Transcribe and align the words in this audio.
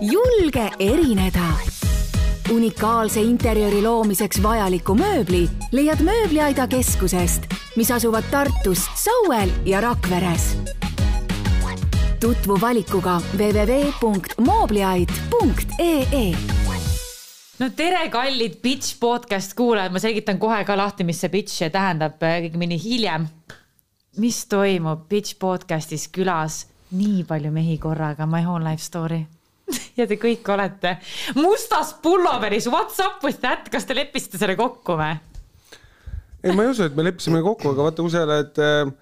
julge 0.00 0.70
erineda. 0.78 1.52
unikaalse 2.52 3.22
interjööri 3.22 3.82
loomiseks 3.82 4.42
vajaliku 4.42 4.94
mööbli 4.94 5.48
leiad 5.72 6.00
Mööbliaida 6.04 6.66
keskusest, 6.68 7.42
mis 7.76 7.90
asuvad 7.90 8.22
Tartus, 8.30 8.78
Sauel 8.94 9.50
ja 9.64 9.80
Rakveres. 9.80 10.56
tutvu 12.20 12.60
valikuga 12.60 13.20
www.moobliaid.ee 13.38 16.34
no 17.58 17.70
tere, 17.76 18.08
kallid 18.10 18.54
Bitch 18.62 18.98
podcast 19.00 19.54
kuulajad, 19.54 19.92
ma 19.92 19.98
selgitan 19.98 20.38
kohe 20.38 20.64
ka 20.64 20.76
lahti, 20.76 21.04
mis 21.04 21.20
see 21.20 21.28
bitch 21.30 21.70
tähendab, 21.72 22.12
kõigemini 22.20 22.82
hiljem. 22.82 23.26
mis 24.16 24.46
toimub 24.46 25.08
Bitch 25.08 25.38
podcastis 25.38 26.08
külas? 26.08 26.66
Nii 26.90 27.24
palju 27.28 27.52
mehi 27.54 27.78
korraga, 27.78 28.26
my 28.26 28.42
whole 28.44 28.64
life 28.64 28.82
story 28.82 29.22
ja 29.98 30.06
te 30.08 30.18
kõik 30.20 30.48
olete 30.54 30.96
mustas 31.38 31.94
pulloveris, 32.02 32.68
what's 32.72 33.00
up 33.04 33.24
with 33.24 33.40
that, 33.44 33.70
kas 33.72 33.88
te 33.88 33.96
leppisite 33.96 34.40
selle 34.40 34.56
kokku 34.58 34.98
või? 35.00 35.14
ei, 36.44 36.52
ma 36.52 36.66
ei 36.66 36.74
usu, 36.74 36.88
et 36.88 36.96
me 36.96 37.06
leppisime 37.06 37.42
kokku, 37.44 37.72
aga 37.72 37.88
vaata, 37.88 38.04
kui 38.04 38.12
sa 38.12 38.24
oled 38.26 38.60
äh, 38.60 38.92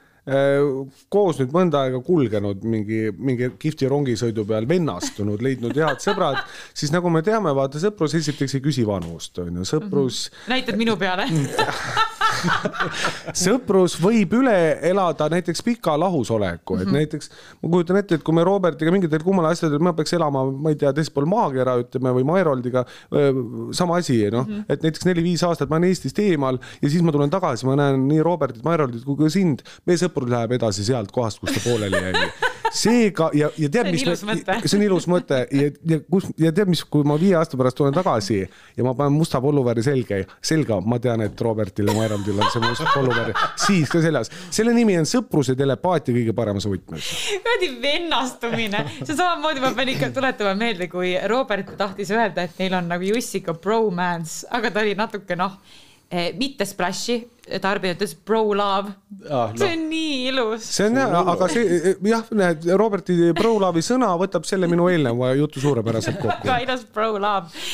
koos 1.11 1.41
nüüd 1.41 1.55
mõnda 1.55 1.83
aega 1.83 1.99
kulgenud 2.07 2.63
mingi, 2.63 3.09
mingi 3.19 3.51
kihvti 3.59 3.91
rongisõidu 3.91 4.47
peal, 4.47 4.69
vennastunud, 4.71 5.43
leidnud 5.43 5.75
head 5.75 6.03
sõbrad, 6.05 6.39
siis 6.79 6.95
nagu 6.95 7.11
me 7.11 7.25
teame, 7.27 7.55
vaata 7.59 7.83
sõprus 7.83 8.15
esiteks 8.21 8.59
ei 8.59 8.65
küsi 8.65 8.87
vanust, 8.87 9.35
on 9.43 9.59
ju, 9.59 9.67
sõprus 9.67 10.29
mm. 10.29 10.37
-hmm. 10.37 10.53
näitad 10.55 10.79
minu 10.79 10.97
peale 11.01 11.27
sõprus 13.45 13.97
võib 14.03 14.37
üle 14.41 14.57
elada 14.89 15.29
näiteks 15.33 15.63
pika 15.67 15.97
lahusoleku, 16.01 16.77
et 16.79 16.87
-hmm. 16.87 16.99
näiteks 16.99 17.31
ma 17.63 17.73
kujutan 17.77 18.01
ette, 18.01 18.19
et 18.19 18.23
kui 18.27 18.35
me 18.35 18.45
Robertiga 18.45 18.93
mingitel 18.95 19.25
kummal 19.25 19.51
asjadel, 19.53 19.83
ma 19.83 19.95
peaks 19.97 20.13
elama, 20.19 20.45
ma 20.51 20.73
ei 20.73 20.79
tea, 20.81 20.93
teisel 20.93 21.15
pool 21.15 21.29
maakera, 21.31 21.77
ütleme, 21.83 22.15
või 22.19 22.27
Mairoldiga, 22.29 22.85
sama 23.73 23.99
asi, 24.03 24.19
noh 24.31 24.47
-hmm., 24.47 24.65
et 24.69 24.83
näiteks 24.83 25.07
neli-viis 25.09 25.43
aastat 25.47 25.71
ma 25.71 25.77
olen 25.77 25.91
Eestist 25.91 26.19
eemal 26.19 26.59
ja 26.83 26.91
siis 26.91 27.03
ma 27.03 27.13
tulen 27.13 27.31
tagasi, 27.31 27.67
ma 27.67 27.77
näen 27.77 28.09
nii 28.09 28.23
Robertit, 28.23 28.65
Mairoldit 28.65 29.05
kui 29.05 29.17
ka 29.17 29.31
sind, 29.33 29.63
meie 29.87 30.01
sõprus 30.01 30.31
läheb 30.31 30.59
edasi 30.59 30.85
sealt 30.85 31.13
kohast, 31.13 31.41
kus 31.41 31.55
ta 31.57 31.65
pooleli 31.65 31.97
jäi 31.97 32.27
seega 32.73 33.29
ja, 33.37 33.51
ja 33.59 33.69
tead, 33.73 33.91
mis, 33.93 34.05
see 34.05 34.79
on 34.79 34.85
ilus 34.87 35.07
mõte 35.11 35.43
ja, 35.53 35.69
ja 35.89 35.99
kus 36.11 36.29
ja 36.41 36.53
tead, 36.55 36.71
mis, 36.73 36.85
kui 36.89 37.05
ma 37.09 37.19
viie 37.21 37.37
aasta 37.39 37.59
pärast 37.61 37.79
tulen 37.79 37.95
tagasi 37.95 38.41
ja 38.43 38.87
ma 38.87 38.95
panen 38.99 39.17
musta 39.17 39.41
polluvääri 39.45 39.85
selge, 39.85 40.23
selga, 40.45 40.81
ma 40.81 40.99
tean, 41.03 41.25
et 41.27 41.45
Robertil 41.45 41.91
ja 41.91 41.97
Mairaldil 41.97 42.41
on 42.41 42.51
see 42.53 42.65
must 42.65 42.87
polluvääri 42.95 43.37
siis 43.67 43.93
ka 43.93 44.03
seljas. 44.05 44.33
selle 44.51 44.75
nimi 44.77 44.97
on 45.01 45.09
sõpruse 45.09 45.57
telepaatia 45.59 46.17
kõige 46.17 46.37
paremas 46.37 46.67
võtmes. 46.69 47.13
kuradi 47.45 47.71
vennastumine, 47.83 48.85
see 49.03 49.15
samamoodi, 49.15 49.63
ma 49.63 49.73
pean 49.77 49.93
ikka 49.93 50.11
tuletama 50.15 50.57
meelde, 50.59 50.89
kui 50.93 51.15
Robert 51.29 51.77
tahtis 51.79 52.13
öelda, 52.15 52.49
et 52.49 52.61
neil 52.63 52.77
on 52.81 52.91
nagu 52.95 53.13
Jussiga 53.13 53.55
bromance, 53.55 54.47
aga 54.51 54.73
ta 54.73 54.85
oli 54.85 54.97
natuke 54.99 55.37
noh 55.39 55.59
mitte 56.37 56.67
splash'i, 56.69 57.19
tarbija 57.63 57.97
ütles 57.97 58.13
bro 58.27 58.43
love 58.55 58.93
ah,. 59.31 59.49
No. 59.51 59.57
see 59.57 59.71
on 59.73 59.85
nii 59.91 60.17
ilus. 60.29 60.67
see 60.77 60.89
on 60.91 61.01
jah, 61.01 61.15
aga 61.35 61.49
see 61.53 61.95
jah, 62.11 62.29
näed, 62.37 62.69
Roberti 62.79 63.17
bro 63.39 63.55
love'i 63.63 63.85
sõna 63.87 64.13
võtab 64.21 64.47
selle 64.49 64.69
minu 64.71 64.91
eelneva 64.93 65.33
jutu 65.39 65.63
suurepäraselt 65.65 66.21
kokku. 66.21 66.45
väga 66.45 66.59
ilus 66.67 66.85
bro 66.95 67.15
love. 67.17 67.65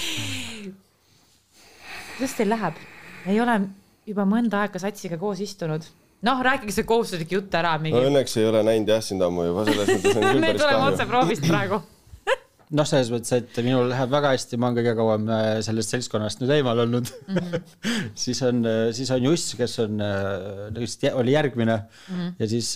kuidas 2.16 2.36
teil 2.38 2.54
läheb? 2.54 2.78
ei 3.28 3.40
ole 3.42 3.60
juba 4.08 4.28
mõnda 4.28 4.62
aega 4.64 4.80
satsiga 4.86 5.18
koos 5.20 5.42
istunud 5.44 5.84
noh, 6.26 6.40
rääkige 6.42 6.74
see 6.74 6.86
kohustuslik 6.88 7.34
jutt 7.36 7.54
ära 7.58 7.76
mingi. 7.82 7.98
no 7.98 8.08
õnneks 8.08 8.38
ei 8.40 8.48
ole 8.48 8.64
näinud 8.66 8.94
jah 8.94 9.04
sind 9.04 9.22
ammu 9.22 9.50
juba, 9.50 9.66
selles 9.68 9.94
mõttes 9.94 10.16
on 10.16 10.26
küll 10.30 10.42
päris 10.46 10.46
kahju. 10.46 10.48
me 10.48 10.58
tuleme 10.64 10.90
otse 10.92 11.10
proovist 11.10 11.46
praegu 11.46 11.82
noh, 12.76 12.84
selles 12.88 13.08
mõttes, 13.12 13.32
et 13.32 13.58
minul 13.64 13.88
läheb 13.88 14.10
väga 14.12 14.32
hästi, 14.34 14.58
ma 14.60 14.68
olen 14.68 14.78
kõige 14.80 14.92
kauem 14.98 15.28
äh, 15.32 15.46
sellest 15.64 15.94
seltskonnast 15.94 16.42
nüüd 16.42 16.52
eemal 16.58 16.82
olnud 16.84 17.08
mm. 17.08 17.38
-hmm. 17.38 17.70
siis 18.24 18.42
on, 18.44 18.60
äh, 18.68 18.80
siis 18.96 19.10
on 19.14 19.24
Juss, 19.24 19.54
kes 19.56 19.78
on, 19.84 20.02
äh, 20.04 21.12
oli 21.16 21.32
järgmine 21.32 21.76
mm 21.76 22.18
-hmm. 22.18 22.34
ja 22.38 22.48
siis, 22.48 22.74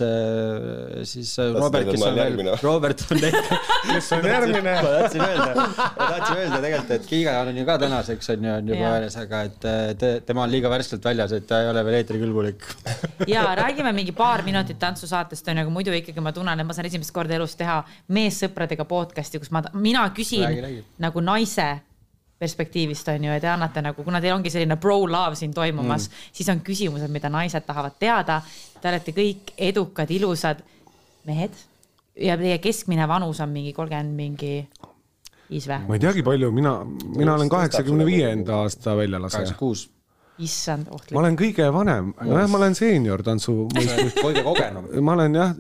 siis 1.13 1.35
Kas 1.37 1.61
Robert, 1.61 1.91
kes 1.91 2.03
on 2.03 2.15
veel, 2.15 2.57
Robert 2.63 3.05
on 3.11 3.21
tegelikult 3.25 3.73
kes 3.93 4.13
on 4.13 4.27
järgmine. 4.27 4.75
ma 4.83 4.89
tahtsin 4.89 5.21
öelda, 5.27 5.55
ma 5.57 6.07
tahtsin 6.07 6.37
öelda 6.37 6.61
tegelikult, 6.65 6.91
et 6.91 7.07
Kiiga 7.07 7.41
on 7.41 7.57
ju 7.57 7.67
ka 7.67 7.79
tänaseks 7.79 8.31
on 8.31 8.45
ju, 8.45 8.55
on 8.55 8.69
juba 8.69 8.91
väljas, 8.97 9.17
aga 9.17 9.43
et 9.49 9.69
te, 9.99 10.13
tema 10.27 10.47
on 10.47 10.51
liiga 10.51 10.71
värskelt 10.71 11.05
väljas, 11.05 11.33
et 11.37 11.47
ta 11.47 11.61
ei 11.63 11.71
ole 11.71 11.85
veel 11.85 11.99
eetrikõlbulik. 12.01 12.65
ja 13.35 13.45
räägime 13.59 13.93
mingi 13.93 14.13
paar 14.17 14.43
minutit 14.43 14.79
tantsusaatest 14.79 15.49
on 15.49 15.61
ju, 15.61 15.67
aga 15.67 15.75
muidu 15.75 15.93
ikkagi 15.97 16.25
ma 16.25 16.33
tunnen, 16.33 16.61
et 16.61 16.67
ma 16.67 16.77
saan 16.77 16.89
esimest 16.89 17.13
korda 17.15 17.37
elus 17.37 17.57
teha 17.59 17.83
meessõpradega 18.09 18.87
podcast'i, 18.89 19.41
kus 19.43 19.53
ma 19.53 19.63
mina 19.83 20.05
küsin 20.15 20.45
räägi, 20.47 20.61
räägi. 20.61 20.85
nagu 21.03 21.21
naise 21.21 21.71
perspektiivist 22.43 23.09
on 23.09 23.25
ju, 23.25 23.31
ja 23.31 23.41
te 23.41 23.51
annate 23.53 23.83
nagu, 23.85 24.03
kuna 24.03 24.21
teil 24.21 24.35
ongi 24.35 24.51
selline 24.51 24.77
bro 24.83 24.97
love 25.07 25.39
siin 25.39 25.53
toimumas 25.55 26.09
mm., 26.09 26.31
siis 26.35 26.49
on 26.51 26.63
küsimused, 26.67 27.11
mida 27.15 27.31
naised 27.31 27.67
tahavad 27.67 27.95
teada. 28.03 28.41
Te 28.81 28.91
olete 28.91 29.15
kõik 29.15 29.53
edukad, 29.71 30.11
ilusad 30.11 30.63
mehed 31.29 31.55
ja 32.19 32.37
teie 32.41 32.59
keskmine 32.63 33.07
vanus 33.09 33.41
on 33.41 33.53
mingi 33.53 33.73
kolmkümmend 33.77 34.17
mingi 34.17 34.55
viis 35.51 35.69
või? 35.71 35.79
ma 35.87 35.99
ei 35.99 36.03
teagi, 36.03 36.25
palju 36.27 36.51
mina, 36.55 36.73
mina 37.17 37.37
olen 37.37 37.51
kaheksakümne 37.53 38.07
viienda 38.07 38.63
aasta 38.65 38.97
väljalase. 38.99 39.39
kaheksakümmend 39.39 39.61
kuus 39.63 39.87
issand, 40.43 40.91
ohtlik. 40.91 41.15
ma 41.15 41.23
olen 41.23 41.39
kõige 41.39 41.69
vanem, 41.73 42.11
nojah, 42.27 42.51
ma 42.51 42.59
olen 42.59 42.75
seenior 42.75 43.23
tantsu 43.23 43.55
kõige 44.25 44.43
kogenum. 44.43 44.91
ma 45.05 45.15
olen 45.15 45.39
jah, 45.39 45.55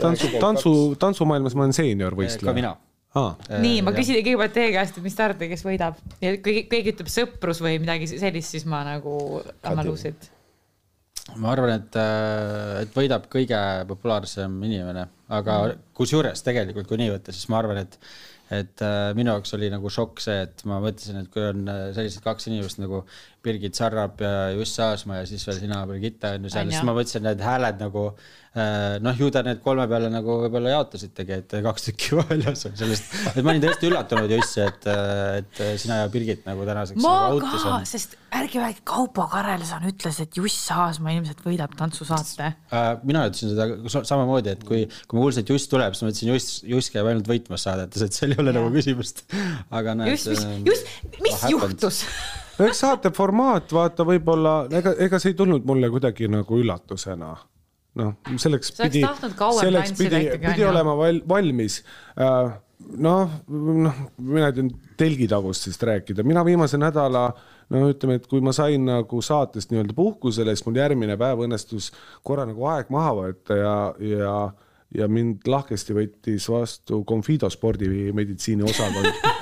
tantsu, 0.00 0.32
tantsu, 0.40 0.74
tantsumaailmas 0.98 1.58
ma 1.58 1.66
olen 1.66 1.76
seenior 1.76 2.16
võistleja. 2.18 2.50
ka 2.50 2.56
mina 2.56 2.72
Ah. 3.12 3.34
nii, 3.60 3.82
ma 3.84 3.92
küsin 3.92 4.22
kõigepealt 4.24 4.54
teie 4.56 4.70
käest, 4.72 4.96
et 4.96 5.04
mis 5.04 5.16
te 5.16 5.24
arvate, 5.26 5.48
kes 5.50 5.66
võidab 5.66 5.98
ja 6.22 6.30
kui 6.40 6.62
keegi 6.64 6.94
ütleb 6.94 7.10
sõprus 7.12 7.60
või 7.60 7.74
midagi 7.82 8.08
sellist, 8.08 8.54
siis 8.54 8.64
ma 8.64 8.80
nagu 8.86 9.16
annan 9.60 9.90
luusid. 9.90 10.30
ma 11.36 11.52
arvan, 11.52 11.74
et, 11.76 11.98
äh, 12.00 12.82
et 12.86 12.96
võidab 12.96 13.28
kõige 13.32 13.60
populaarsem 13.90 14.56
inimene, 14.64 15.04
aga 15.28 15.58
mm. 15.66 15.82
kusjuures 16.00 16.40
tegelikult, 16.46 16.88
kui 16.88 17.02
nii 17.02 17.12
võtta, 17.12 17.36
siis 17.36 17.52
ma 17.52 17.60
arvan, 17.60 17.84
et 17.84 18.00
et 18.52 18.82
äh, 18.84 19.12
minu 19.16 19.32
jaoks 19.32 19.54
oli 19.56 19.68
nagu 19.72 19.90
šokk 19.92 20.20
see, 20.20 20.42
et 20.46 20.64
ma 20.68 20.80
mõtlesin, 20.82 21.22
et 21.22 21.28
kui 21.32 21.44
on 21.46 21.62
äh, 21.72 21.84
sellised 21.96 22.24
kaks 22.24 22.48
inimest 22.50 22.80
nagu 22.82 23.02
Birgit 23.42 23.78
Sarrap 23.78 24.20
ja 24.22 24.52
Juss 24.56 24.78
Aasma 24.82 25.20
ja 25.20 25.26
siis 25.28 25.44
veel 25.48 25.58
sina, 25.64 25.82
Birgitta 25.88 26.36
on 26.36 26.46
ju 26.46 26.54
seal, 26.54 26.70
siis 26.70 26.86
ma 26.86 26.94
mõtlesin, 26.96 27.26
need 27.26 27.42
hääled 27.42 27.82
nagu 27.82 28.10
Äh, 28.52 28.98
noh, 29.00 29.16
ju 29.16 29.30
te 29.32 29.40
need 29.46 29.62
kolme 29.64 29.86
peale 29.88 30.10
nagu 30.12 30.34
võib-olla 30.42 30.74
jaotasitegi, 30.74 31.38
et 31.40 31.52
kaks 31.64 31.86
tükki 31.86 32.16
väljas 32.18 32.66
on 32.68 32.74
sellest, 32.76 33.06
et 33.30 33.38
ma 33.40 33.54
olin 33.54 33.62
tõesti 33.64 33.88
üllatunud 33.88 34.34
Jussi, 34.34 34.60
et, 34.60 34.88
et 35.38 35.62
sina 35.80 36.02
ja 36.02 36.10
Birgit 36.12 36.44
nagu 36.44 36.66
tänaseks. 36.68 37.00
ma 37.00 37.14
nagu 37.30 37.40
ka, 37.40 37.78
sest 37.88 38.18
ärge 38.28 38.60
rääkige, 38.60 38.84
Kaupo 38.92 39.24
Karelson 39.32 39.88
ütles, 39.88 40.20
et 40.20 40.36
Juss 40.36 40.68
Aasma 40.76 41.16
ilmselt 41.16 41.40
võidab 41.46 41.72
tantsusaate 41.80 42.50
äh,. 42.52 42.90
mina 43.08 43.24
ütlesin 43.30 43.54
seda 43.54 44.04
samamoodi, 44.12 44.52
et 44.52 44.68
kui, 44.68 44.84
kui 45.08 45.16
ma 45.16 45.24
kuulsin, 45.24 45.46
et 45.46 45.56
Juss 45.56 45.72
tuleb, 45.72 45.96
siis 45.96 46.04
ma 46.04 46.12
mõtlesin, 46.12 46.34
Juss, 46.34 46.60
Juss 46.74 46.92
käib 46.92 47.08
ainult 47.08 47.32
võitmas 47.32 47.64
saadetes, 47.64 48.04
et 48.04 48.20
seal 48.20 48.36
ei 48.36 48.44
ole 48.44 48.52
ja. 48.52 48.58
nagu 48.60 48.68
küsimust. 48.76 49.24
aga 49.72 49.96
näed. 49.96 50.12
just, 50.12 50.28
mis, 50.28 50.44
äh, 50.44 50.56
just, 50.68 50.96
mis 51.24 51.48
juhtus 51.56 52.04
no 52.62 52.70
eks 52.70 52.82
saate 52.84 53.12
formaat, 53.14 53.72
vaata, 53.74 54.06
võib-olla 54.08 54.56
ega, 54.80 54.94
ega 55.06 55.20
see 55.22 55.34
ei 55.34 55.38
tulnud 55.38 55.66
mulle 55.68 55.90
kuidagi 55.92 56.30
nagu 56.30 56.60
üllatusena. 56.62 57.32
Noh, 58.00 58.12
selleks 58.40 58.72
pidi, 58.78 59.02
selleks 59.58 59.90
pidi, 59.98 60.22
pidi 60.40 60.64
olema 60.64 60.94
val, 60.96 61.18
valmis. 61.28 61.82
Uh, 62.16 62.54
noh, 63.04 63.34
noh, 63.52 63.98
mina 64.16 64.48
ei 64.48 64.56
tea 64.56 64.70
telgitagustest 65.02 65.84
rääkida, 65.90 66.24
mina 66.24 66.44
viimase 66.46 66.80
nädala 66.80 67.26
no 67.72 67.84
ütleme, 67.90 68.18
et 68.20 68.26
kui 68.30 68.42
ma 68.44 68.54
sain 68.56 68.84
nagu 68.88 69.22
saatest 69.24 69.72
nii-öelda 69.72 69.96
puhkusele, 69.96 70.54
siis 70.56 70.66
mul 70.66 70.80
järgmine 70.80 71.16
päev 71.20 71.44
õnnestus 71.46 71.90
korra 72.26 72.46
nagu 72.48 72.66
aeg 72.72 72.92
maha 72.92 73.14
võtta 73.18 73.58
ja, 73.58 73.76
ja, 74.08 74.34
ja 74.98 75.08
mind 75.08 75.48
lahkesti 75.48 75.96
võttis 75.96 76.48
vastu 76.52 77.02
Confido 77.08 77.50
spordimeditsiini 77.52 78.66
osakond 78.68 79.12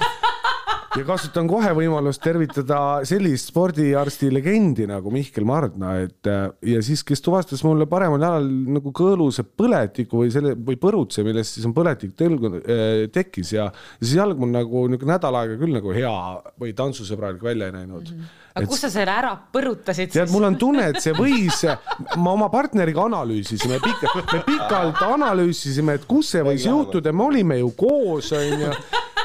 ja 0.96 1.04
kasutan 1.06 1.48
kohe 1.50 1.70
võimalust 1.76 2.22
tervitada 2.22 2.78
sellist 3.08 3.50
spordiarsti 3.52 4.30
legendi 4.32 4.88
nagu 4.90 5.12
Mihkel 5.14 5.46
Mardna, 5.48 5.94
et 6.02 6.26
ja 6.66 6.82
siis, 6.84 7.04
kes 7.06 7.22
tuvastas 7.24 7.62
mulle 7.66 7.86
paremal 7.90 8.22
jalal 8.24 8.48
nagu 8.76 8.92
kõõluse 8.96 9.44
põletiku 9.44 10.24
või 10.24 10.34
selle 10.34 10.56
või 10.58 10.78
põrutse, 10.80 11.24
millest 11.26 11.58
siis 11.58 11.68
on 11.68 11.76
põletik 11.76 12.16
telgu 12.18 12.52
äh, 12.58 13.06
tekkis 13.14 13.54
ja, 13.54 13.70
ja 13.70 14.02
siis 14.02 14.18
jalg 14.18 14.40
mul 14.40 14.52
nagu 14.54 14.86
niisugune 14.90 15.14
nädal 15.14 15.38
aega 15.40 15.58
küll 15.60 15.78
nagu 15.78 15.94
hea 15.94 16.14
või 16.60 16.74
tantsusõbralik 16.76 17.42
välja 17.44 17.70
ei 17.70 17.78
näinud 17.80 18.10
mm. 18.10 18.16
-hmm 18.16 18.48
aga 18.54 18.66
kus 18.66 18.84
sa 18.84 18.90
selle 18.92 19.12
ära 19.14 19.32
põrutasid 19.54 20.12
tead, 20.14 20.30
mul 20.34 20.48
on 20.48 20.58
tunne, 20.60 20.88
et 20.90 21.02
see 21.02 21.14
võis, 21.16 21.62
ma 22.18 22.34
oma 22.34 22.50
partneriga 22.52 23.04
analüüsisime 23.06 23.78
pikalt, 23.84 24.32
me 24.34 24.42
pikalt 24.46 25.04
analüüsisime, 25.06 26.00
et 26.00 26.08
kus 26.10 26.34
see 26.34 26.42
võis 26.46 26.66
juhtuda, 26.66 27.14
me 27.14 27.28
olime 27.30 27.60
ju 27.60 27.70
koos, 27.78 28.32
onju 28.36 28.72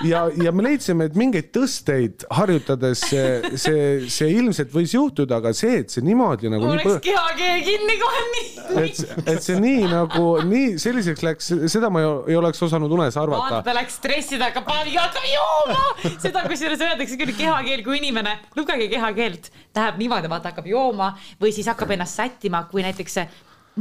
ja, 0.04 0.25
ja 0.44 0.51
me 0.51 0.66
leidsime, 0.66 1.07
et 1.10 1.16
mingeid 1.18 1.51
tõsteid 1.56 2.25
harjutades 2.33 3.01
see, 3.07 3.51
see, 3.60 3.86
see 4.12 4.31
ilmselt 4.36 4.74
võis 4.74 4.94
juhtuda, 4.95 5.39
aga 5.39 5.54
see, 5.56 5.81
et 5.83 5.94
see 5.94 6.04
niimoodi 6.06 6.51
nagu. 6.51 6.68
mul 6.68 6.80
läks 6.80 7.01
kehakeel 7.06 7.63
kinni 7.66 7.98
kohe 8.01 8.24
nii. 8.33 8.50
et, 8.83 9.01
et 9.24 9.45
see 9.45 9.57
nii 9.62 9.86
nagu 9.92 10.25
nii 10.50 10.75
selliseks 10.81 11.25
läks, 11.25 11.51
seda 11.71 11.92
ma 11.94 12.04
ei 12.28 12.38
oleks 12.39 12.62
osanud 12.66 12.92
unes 12.98 13.18
arvata. 13.19 13.62
ta 13.66 13.75
läks 13.78 14.00
stressi, 14.01 14.39
ta 14.42 14.50
hakkab 14.50 14.68
paaniga, 14.69 15.07
hakkab 15.07 15.30
jooma. 15.31 16.16
seda 16.25 16.45
kusjuures 16.50 16.86
öeldakse 16.89 17.19
küll 17.21 17.36
kehakeel, 17.38 17.86
kui 17.86 18.00
inimene, 18.01 18.38
lugege 18.57 18.89
kehakeelt, 19.15 19.51
läheb 19.75 20.01
niimoodi, 20.03 20.29
vaata 20.29 20.51
hakkab 20.51 20.67
jooma 20.69 21.13
või 21.41 21.56
siis 21.56 21.67
hakkab 21.71 21.95
ennast 21.95 22.19
sättima, 22.21 22.65
kui 22.71 22.83
näiteks 22.85 23.21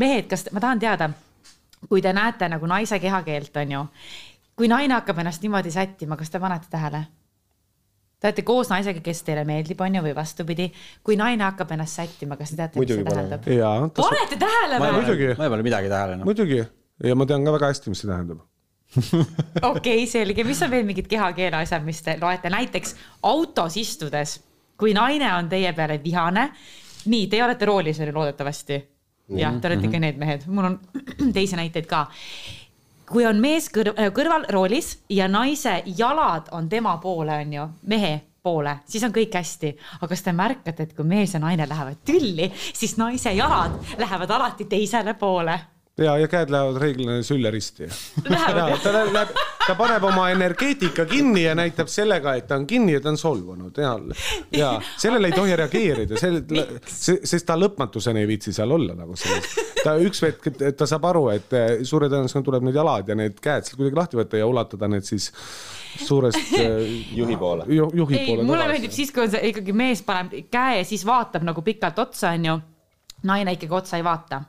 mehed, 0.00 0.30
kas 0.30 0.46
ma 0.54 0.62
tahan 0.62 0.82
teada, 0.82 1.10
kui 1.88 2.02
te 2.02 2.12
näete 2.14 2.48
nagu 2.48 2.66
naise 2.70 2.98
kehakeelt, 3.02 3.56
onju 3.64 3.82
kui 4.56 4.70
naine 4.70 4.94
hakkab 4.94 5.20
ennast 5.22 5.42
niimoodi 5.42 5.72
sättima, 5.74 6.16
kas 6.16 6.30
te 6.30 6.40
panete 6.42 6.70
tähele? 6.70 7.02
Te 8.20 8.30
olete 8.30 8.44
koos 8.46 8.70
naisega, 8.70 9.02
kes 9.04 9.20
teile 9.26 9.42
meeldib, 9.44 9.80
on 9.84 9.98
ju, 9.98 10.02
või 10.06 10.14
vastupidi. 10.16 10.70
kui 11.04 11.18
naine 11.20 11.44
hakkab 11.44 11.74
ennast 11.76 12.00
sättima, 12.00 12.38
kas 12.40 12.54
te 12.54 12.60
teate, 12.62 12.80
mis 12.80 12.94
see 12.94 13.04
tähendab? 13.04 13.44
panete 13.98 14.40
tähele 14.40 14.80
või? 14.80 14.96
muidugi. 15.00 15.30
ma 15.36 15.48
ei 15.48 15.54
pane 15.56 15.66
midagi 15.66 15.92
tähele 15.92 16.16
no.. 16.20 16.28
muidugi 16.30 16.62
ja 16.62 17.18
ma 17.18 17.26
tean 17.26 17.44
ka 17.44 17.54
väga 17.58 17.72
hästi, 17.72 17.92
mis 17.92 18.04
see 18.04 18.10
tähendab 18.10 18.44
okei 18.94 20.04
okay,, 20.04 20.06
selge, 20.06 20.44
mis 20.46 20.62
on 20.62 20.70
veel 20.70 20.86
mingid 20.86 21.10
kehakeele 21.10 21.58
asjad, 21.58 21.82
mis 21.84 22.00
te 22.06 22.14
loete, 22.20 22.52
näiteks 22.52 22.94
autos 23.26 23.76
istudes, 23.80 24.38
kui 24.78 24.94
naine 24.94 25.30
on 25.34 25.48
teie 25.48 25.72
peale 25.72 26.00
vihane. 26.04 26.50
nii, 27.04 27.26
teie 27.28 27.44
olete 27.44 27.64
roolis 27.64 28.00
oli 28.00 28.12
loodetavasti. 28.12 28.82
jah, 29.36 29.60
te 29.60 29.68
olete 29.68 29.86
ikka 29.86 29.96
mhm. 29.98 30.00
need 30.00 30.18
mehed, 30.18 30.46
mul 30.46 30.64
on 30.64 30.80
teisi 31.36 31.56
näiteid 31.56 31.86
ka 31.86 32.06
kui 33.10 33.26
on 33.28 33.40
mees 33.40 33.68
kõr 33.72 33.92
äh, 33.94 34.10
kõrval 34.14 34.46
roolis 34.52 34.98
ja 35.12 35.28
naise 35.28 35.82
jalad 35.98 36.48
on 36.52 36.68
tema 36.68 36.96
poole, 37.02 37.36
on 37.44 37.52
ju, 37.52 37.66
mehe 37.90 38.14
poole, 38.44 38.78
siis 38.88 39.04
on 39.04 39.12
kõik 39.12 39.34
hästi. 39.34 39.70
aga 40.00 40.08
kas 40.08 40.22
te 40.22 40.32
märkate, 40.32 40.82
et 40.82 40.96
kui 40.96 41.04
mees 41.08 41.34
ja 41.34 41.40
naine 41.40 41.68
lähevad 41.68 42.02
tülli, 42.04 42.50
siis 42.72 42.96
naise 43.00 43.32
jalad 43.32 43.76
lähevad 43.98 44.30
alati 44.30 44.68
teisele 44.68 45.14
poole 45.14 45.58
ja, 45.98 46.16
ja 46.18 46.28
käed 46.28 46.50
lähevad 46.50 46.78
reeglina 46.82 47.22
sülle 47.22 47.50
risti. 47.50 47.86
ta 48.24 48.92
läheb, 48.92 49.34
ta 49.66 49.74
paneb 49.78 50.04
oma 50.04 50.26
energeetika 50.30 51.04
kinni 51.06 51.44
ja 51.44 51.54
näitab 51.54 51.88
sellega, 51.88 52.34
et 52.34 52.48
ta 52.48 52.58
on 52.58 52.66
kinni 52.66 52.96
ja 52.96 53.00
ta 53.00 53.12
on 53.12 53.18
solvunud 53.18 53.78
ja, 53.78 53.92
ja 54.52 54.72
sellele 54.98 55.30
ei 55.30 55.36
tohi 55.36 55.56
reageerida, 55.56 56.18
selle, 56.18 56.66
sest 56.90 57.46
ta 57.46 57.56
lõpmatuseni 57.58 58.24
ei 58.24 58.28
viitsi 58.28 58.52
seal 58.52 58.74
olla 58.74 58.96
nagu 58.98 59.16
selles. 59.16 59.54
ta 59.84 59.94
üks 60.02 60.24
hetk, 60.26 60.50
ta 60.76 60.88
saab 60.90 61.06
aru, 61.12 61.28
et 61.34 61.54
eh, 61.54 61.70
suure 61.86 62.08
tõenäosusega 62.10 62.44
tuleb 62.48 62.66
need 62.66 62.78
jalad 62.80 63.12
ja 63.12 63.18
need 63.18 63.38
käed 63.42 63.68
sealt 63.68 63.78
kuidagi 63.78 64.00
lahti 64.00 64.18
võtta 64.18 64.40
ja 64.40 64.48
ulatada 64.50 64.88
need 64.90 65.06
siis 65.06 65.30
suurest 66.02 66.56
eh, 66.58 66.88
juhi 67.20 67.36
poole 67.38 67.68
ju,. 67.70 67.86
juhi 67.94 68.18
ei, 68.18 68.26
poole. 68.32 68.48
mulle 68.48 68.66
meeldib 68.72 68.94
siis, 68.94 69.14
kui 69.14 69.28
on 69.28 69.30
see 69.36 69.52
ikkagi 69.52 69.76
mees 69.76 70.02
paneb 70.02 70.34
käe 70.50 70.82
siis 70.88 71.06
vaatab 71.06 71.46
nagu 71.46 71.62
pikalt 71.62 72.02
otsa, 72.02 72.34
onju. 72.34 72.58
naine 73.30 73.54
ikkagi 73.54 73.78
otsa 73.78 74.02
ei 74.02 74.06
vaata 74.06 74.42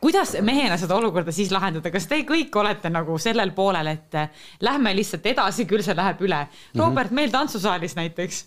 kuidas 0.00 0.34
mehena 0.42 0.76
seda 0.80 0.96
olukorda 0.98 1.32
siis 1.34 1.52
lahendada, 1.54 1.90
kas 1.94 2.06
te 2.10 2.22
kõik 2.28 2.54
olete 2.56 2.90
nagu 2.92 3.18
sellel 3.22 3.52
poolel, 3.56 3.92
et 3.92 4.18
eh, 4.18 4.46
lähme 4.66 4.94
lihtsalt 4.96 5.26
edasi, 5.26 5.66
küll 5.68 5.84
see 5.86 5.96
läheb 5.98 6.24
üle? 6.26 6.42
Mhm. 6.46 6.80
Robert, 6.82 7.14
meil 7.14 7.32
tantsusaalis 7.34 7.96
näiteks, 7.98 8.44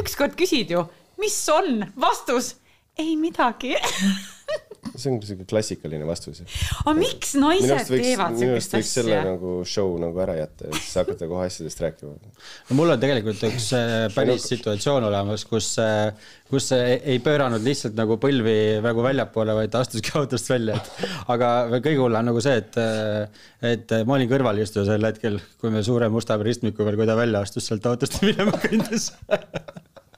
ükskord 0.00 0.36
küsid 0.38 0.74
ju, 0.74 0.86
mis 1.22 1.38
on 1.54 1.86
vastus? 2.00 2.56
ei 2.98 3.16
midagi 3.18 3.74
see 4.94 5.10
on 5.10 5.18
siuke 5.24 5.46
klassikaline 5.48 6.06
vastus. 6.08 6.42
aga 6.82 6.94
miks 6.98 7.34
naised 7.40 7.90
võiks, 7.90 8.08
teevad 8.08 8.38
siukest 8.40 8.76
asja? 8.78 8.90
selle 8.92 9.20
nagu 9.26 9.54
show 9.68 9.94
nagu 10.00 10.20
ära 10.24 10.36
jätta 10.38 10.68
ja 10.68 10.78
siis 10.78 10.98
hakata 11.00 11.28
kohe 11.30 11.46
asjadest 11.48 11.82
rääkima. 11.84 12.14
no 12.68 12.78
mul 12.78 12.94
on 12.94 13.02
tegelikult 13.02 13.44
üks 13.48 13.70
äh, 13.78 13.94
päris 14.14 14.46
situatsioon 14.50 15.08
olemas, 15.08 15.46
kus, 15.48 15.70
äh, 15.82 16.12
kus 16.50 16.70
ei 16.74 17.18
pööranud 17.24 17.64
lihtsalt 17.64 17.96
nagu 17.98 18.18
põlvi 18.22 18.56
nagu 18.84 19.06
väljapoole, 19.06 19.56
vaid 19.62 19.80
astuski 19.80 20.14
autost 20.20 20.52
välja, 20.52 20.78
et 20.78 21.16
aga 21.34 21.54
kõige 21.78 21.98
hullem 22.02 22.30
nagu 22.30 22.44
see, 22.44 22.60
et, 22.62 22.78
äh, 22.80 23.48
et 23.74 23.98
ma 24.04 24.18
olin 24.18 24.30
kõrvalistuja 24.30 24.86
sel 24.92 25.10
hetkel, 25.10 25.40
kui 25.60 25.74
me 25.74 25.84
suure 25.86 26.10
musta 26.12 26.38
ristmiku 26.42 26.84
peal, 26.84 27.00
kui 27.00 27.08
ta 27.08 27.18
välja 27.18 27.44
astus 27.44 27.70
sealt 27.70 27.86
autost 27.90 28.20
minema 28.26 28.56
kõndis 28.62 29.12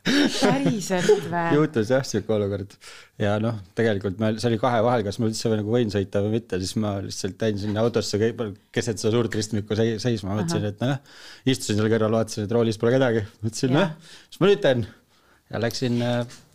päriselt 0.06 1.26
või? 1.30 1.44
juhtus 1.56 1.90
jah 1.92 2.04
sihuke 2.06 2.34
olukord 2.36 2.76
ja 3.20 3.36
noh, 3.42 3.58
tegelikult 3.78 4.20
meil, 4.22 4.40
see 4.42 4.50
oli 4.52 4.60
kahe 4.62 4.82
vahel, 4.86 5.04
kas 5.06 5.18
ma 5.20 5.30
üldse 5.30 5.52
nagu 5.52 5.72
võin 5.72 5.92
sõita 5.92 6.22
või 6.24 6.36
mitte, 6.38 6.60
siis 6.62 6.76
ma 6.82 6.96
lihtsalt 7.04 7.46
jäin 7.46 7.62
sinna 7.62 7.82
autosse 7.84 8.20
keset 8.20 9.02
seda 9.02 9.14
suurt 9.14 9.34
ristmikku 9.38 9.78
seisma, 9.78 10.36
mõtlesin, 10.36 10.68
et 10.70 10.84
noh, 10.84 11.00
istusin 11.48 11.80
seal 11.80 11.90
kõrval, 11.92 12.20
vaatasin, 12.20 12.46
et 12.46 12.54
roolis 12.56 12.78
pole 12.82 12.94
kedagi, 12.96 13.24
mõtlesin 13.44 13.76
noh, 13.76 13.96
mis 14.30 14.42
ma 14.42 14.52
nüüd 14.52 14.62
teen 14.64 14.86
ja 15.50 15.62
läksin, 15.62 15.98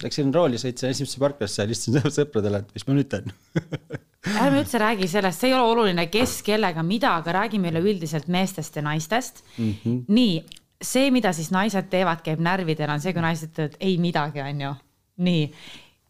läksin 0.03 0.31
rooli, 0.35 0.59
sõitsin 0.61 0.91
esimesse 0.91 1.19
parklasse 1.21 1.67
istusin 1.71 2.11
sõpradele, 2.19 2.63
et 2.63 2.73
mis 2.77 2.87
ma 2.87 2.97
nüüd 2.97 3.11
teen 3.11 3.31
ärme 4.41 4.61
üldse 4.61 4.79
räägi 4.81 5.07
sellest, 5.09 5.41
see 5.41 5.49
ei 5.49 5.55
ole 5.57 5.73
oluline, 5.73 6.05
kes 6.13 6.41
kellega 6.45 6.83
mida, 6.85 7.15
aga 7.21 7.39
räägime 7.41 7.71
üleüldiselt 7.71 8.27
meestest 8.31 8.75
ja 8.77 8.83
naistest 8.85 9.41
mm. 9.57 9.71
-hmm. 9.83 10.01
nii, 10.07 10.60
see, 10.81 11.11
mida 11.13 11.33
siis 11.35 11.51
naised 11.53 11.89
teevad, 11.91 12.23
käib 12.25 12.41
närvidele, 12.43 12.91
on 12.93 13.03
see, 13.03 13.13
kui 13.13 13.23
naised 13.23 13.51
ütlevad 13.53 13.79
ei 13.79 13.97
midagi, 14.01 14.41
onju. 14.43 14.75
nii, 15.21 15.47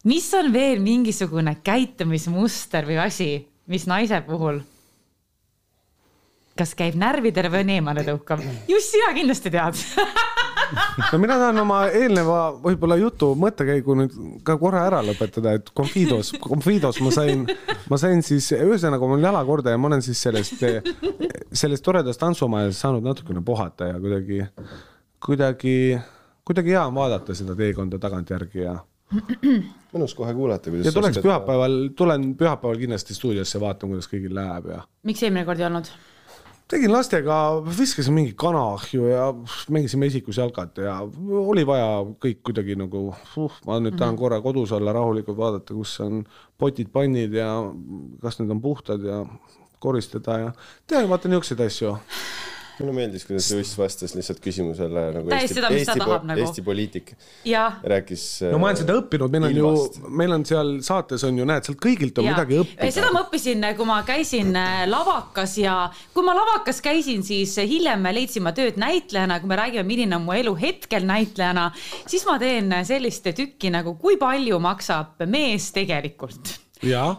mis 0.08 0.28
on 0.34 0.52
veel 0.52 0.82
mingisugune 0.82 1.58
käitumismuster 1.64 2.88
või 2.88 3.00
asi, 3.04 3.30
mis 3.70 3.86
naise 3.90 4.22
puhul 4.26 4.62
kas 6.58 6.74
käib 6.76 6.96
närvidele 7.00 7.48
või 7.52 7.64
on 7.64 7.74
eemale 7.76 8.04
tõukav? 8.06 8.42
just 8.68 8.92
sina 8.92 9.12
kindlasti 9.16 9.52
tead 9.52 9.78
no 11.12 11.20
mina 11.22 11.36
tahan 11.40 11.60
oma 11.62 11.80
eelneva 11.88 12.38
võib-olla 12.62 12.98
jutu 13.00 13.32
mõttekäigu 13.38 13.96
nüüd 13.98 14.14
ka 14.46 14.56
korra 14.60 14.86
ära 14.88 15.02
lõpetada, 15.06 15.56
et 15.58 15.72
Confidos, 15.76 16.32
Confidos 16.42 17.00
ma 17.04 17.12
sain, 17.14 17.44
ma 17.90 17.98
sain 18.00 18.22
siis, 18.26 18.52
ühesõnaga 18.56 19.08
mul 19.08 19.24
jalakorda 19.24 19.74
ja 19.74 19.80
ma 19.80 19.90
olen 19.90 20.04
siis 20.04 20.22
sellest, 20.22 20.62
sellest 21.62 21.84
toredast 21.86 22.22
tantsumajast 22.22 22.84
saanud 22.84 23.06
natukene 23.06 23.44
puhata 23.44 23.92
ja 23.92 23.98
kuidagi, 24.02 24.44
kuidagi, 25.22 25.76
kuidagi 26.46 26.76
hea 26.76 26.86
on 26.86 26.96
vaadata 26.96 27.36
seda 27.38 27.56
teekonda 27.58 28.00
tagantjärgi 28.02 28.64
ja 28.64 28.78
mõnus 29.92 30.14
kohe 30.16 30.32
kuulata, 30.36 30.70
kuidas. 30.70 30.88
ja 30.88 30.94
tuleks 30.94 31.20
pühapäeval, 31.24 31.76
tulen 31.96 32.32
pühapäeval 32.38 32.80
kindlasti 32.80 33.16
stuudiosse 33.16 33.60
vaatama, 33.60 33.96
kuidas 33.96 34.08
kõigil 34.10 34.34
läheb 34.36 34.72
ja. 34.72 34.80
miks 35.08 35.22
eelmine 35.24 35.44
kord 35.48 35.60
ei 35.60 35.68
olnud? 35.68 35.92
Tegin 36.72 36.92
lastega, 36.92 37.36
viskasin 37.78 38.14
mingi 38.16 38.32
kanahju 38.38 39.08
ja 39.10 39.26
mängisime 39.72 40.08
esikusjalgat 40.08 40.80
ja 40.80 40.94
oli 41.42 41.66
vaja 41.68 42.00
kõik 42.22 42.40
kuidagi 42.48 42.76
nagu 42.80 43.10
uh,, 43.12 43.58
ma 43.66 43.76
nüüd 43.80 43.98
tahan 43.98 44.14
-hmm. 44.14 44.20
korra 44.22 44.40
kodus 44.40 44.72
olla, 44.72 44.94
rahulikult 44.96 45.36
vaadata, 45.38 45.74
kus 45.74 45.98
on 46.00 46.24
potid-pannid 46.58 47.36
ja 47.36 47.50
kas 48.22 48.40
need 48.40 48.50
on 48.50 48.62
puhtad 48.64 49.04
ja 49.04 49.24
koristada 49.78 50.38
ja 50.38 50.52
teha 50.86 51.08
vaata 51.08 51.28
niisuguseid 51.28 51.60
asju 51.66 51.96
mulle 52.78 52.94
meeldis, 52.96 53.24
kuidas 53.28 53.48
Juss 53.52 53.76
vastas 53.78 54.14
lihtsalt 54.16 54.40
küsimusele 54.42 55.04
nagu 55.16 55.30
täiesti 55.30 55.60
Eesti, 55.60 55.74
Eesti, 55.78 55.98
tahab, 56.00 56.24
nagu. 56.28 56.40
Eesti 56.40 56.64
poliitik. 56.66 57.12
rääkis. 57.94 58.24
no 58.52 58.60
ma 58.62 58.70
olen 58.70 58.80
seda 58.80 58.96
õppinud, 59.00 59.32
meil 59.34 59.48
on 59.48 59.56
ilmast. 59.56 59.98
ju, 60.00 60.12
meil 60.22 60.36
on 60.36 60.46
seal 60.48 60.72
saates 60.86 61.24
on 61.28 61.38
ju, 61.38 61.46
näed, 61.48 61.66
sealt 61.68 61.80
kõigilt 61.82 62.18
on 62.22 62.28
ja. 62.28 62.34
midagi 62.36 62.58
õppida. 62.62 62.90
seda 62.94 63.12
ma 63.14 63.24
õppisin, 63.26 63.68
kui 63.78 63.88
ma 63.88 64.00
käisin 64.08 64.56
äh, 64.58 64.82
lavakas 64.90 65.56
ja 65.60 65.76
kui 66.14 66.26
ma 66.26 66.36
lavakas 66.38 66.82
käisin, 66.84 67.24
siis 67.26 67.54
hiljem 67.60 68.08
leidsin 68.12 68.46
ma 68.46 68.54
tööd 68.56 68.80
näitlejana, 68.80 69.40
kui 69.42 69.52
me 69.52 69.60
räägime, 69.60 69.86
milline 69.88 70.18
on 70.18 70.26
mu 70.26 70.36
elu 70.36 70.56
hetkel 70.58 71.06
näitlejana, 71.08 71.70
siis 72.06 72.26
ma 72.28 72.38
teen 72.42 72.72
sellist 72.88 73.28
tükki 73.36 73.72
nagu, 73.72 73.96
kui 74.00 74.18
palju 74.20 74.58
maksab 74.62 75.22
mees 75.30 75.70
tegelikult 75.74 76.56
jaa, 76.86 77.10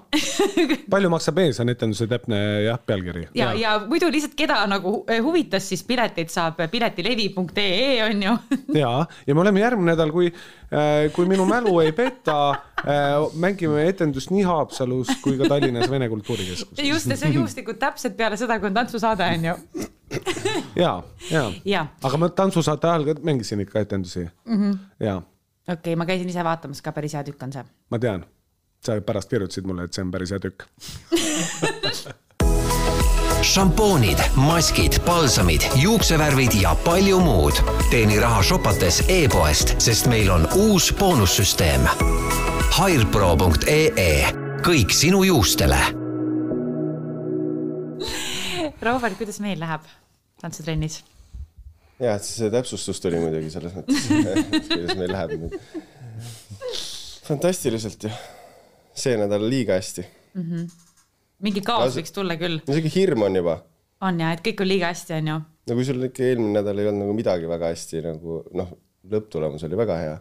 palju 0.94 1.12
maksab 1.14 1.40
ees, 1.44 1.60
on 1.64 1.72
etenduse 1.72 2.08
täpne 2.12 2.40
jah, 2.66 2.80
pealkiri. 2.86 3.28
ja, 3.34 3.52
ja, 3.54 3.60
ja 3.62 3.88
muidu 3.88 4.10
lihtsalt, 4.12 4.36
keda 4.40 4.60
nagu 4.70 4.96
huvitas, 5.24 5.68
siis 5.70 5.84
pileteid 5.88 6.32
saab 6.34 6.60
piletilevi.ee 6.72 8.04
on 8.06 8.24
ju. 8.28 8.36
ja, 8.84 8.92
ja 9.28 9.36
me 9.36 9.44
oleme 9.46 9.64
järgmine 9.64 9.94
nädal, 9.94 10.12
kui, 10.16 10.30
eh, 10.30 11.08
kui 11.16 11.30
minu 11.30 11.48
mälu 11.50 11.78
ei 11.84 11.94
peta, 11.96 12.38
eh, 12.84 13.18
mängime 13.40 13.88
etendust 13.90 14.34
nii 14.34 14.46
Haapsalus 14.48 15.16
kui 15.24 15.38
ka 15.40 15.50
Tallinnas 15.52 15.90
Vene 15.92 16.10
Kultuurikeskuses. 16.12 16.86
just, 16.88 17.10
ja 17.10 17.18
see 17.18 17.32
on 17.32 17.42
juhuslikult 17.42 17.80
täpselt 17.82 18.18
peale 18.20 18.40
seda, 18.40 18.60
kui 18.60 18.72
on 18.72 18.80
tantsusaade 18.82 19.28
on 19.38 19.52
ju 19.52 19.58
ja, 20.84 20.94
ja, 21.32 21.44
ja., 21.66 21.86
aga 22.04 22.20
ma 22.22 22.30
tantsusaate 22.30 22.90
ajal 22.90 23.08
ka 23.08 23.20
mängisin 23.26 23.64
ikka 23.64 23.82
etendusi 23.86 24.28
mm. 24.46 24.60
-hmm. 24.60 24.78
ja. 25.00 25.18
okei 25.18 25.74
okay,, 25.74 25.96
ma 25.96 26.06
käisin 26.06 26.30
ise 26.30 26.44
vaatamas 26.44 26.82
ka, 26.82 26.92
päris 26.92 27.14
hea 27.14 27.24
tükk 27.24 27.44
on 27.44 27.54
see. 27.54 27.66
ma 27.90 28.00
tean 28.00 28.26
sa 28.86 29.00
pärast 29.02 29.30
kirjutasid 29.32 29.68
mulle, 29.70 29.88
et 29.88 29.94
see 29.94 30.04
on 30.06 30.12
päris 30.12 30.32
hea 30.34 30.42
tükk 30.44 30.68
šampoonid, 33.44 34.18
maskid, 34.36 35.00
palsamid, 35.06 35.62
juuksevärvid 35.76 36.52
ja 36.62 36.76
palju 36.86 37.20
muud. 37.20 37.60
teeni 37.92 38.20
raha 38.20 38.44
shopates 38.44 39.02
e-poest, 39.12 39.76
sest 39.84 40.08
meil 40.08 40.32
on 40.32 40.48
uus 40.56 40.94
boonussüsteem. 41.00 41.84
Hairpro.ee, 42.78 44.32
kõik 44.66 44.96
sinu 44.96 45.24
juustele. 45.28 45.80
Robert, 48.82 49.18
kuidas 49.20 49.40
meil 49.44 49.60
läheb 49.60 49.92
tantsutrennis? 50.42 51.04
ja, 52.00 52.16
et 52.16 52.26
see 52.26 52.50
täpsustus 52.52 53.00
tuli 53.04 53.20
muidugi 53.22 53.52
selles 53.54 53.76
mõttes 53.76 54.08
kuidas 54.72 54.98
meil 55.00 55.12
läheb 55.14 55.36
nüüd. 55.44 55.60
fantastiliselt 57.28 58.08
ju, 58.08 58.12
see 58.94 59.18
nädal 59.20 59.46
liiga 59.50 59.78
hästi 59.80 60.06
mm. 60.06 60.44
-hmm. 60.44 60.72
mingi 61.46 61.62
kaos 61.66 61.98
võiks 61.98 62.14
tulla 62.16 62.38
küll. 62.40 62.62
isegi 62.68 62.94
hirm 62.96 63.28
on 63.28 63.36
juba. 63.42 63.58
on 64.02 64.20
ja, 64.20 64.32
et 64.34 64.44
kõik 64.46 64.62
on 64.62 64.70
liiga 64.70 64.92
hästi, 64.94 65.20
on 65.20 65.32
ju. 65.34 65.38
no 65.70 65.80
kui 65.80 65.86
sul 65.86 66.10
ikka 66.10 66.24
eelmine 66.30 66.60
nädal 66.60 66.80
ei 66.80 66.90
olnud 66.92 67.06
nagu 67.08 67.18
midagi 67.18 67.50
väga 67.50 67.72
hästi 67.74 68.04
nagu 68.08 68.42
noh, 68.54 68.74
lõpptulemus 69.10 69.66
oli 69.68 69.80
väga 69.80 70.02
hea. 70.02 70.18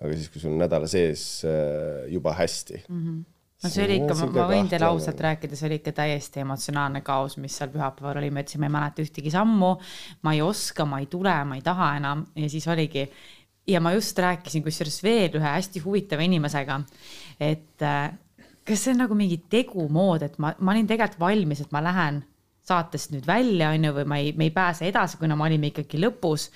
aga 0.00 0.12
siis, 0.12 0.28
kui 0.32 0.40
sul 0.40 0.58
nädala 0.60 0.88
sees 0.90 1.44
äh, 1.44 2.04
juba 2.12 2.36
hästi 2.36 2.84
mm. 2.88 3.00
-hmm 3.00 3.24
no 3.62 3.70
see 3.72 3.84
oli 3.86 3.96
ikka, 4.02 4.16
ma 4.20 4.46
võin 4.50 4.68
teile 4.70 4.88
ausalt 4.90 5.20
rääkida, 5.24 5.56
see 5.56 5.68
oli 5.70 5.78
ikka 5.80 5.94
täiesti 5.96 6.42
emotsionaalne 6.42 7.00
kaos, 7.06 7.38
mis 7.40 7.56
seal 7.56 7.70
pühapäeval 7.72 8.20
oli, 8.20 8.30
ma 8.30 8.44
ütlesin, 8.44 8.60
ma 8.62 8.68
ei 8.68 8.74
mäleta 8.74 9.04
ühtegi 9.04 9.32
sammu, 9.32 9.70
ma 10.26 10.34
ei 10.36 10.42
oska, 10.44 10.84
ma 10.88 11.00
ei 11.00 11.08
tule, 11.12 11.34
ma 11.48 11.56
ei 11.56 11.64
taha 11.64 11.94
enam 11.96 12.26
ja 12.36 12.50
siis 12.52 12.68
oligi 12.68 13.06
ja 13.66 13.80
ma 13.82 13.92
just 13.96 14.18
rääkisin 14.18 14.62
kusjuures 14.64 15.02
veel 15.02 15.34
ühe 15.38 15.50
hästi 15.56 15.82
huvitava 15.84 16.24
inimesega, 16.26 16.80
et 17.40 17.82
äh, 17.82 18.14
kas 18.66 18.84
see 18.84 18.94
on 18.94 19.04
nagu 19.04 19.18
mingi 19.18 19.40
tegumood, 19.50 20.24
et 20.26 20.38
ma, 20.42 20.52
ma 20.58 20.74
olin 20.74 20.88
tegelikult 20.88 21.20
valmis, 21.20 21.62
et 21.62 21.74
ma 21.74 21.82
lähen 21.84 22.22
saatest 22.66 23.12
nüüd 23.14 23.26
välja, 23.26 23.70
on 23.74 23.86
ju, 23.86 23.92
või 24.00 24.08
ma 24.10 24.18
ei, 24.22 24.32
me 24.38 24.48
ei 24.48 24.54
pääse 24.54 24.88
edasi, 24.88 25.20
kuna 25.20 25.36
me 25.38 25.46
olime 25.46 25.70
ikkagi 25.70 26.00
lõpus. 26.02 26.50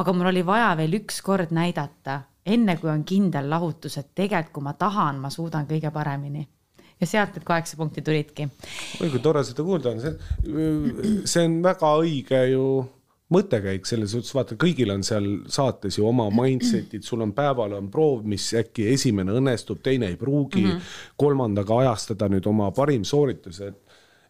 aga 0.00 0.12
mul 0.14 0.30
oli 0.30 0.44
vaja 0.46 0.70
veel 0.78 0.94
ükskord 1.00 1.50
näidata, 1.52 2.20
enne 2.46 2.76
kui 2.80 2.90
on 2.90 3.02
kindel 3.04 3.50
lahutus, 3.50 3.98
et 3.98 4.14
tegelikult, 4.14 4.54
kui 4.54 4.64
ma 4.64 4.72
tahan, 4.78 5.18
ma 5.20 5.30
suudan 5.30 5.66
kõige 5.68 5.90
paremini 5.92 6.46
ja 7.00 7.08
sealt 7.08 7.36
need 7.36 7.44
kaheksa 7.48 7.76
punkti 7.80 8.02
tulidki. 8.04 8.48
oi 9.00 9.10
kui 9.10 9.20
tore 9.24 9.42
seda 9.44 9.64
kuulda 9.64 9.94
on, 9.94 10.00
see, 10.00 11.20
see 11.24 11.44
on 11.48 11.60
väga 11.64 11.92
õige 12.02 12.42
ju 12.52 12.64
mõttekäik 13.30 13.86
selles 13.86 14.14
suhtes, 14.14 14.32
vaata, 14.34 14.56
kõigil 14.60 14.90
on 14.94 15.04
seal 15.06 15.26
saates 15.50 15.98
ju 15.98 16.06
oma 16.08 16.26
mindset'id, 16.34 17.04
sul 17.06 17.22
on 17.24 17.34
päeval 17.36 17.76
on 17.78 17.90
proov, 17.92 18.24
mis 18.28 18.48
äkki 18.58 18.88
esimene 18.94 19.36
õnnestub, 19.38 19.82
teine 19.82 20.10
ei 20.10 20.18
pruugi 20.20 20.64
mm, 20.64 20.72
-hmm. 20.72 21.14
kolmandaga 21.20 21.78
ajastada 21.84 22.28
nüüd 22.32 22.46
oma 22.50 22.70
parim 22.76 23.04
sooritus, 23.04 23.60
et 23.66 23.78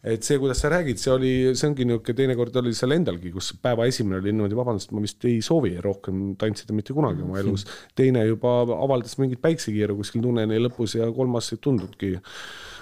et 0.01 0.25
see, 0.25 0.39
kuidas 0.41 0.57
sa 0.63 0.69
räägid, 0.73 0.97
see 0.97 1.11
oli, 1.13 1.31
see 1.53 1.67
ongi 1.69 1.85
niisugune, 1.85 2.15
teinekord 2.17 2.55
oli 2.61 2.73
seal 2.73 2.95
endalgi, 2.95 3.29
kus 3.33 3.51
päeva 3.61 3.85
esimene 3.89 4.17
oli 4.17 4.33
niimoodi, 4.33 4.57
vabandust, 4.57 4.93
ma 4.97 5.03
vist 5.03 5.27
ei 5.29 5.43
soovi 5.45 5.75
rohkem 5.83 6.31
tantsida 6.41 6.73
mitte 6.73 6.95
kunagi 6.97 7.21
oma 7.21 7.37
elus. 7.37 7.67
teine 7.95 8.25
juba 8.25 8.61
avaldas 8.79 9.19
mingit 9.21 9.41
päiksekiiru 9.43 9.99
kuskil 9.99 10.25
tunneli 10.25 10.57
lõpus 10.63 10.97
ja 10.97 11.11
kolmas 11.13 11.51
ei 11.53 11.61
tundnudki 11.61 12.15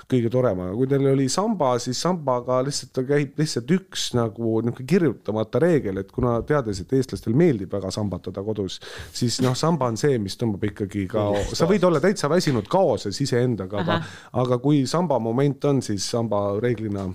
kõige 0.10 0.32
torem, 0.34 0.60
aga 0.64 0.76
kui 0.78 0.90
teil 0.90 1.08
oli 1.12 1.28
samba, 1.32 1.74
siis 1.82 2.00
sambaga 2.02 2.60
lihtsalt 2.66 2.92
ta 2.96 3.04
käib 3.08 3.38
lihtsalt 3.40 3.74
üks 3.76 4.10
nagu 4.18 4.60
niisugune 4.64 4.88
kirjutamata 4.90 5.62
reegel, 5.62 6.02
et 6.02 6.12
kuna 6.14 6.40
teades, 6.48 6.82
et 6.82 6.94
eestlastel 6.98 7.38
meeldib 7.38 7.72
väga 7.74 7.92
sambatada 7.94 8.44
kodus, 8.46 8.80
siis 9.16 9.40
noh, 9.46 9.56
samba 9.58 9.90
on 9.92 10.00
see, 10.02 10.18
mis 10.22 10.38
tõmbab 10.40 10.66
ikkagi 10.72 11.06
ka, 11.12 11.30
sa 11.54 11.70
võid 11.70 11.86
olla 11.86 12.02
täitsa 12.04 12.30
väsinud 12.32 12.70
kaoses 12.72 13.22
iseendaga, 13.22 13.84
aga, 13.84 14.00
aga 14.44 14.60
kui 14.64 14.86
samba 14.90 15.20
moment 15.22 15.70
on, 15.70 15.84
siis 15.86 16.10
samba 16.10 16.44
reeglina 16.62 17.10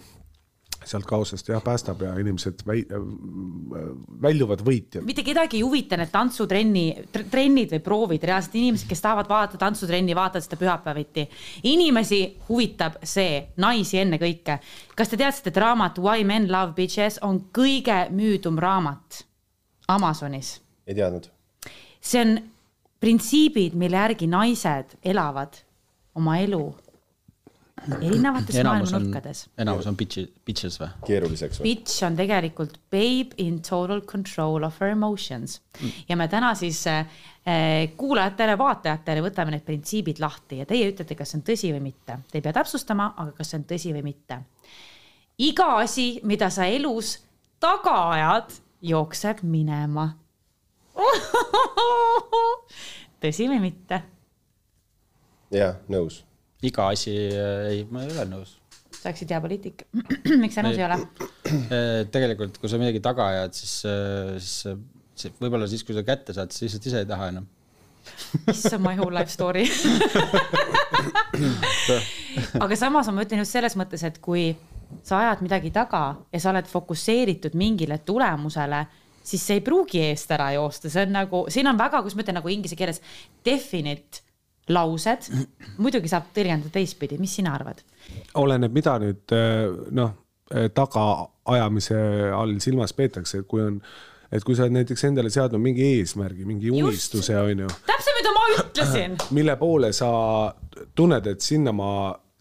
sealt 0.84 1.06
kaosest 1.08 1.48
jah, 1.48 1.62
päästab 1.64 2.02
ja 2.04 2.12
inimesed 2.20 2.62
väi, 2.66 2.84
väljuvad 4.22 4.62
võitjad. 4.64 5.04
mitte 5.06 5.24
kedagi 5.26 5.58
ei 5.58 5.64
huvita 5.64 5.98
need 6.00 6.12
tantsutrenni, 6.12 6.84
trennid 7.12 7.74
või 7.76 7.82
proovid, 7.84 8.26
reaalselt 8.28 8.56
inimesed, 8.60 8.88
kes 8.90 9.04
tahavad 9.04 9.30
vaadata 9.30 9.60
tantsutrenni, 9.60 10.16
vaatavad 10.16 10.46
seda 10.46 10.60
pühapäeviti. 10.60 11.26
inimesi 11.70 12.22
huvitab 12.48 13.00
see, 13.02 13.42
naisi 13.56 13.98
ennekõike. 14.02 14.58
kas 14.94 15.08
te 15.08 15.16
teadsite, 15.16 15.50
et 15.50 15.62
raamat 15.62 15.98
Why 15.98 16.24
men 16.24 16.50
love 16.52 16.74
bitches 16.76 17.18
on 17.22 17.44
kõige 17.52 18.08
müüdum 18.10 18.58
raamat 18.58 19.24
Amazonis? 19.88 20.60
ei 20.86 20.94
teadnud. 20.94 21.28
see 22.00 22.20
on 22.20 22.38
printsiibid, 23.00 23.74
mille 23.74 23.96
järgi 23.96 24.26
naised 24.26 24.96
elavad 25.04 25.60
oma 26.14 26.38
elu 26.38 26.74
erinevates 27.92 28.56
maailma 28.64 28.98
nurkades. 28.98 29.44
enamus 29.60 29.86
on 29.90 29.96
bitch, 29.98 30.24
bitches 30.46 30.78
või? 30.80 30.88
keeruliseks 31.06 31.60
või? 31.60 31.72
Bitch 31.72 32.04
on 32.06 32.16
tegelikult 32.18 32.78
babe 32.92 33.36
in 33.42 33.60
total 33.64 34.02
control 34.08 34.66
of 34.66 34.78
her 34.80 34.92
emotions 34.92 35.60
mm. 35.80 35.92
ja 36.08 36.18
me 36.20 36.28
täna 36.32 36.54
siis 36.58 36.80
äh, 36.90 37.04
kuulajatele, 37.96 38.56
vaatajatele 38.58 39.24
võtame 39.24 39.54
need 39.54 39.66
printsiibid 39.66 40.22
lahti 40.22 40.62
ja 40.62 40.68
teie 40.68 40.88
ütlete, 40.92 41.16
kas 41.18 41.32
see 41.32 41.40
on 41.40 41.46
tõsi 41.46 41.72
või 41.74 41.84
mitte. 41.90 42.18
Te 42.30 42.40
ei 42.40 42.44
pea 42.44 42.54
täpsustama, 42.56 43.12
aga 43.16 43.36
kas 43.36 43.52
see 43.52 43.60
on 43.60 43.68
tõsi 43.74 43.94
või 43.96 44.04
mitte. 44.10 44.40
iga 45.38 45.70
asi, 45.82 46.08
mida 46.22 46.50
sa 46.50 46.68
elus 46.70 47.16
taga 47.60 47.96
ajad, 48.14 48.60
jookseb 48.84 49.40
minema 49.48 50.10
tõsi 53.24 53.48
või 53.50 53.64
mitte? 53.70 54.04
jah, 55.54 55.76
nõus 55.88 56.24
iga 56.68 56.88
asi, 56.92 57.14
äh, 57.30 57.70
ei, 57.70 57.80
ma 57.90 58.04
ei 58.04 58.12
ole 58.14 58.24
nõus. 58.30 58.50
sa 58.94 59.10
oleksid 59.10 59.34
hea 59.34 59.40
poliitik. 59.44 59.76
miks 60.42 60.56
sa 60.56 60.64
nõus 60.66 60.80
ei 60.80 60.88
ole? 60.88 60.98
Äh, 61.44 62.00
tegelikult, 62.10 62.56
kui 62.58 62.70
sa 62.72 62.78
midagi 62.80 63.02
taga 63.04 63.28
ajad, 63.30 63.52
siis, 63.54 63.74
äh, 63.86 64.32
siis, 64.40 64.54
siis 65.14 65.34
võib-olla 65.38 65.68
siis, 65.70 65.84
kui 65.86 65.94
sa 65.94 66.02
kätte 66.06 66.34
saad, 66.34 66.50
siis 66.56 66.66
lihtsalt 66.66 66.88
ise 66.88 67.02
ei 67.04 67.10
taha 67.10 67.28
enam 67.34 67.46
issand, 68.52 68.84
my 68.84 68.96
whole 68.96 69.14
life 69.14 69.32
story 69.32 69.64
aga 72.64 72.78
samas 72.80 73.10
ma 73.12 73.24
ütlen 73.24 73.42
just 73.44 73.54
selles 73.54 73.76
mõttes, 73.78 74.02
et 74.08 74.18
kui 74.24 74.50
sa 75.04 75.20
ajad 75.20 75.44
midagi 75.44 75.70
taga 75.74 76.04
ja 76.32 76.40
sa 76.40 76.52
oled 76.52 76.68
fokusseeritud 76.70 77.56
mingile 77.58 78.00
tulemusele, 78.06 78.84
siis 79.24 79.44
see 79.44 79.60
ei 79.60 79.64
pruugi 79.64 80.02
eest 80.08 80.32
ära 80.34 80.50
joosta, 80.56 80.92
see 80.92 81.06
on 81.06 81.16
nagu, 81.16 81.44
siin 81.52 81.68
on 81.70 81.80
väga, 81.80 82.02
kuidas 82.02 82.18
ma 82.18 82.26
ütlen 82.26 82.38
nagu 82.40 82.52
inglise 82.52 82.78
keeles 82.78 83.00
definite 83.46 84.23
laused, 84.72 85.28
muidugi 85.82 86.10
saab 86.10 86.30
tõlgendada 86.36 86.72
teistpidi, 86.72 87.18
mis 87.20 87.36
sina 87.36 87.54
arvad? 87.56 87.82
oleneb, 88.40 88.72
mida 88.74 88.96
nüüd 89.00 89.32
eh, 89.36 89.68
noh, 89.96 90.10
eh, 90.52 90.68
tagaajamise 90.74 92.00
all 92.36 92.58
silmas 92.60 92.92
peetakse, 92.96 93.42
et 93.42 93.48
kui 93.48 93.62
on, 93.64 93.78
et 94.32 94.44
kui 94.44 94.56
sa 94.56 94.66
oled 94.66 94.76
näiteks 94.78 95.06
endale 95.08 95.32
seadnud 95.32 95.62
mingi 95.62 95.86
eesmärgi, 95.98 96.44
mingi 96.48 96.72
unistuse, 96.72 97.36
on 97.40 97.64
ju. 97.64 97.70
täpselt, 97.88 98.18
mida 98.18 98.34
ma 98.36 98.44
ütlesin. 98.58 99.16
mille 99.38 99.56
poole 99.60 99.92
sa 99.96 100.10
tunned, 100.96 101.30
et 101.32 101.44
sinna 101.44 101.72
ma, 101.76 101.90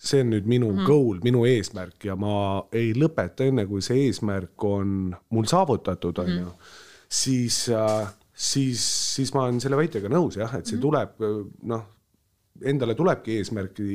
see 0.04 0.24
on 0.24 0.34
nüüd 0.36 0.48
minu 0.52 0.72
mm 0.72 0.80
-hmm. 0.80 0.88
goal, 0.88 1.22
minu 1.24 1.46
eesmärk 1.48 2.10
ja 2.10 2.16
ma 2.20 2.66
ei 2.72 2.92
lõpeta 2.96 3.48
enne, 3.48 3.68
kui 3.68 3.82
see 3.82 4.08
eesmärk 4.08 4.64
on 4.68 5.16
mul 5.30 5.48
saavutatud, 5.48 6.18
on 6.18 6.30
ju, 6.30 6.46
mhm. 6.46 6.76
siis 7.08 7.70
äh, 7.70 8.08
siis, 8.34 8.84
siis 9.16 9.34
ma 9.34 9.46
olen 9.46 9.62
selle 9.62 9.78
väitega 9.78 10.10
nõus 10.12 10.38
jah, 10.38 10.56
et 10.58 10.66
see 10.66 10.78
mhm. 10.78 10.82
tuleb 10.82 11.64
noh, 11.72 11.86
endale 12.62 12.96
tulebki 12.96 13.40
eesmärki 13.42 13.86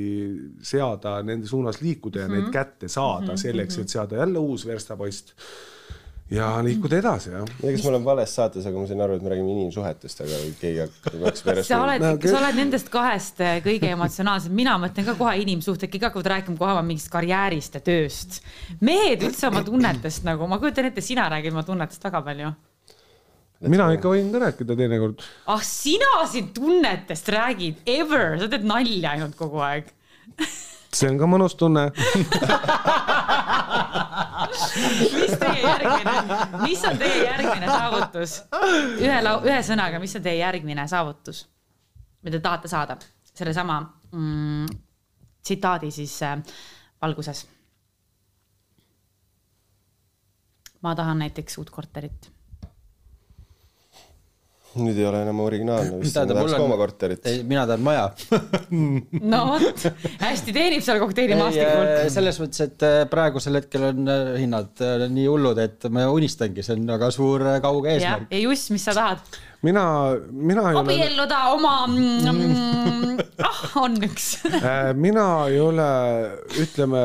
seada, 0.67 1.19
nende 1.23 1.47
suunas 1.47 1.81
liikuda 1.81 2.21
ja 2.21 2.29
mm 2.29 2.35
-hmm. 2.35 2.43
need 2.43 2.53
kätte 2.53 2.89
saada 2.89 3.33
-hmm. 3.33 3.37
selleks, 3.37 3.79
et 3.79 3.89
saada 3.89 4.17
jälle 4.17 4.39
uus 4.39 4.67
verstapost 4.67 5.35
ja 6.31 6.49
liikuda 6.65 6.99
edasi, 6.99 7.31
jah. 7.31 7.45
tea, 7.61 7.73
kas 7.73 7.85
ma 7.85 7.91
olen 7.91 8.05
vales 8.05 8.35
saates, 8.35 8.67
aga 8.67 8.79
ma 8.79 8.87
sain 8.87 9.01
aru, 9.01 9.17
et 9.17 9.25
me 9.25 9.33
räägime 9.33 9.53
inimsuhetest, 9.55 10.21
aga 10.21 10.41
keegi 10.61 10.83
hakkas 10.85 11.43
pärast. 11.47 11.69
sa 11.69 11.81
oled 11.83 12.05
no,, 12.05 12.13
sa 12.21 12.39
oled 12.43 12.61
nendest 12.61 12.93
kahest 12.93 13.41
eh, 13.41 13.59
kõige 13.65 13.93
emotsionaalsem, 13.97 14.53
mina 14.55 14.77
mõtlen 14.83 15.09
ka 15.09 15.17
kohe 15.19 15.37
inimsuhted, 15.45 15.93
kõik 15.95 16.09
hakkavad 16.11 16.33
rääkima 16.35 16.61
kohe 16.61 16.83
mingist 16.83 17.09
karjäärist 17.13 17.81
ja 17.81 17.85
tööst. 17.85 18.43
mehed 18.81 19.25
üldse 19.25 19.49
oma 19.49 19.65
tunnetest 19.65 20.29
nagu, 20.29 20.47
ma 20.51 20.61
kujutan 20.61 20.91
ette, 20.91 21.01
sina 21.01 21.31
räägid 21.33 21.57
oma 21.57 21.65
tunnetest 21.65 22.05
väga 22.05 22.23
palju 22.23 22.53
mina 23.67 23.89
ikka 23.97 24.13
võin 24.13 24.31
ka 24.33 24.43
rääkida 24.45 24.77
teinekord. 24.79 25.23
ah, 25.51 25.63
sina 25.63 26.27
siin 26.31 26.53
tunnetest 26.55 27.29
räägid, 27.35 27.83
ever, 27.87 28.39
sa 28.39 28.49
teed 28.51 28.67
nalja 28.69 29.17
ainult 29.17 29.37
kogu 29.39 29.63
aeg 29.65 29.91
see 30.95 31.11
on 31.11 31.19
ka 31.21 31.27
mõnus 31.29 31.57
tunne 31.59 31.89
mis 35.19 35.35
teie 35.41 35.61
järgmine, 35.65 36.15
mis 36.63 36.85
on 36.89 36.99
teie 37.01 37.21
järgmine 37.25 37.69
saavutus? 37.69 38.39
ühe 39.03 39.21
lau-, 39.25 39.43
ühe 39.45 39.59
sõnaga, 39.67 40.01
mis 40.03 40.17
on 40.17 40.25
teie 40.25 40.39
järgmine 40.41 40.87
saavutus, 40.91 41.45
mida 42.23 42.39
te 42.39 42.45
tahate 42.47 42.71
saada 42.71 42.99
sellesama 43.35 43.81
mm, 44.13 44.67
tsitaadi 45.43 45.93
siis 45.95 46.17
äh, 46.27 46.39
valguses? 47.03 47.47
ma 50.83 50.95
tahan 50.95 51.19
näiteks 51.25 51.59
uut 51.59 51.71
korterit 51.75 52.31
nüüd 54.83 54.99
ei 54.99 55.07
ole 55.09 55.23
enam 55.27 55.43
originaalne 55.45 56.01
vist, 56.03 56.17
ma 56.19 56.27
tahaks 56.31 56.55
ka 56.57 56.63
oma 56.65 56.79
korterit. 56.81 57.29
mina 57.49 57.67
tahan 57.69 57.85
maja 57.85 58.07
no 59.33 59.43
vot, 59.53 59.85
hästi 60.23 60.55
teenib 60.57 60.85
seal 60.85 61.03
kokteilimaastikul. 61.03 61.91
Äh, 61.99 62.07
selles 62.13 62.41
mõttes, 62.43 62.65
et 62.69 62.87
äh, 62.87 63.03
praegusel 63.11 63.61
hetkel 63.61 63.89
on 63.91 64.13
äh, 64.13 64.33
hinnad 64.43 64.87
nii 65.13 65.29
hullud, 65.29 65.61
et 65.63 65.89
ma 65.93 66.09
unistangi, 66.13 66.65
see 66.65 66.79
on 66.79 66.89
väga 66.95 67.13
suur 67.15 67.47
kauge 67.65 67.95
eesmärk. 67.97 68.33
ja 68.35 68.43
Juss, 68.47 68.73
mis 68.75 68.89
sa 68.89 68.97
tahad? 68.97 69.39
mina, 69.63 70.15
mina 70.31 70.71
ei 70.71 70.77
ole. 70.77 70.81
abielluda 70.81 71.39
oma 71.55 71.75
mm, 71.87 72.29
mm, 72.33 72.98
ah, 73.47 73.63
on 73.83 73.97
üks 74.05 74.29
äh, 74.49 74.93
mina 74.97 75.27
ei 75.51 75.61
ole, 75.63 75.89
ütleme, 76.63 77.05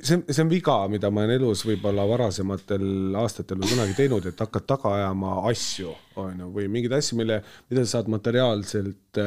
see, 0.00 0.22
see 0.28 0.42
on 0.44 0.50
viga, 0.52 0.78
mida 0.92 1.10
ma 1.10 1.24
olen 1.24 1.36
elus 1.38 1.64
võib-olla 1.68 2.06
varasematel 2.10 3.18
aastatel 3.22 3.60
või 3.62 3.74
kunagi 3.74 3.98
teinud, 3.98 4.26
et 4.30 4.42
hakkad 4.46 4.66
taga 4.74 4.96
ajama 4.98 5.42
asju, 5.50 5.94
on 6.22 6.42
ju, 6.44 6.50
või 6.56 6.70
mingeid 6.72 6.98
asju, 6.98 7.20
mille, 7.20 7.42
mida 7.70 7.86
sa 7.86 7.98
saad 7.98 8.10
materiaalselt, 8.12 9.22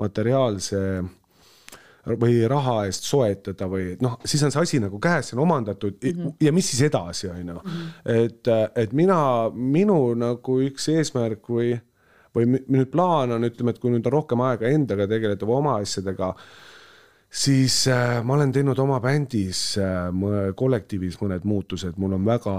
materiaalse 0.00 0.82
või 2.18 2.40
raha 2.50 2.80
eest 2.88 3.06
soetada 3.06 3.68
või 3.70 3.92
noh, 4.02 4.16
siis 4.26 4.42
on 4.42 4.50
see 4.50 4.64
asi 4.64 4.80
nagu 4.82 4.98
käes, 5.02 5.30
see 5.30 5.36
on 5.36 5.44
omandatud 5.44 6.00
mm 6.00 6.18
-hmm. 6.18 6.34
ja 6.40 6.52
mis 6.52 6.70
siis 6.70 6.82
edasi, 6.88 7.28
on 7.30 7.48
ju. 7.48 7.60
Mhm. 7.64 7.86
et, 8.04 8.48
et 8.76 8.92
mina, 8.92 9.50
minu 9.54 10.14
nagu 10.14 10.60
üks 10.66 10.88
eesmärk 10.88 11.48
või 11.48 11.78
või 12.36 12.48
nüüd 12.56 12.90
plaan 12.92 13.34
on, 13.36 13.46
ütleme, 13.48 13.74
et 13.74 13.80
kui 13.82 13.92
nüüd 13.92 14.06
on 14.08 14.16
rohkem 14.16 14.42
aega 14.44 14.70
endaga 14.72 15.08
tegeleda 15.10 15.48
või 15.48 15.58
oma 15.58 15.74
asjadega, 15.82 16.32
siis 17.32 17.82
äh, 17.92 18.20
ma 18.24 18.36
olen 18.38 18.52
teinud 18.54 18.78
oma 18.82 19.00
bändis 19.04 19.64
äh,, 19.80 20.08
kollektiivis 20.56 21.20
mõned 21.22 21.44
muutused, 21.48 21.98
mul 22.00 22.16
on 22.18 22.24
väga 22.28 22.56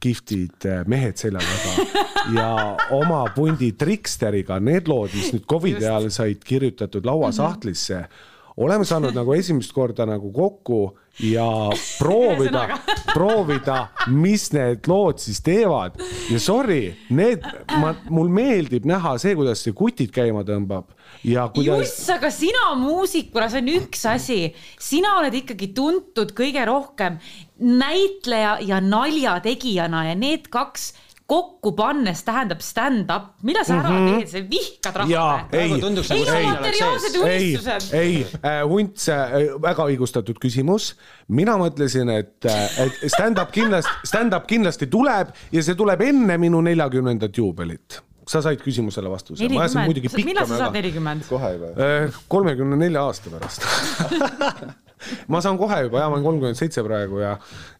kihvtid 0.00 0.66
äh, 0.70 0.82
mehed 0.90 1.20
selja 1.20 1.44
taga. 1.44 1.86
Ja 2.30 2.76
oma 2.92 3.22
pundi 3.32 3.70
Tricksteriga, 3.80 4.58
need 4.60 4.90
lood, 4.90 5.08
mis 5.16 5.30
nüüd 5.32 5.46
Covidi 5.48 5.86
ajal 5.86 6.10
said 6.12 6.42
kirjutatud 6.44 7.06
lauasahtlisse 7.08 7.96
mm, 7.96 8.04
-hmm 8.04 8.29
oleme 8.56 8.84
saanud 8.84 9.14
nagu 9.14 9.34
esimest 9.34 9.72
korda 9.72 10.06
nagu 10.08 10.32
kokku 10.32 10.80
ja 11.26 11.46
proovida, 12.00 12.78
proovida, 13.12 13.80
mis 14.08 14.48
need 14.54 14.88
lood 14.90 15.20
siis 15.22 15.42
teevad. 15.44 15.98
ja 16.30 16.40
sorry, 16.40 16.94
need, 17.10 17.44
ma, 17.80 17.94
mul 18.10 18.30
meeldib 18.32 18.86
näha 18.88 19.16
see, 19.20 19.36
kuidas 19.38 19.64
see 19.64 19.76
kutid 19.76 20.14
käima 20.14 20.44
tõmbab 20.46 20.90
ja 21.26 21.48
kuidas. 21.54 21.84
just, 21.84 22.10
aga 22.14 22.30
sina 22.34 22.72
muusikuna, 22.80 23.50
see 23.52 23.62
on 23.64 23.70
üks 23.76 24.06
asi, 24.10 24.40
sina 24.80 25.18
oled 25.20 25.36
ikkagi 25.42 25.72
tuntud 25.76 26.34
kõige 26.36 26.64
rohkem 26.68 27.20
näitleja 27.60 28.56
ja 28.64 28.80
naljategijana 28.80 30.06
ja 30.08 30.18
need 30.18 30.48
kaks 30.52 30.92
kokku 31.30 31.72
pannes 31.78 32.24
tähendab 32.26 32.62
stand-up, 32.64 33.30
mida 33.46 33.62
sa 33.66 33.78
ära 33.78 33.90
mm 33.90 34.06
-hmm. 34.06 34.18
teed, 34.18 34.28
sa 34.32 34.42
vihkad 34.50 34.96
rahva. 35.02 35.46
ei, 35.52 35.60
ei, 35.60 35.70
ei, 35.70 36.46
materiaalsed 36.50 37.18
unistused. 37.22 37.94
ei, 37.94 38.26
ei, 38.42 38.62
Hunts 38.68 39.08
äh,, 39.08 39.36
väga 39.62 39.86
õigustatud 39.92 40.42
küsimus. 40.42 40.94
mina 41.28 41.56
mõtlesin, 41.56 42.10
et, 42.18 42.44
äh, 42.44 42.80
et 42.86 43.12
stand-up 43.12 43.52
kindlasti, 43.54 43.90
stand-up 44.04 44.46
kindlasti 44.46 44.86
tuleb 44.86 45.34
ja 45.52 45.62
see 45.62 45.74
tuleb 45.74 46.00
enne 46.00 46.38
minu 46.38 46.60
neljakümnendat 46.60 47.36
juubelit 47.36 48.02
sa 48.30 48.42
said 48.42 48.60
küsimusele 48.62 49.10
vastuse. 49.10 49.48
millal 49.48 50.46
sa 50.46 50.58
saad 50.58 50.72
nelikümmend? 50.72 51.26
kohe 51.28 51.52
juba. 51.54 51.66
Äh, 51.66 52.22
kolmekümne 52.28 52.76
nelja 52.76 53.02
aasta 53.06 53.30
pärast 53.30 53.66
ma 55.32 55.40
saan 55.44 55.58
kohe 55.60 55.78
juba, 55.86 55.96
ja 56.02 56.08
ma 56.08 56.12
olen 56.16 56.26
kolmkümmend 56.26 56.58
seitse 56.58 56.80
praegu 56.86 57.16
ja, 57.22 57.32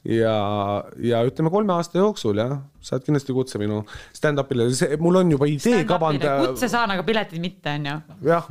ja, 0.09 0.35
ja 1.05 1.17
ütleme 1.29 1.53
kolme 1.53 1.73
aasta 1.77 2.01
jooksul 2.01 2.41
jah, 2.41 2.53
saad 2.85 3.05
kindlasti 3.07 3.33
kutse 3.37 3.61
minu 3.61 3.77
stand-up'ile, 4.17 4.69
see, 4.77 4.89
mul 5.03 5.21
on 5.23 5.29
juba 5.37 5.47
idee 5.51 5.83
kavand. 5.89 6.21
kutse 6.47 6.69
saan, 6.73 6.89
aga 6.95 7.03
piletid 7.07 7.41
mitte, 7.43 7.69
on 7.79 7.83
ju. 7.91 7.97
jah, 8.31 8.45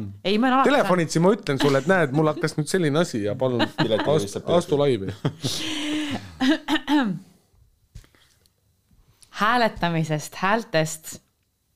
telefonitsi 0.67 1.17
ma 1.23 1.27
ütlen 1.37 1.57
sulle, 1.61 1.77
et 1.83 1.89
näed, 1.89 2.09
mul 2.15 2.27
hakkas 2.33 2.51
nüüd 2.59 2.69
selline 2.71 2.97
asi 3.05 3.19
ja 3.25 3.33
palun 3.39 3.65
astu, 4.15 4.45
astu 4.59 4.73
laivi 4.79 5.09
hääletamisest, 9.39 10.35
häältest 10.35 11.21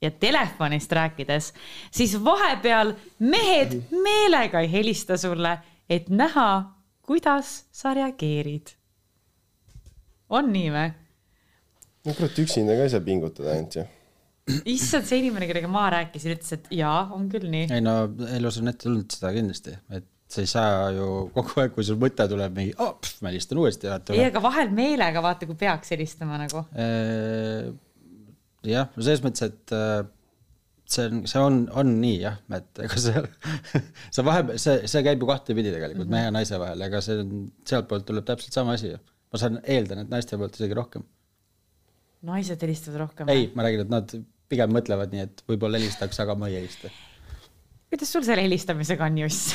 ja 0.01 0.11
telefonist 0.11 0.91
rääkides, 0.91 1.53
siis 1.91 2.23
vahepeal 2.23 2.93
mehed 3.19 3.81
meelega 3.91 4.59
ei 4.59 4.71
helista 4.71 5.17
sulle, 5.17 5.57
et 5.89 6.09
näha, 6.09 6.63
kuidas 7.03 7.65
sa 7.71 7.93
reageerid. 7.97 8.73
on 10.33 10.49
nii 10.53 10.71
või? 10.73 10.93
no 12.07 12.15
kurat, 12.15 12.39
üksinda 12.43 12.77
ka 12.77 12.87
ei 12.87 12.93
saa 12.93 13.03
pingutada 13.03 13.53
ainult 13.55 13.77
ju. 13.77 13.85
issand, 14.73 15.07
see 15.07 15.21
inimene, 15.21 15.47
kellega 15.49 15.69
ma 15.71 15.85
rääkisin, 15.93 16.37
ütles, 16.37 16.55
et 16.57 16.71
jaa, 16.79 17.05
on 17.15 17.29
küll 17.31 17.47
nii. 17.51 17.69
ei 17.75 17.83
no 17.83 17.97
elus 18.37 18.59
on 18.61 18.71
ette 18.71 18.87
tulnud 18.87 19.13
seda 19.13 19.33
kindlasti, 19.35 19.75
et 19.93 20.09
sa 20.33 20.41
ei 20.41 20.49
saa 20.49 20.89
ju 20.95 21.07
kogu 21.35 21.61
aeg, 21.61 21.75
kui 21.75 21.85
sul 21.85 21.99
mõte 22.01 22.25
tuleb 22.29 22.55
mingi 22.57 22.73
oh,, 22.81 22.95
ma 23.21 23.31
helistan 23.31 23.59
uuesti. 23.61 23.91
ei, 24.15 24.25
aga 24.31 24.41
vahel 24.43 24.73
meelega 24.73 25.21
vaata, 25.23 25.47
kui 25.49 25.59
peaks 25.59 25.93
helistama 25.93 26.39
nagu. 26.41 26.65
jah, 28.65 28.91
selles 28.97 29.23
mõttes, 29.25 29.51
et 29.51 29.75
see 30.93 31.07
on, 31.09 31.23
see 31.29 31.41
on, 31.41 31.57
on 31.79 31.95
nii 32.01 32.19
jah, 32.21 32.37
et 32.57 32.83
ega 32.85 32.99
see, 33.01 33.23
see 34.15 34.25
vahepeal, 34.27 34.59
see, 34.61 34.89
see 34.91 35.03
käib 35.05 35.23
ju 35.23 35.29
kahtepidi 35.29 35.73
tegelikult 35.73 36.11
mehe 36.13 36.27
ja 36.27 36.35
naise 36.35 36.59
vahel, 36.61 36.83
ega 36.87 37.01
see 37.05 37.23
on, 37.23 37.47
sealtpoolt 37.69 38.07
tuleb 38.09 38.27
täpselt 38.27 38.55
sama 38.55 38.77
asi 38.77 38.93
ju. 38.93 38.99
ma 39.33 39.41
saan, 39.41 39.57
eeldan, 39.75 40.03
et 40.03 40.13
naiste 40.13 40.39
poolt 40.39 40.59
isegi 40.59 40.77
rohkem. 40.77 41.07
naised 42.29 42.67
helistavad 42.67 43.05
rohkem? 43.05 43.33
ei, 43.33 43.49
ma 43.55 43.65
räägin, 43.65 43.87
et 43.87 43.93
nad 43.93 44.15
pigem 44.53 44.75
mõtlevad 44.75 45.15
nii, 45.15 45.25
et 45.29 45.43
võib-olla 45.49 45.81
helistaks, 45.81 46.21
aga 46.23 46.37
ma 46.37 46.51
ei 46.51 46.61
helista. 46.61 46.93
kuidas 47.93 48.13
sul 48.13 48.25
selle 48.27 48.45
helistamisega 48.45 49.09
on, 49.09 49.23
Juss 49.25 49.53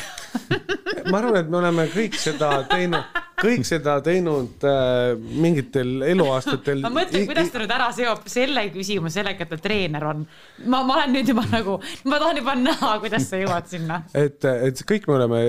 ma 1.11 1.21
arvan, 1.23 1.41
et 1.41 1.49
me 1.51 1.63
oleme 1.63 1.89
kõik 1.95 2.19
seda 2.21 2.63
teinud 2.71 3.25
kõik 3.43 3.67
seda 3.69 3.99
teinud 4.05 4.65
äh, 4.67 5.15
mingitel 5.19 6.03
eluaastatel. 6.09 6.83
ma 6.87 6.93
mõtlen, 7.01 7.27
kuidas 7.29 7.53
ta 7.53 7.63
nüüd 7.63 7.75
ära 7.79 7.91
seob 7.97 8.27
selle 8.31 8.69
küsimuse 8.75 9.19
sellega, 9.19 9.45
et 9.45 9.53
ta 9.53 9.59
treener 9.63 10.05
on. 10.09 10.25
ma, 10.67 10.83
ma 10.87 10.99
olen 10.99 11.15
nüüd 11.17 11.33
juba 11.33 11.45
nagu, 11.51 11.79
ma 12.09 12.21
tahan 12.23 12.41
juba 12.41 12.55
näha, 12.59 12.93
kuidas 13.03 13.29
sa 13.31 13.41
jõuad 13.41 13.69
sinna. 13.71 14.01
et, 14.17 14.45
et 14.69 14.83
kõik 14.89 15.09
me 15.09 15.17
oleme 15.19 15.43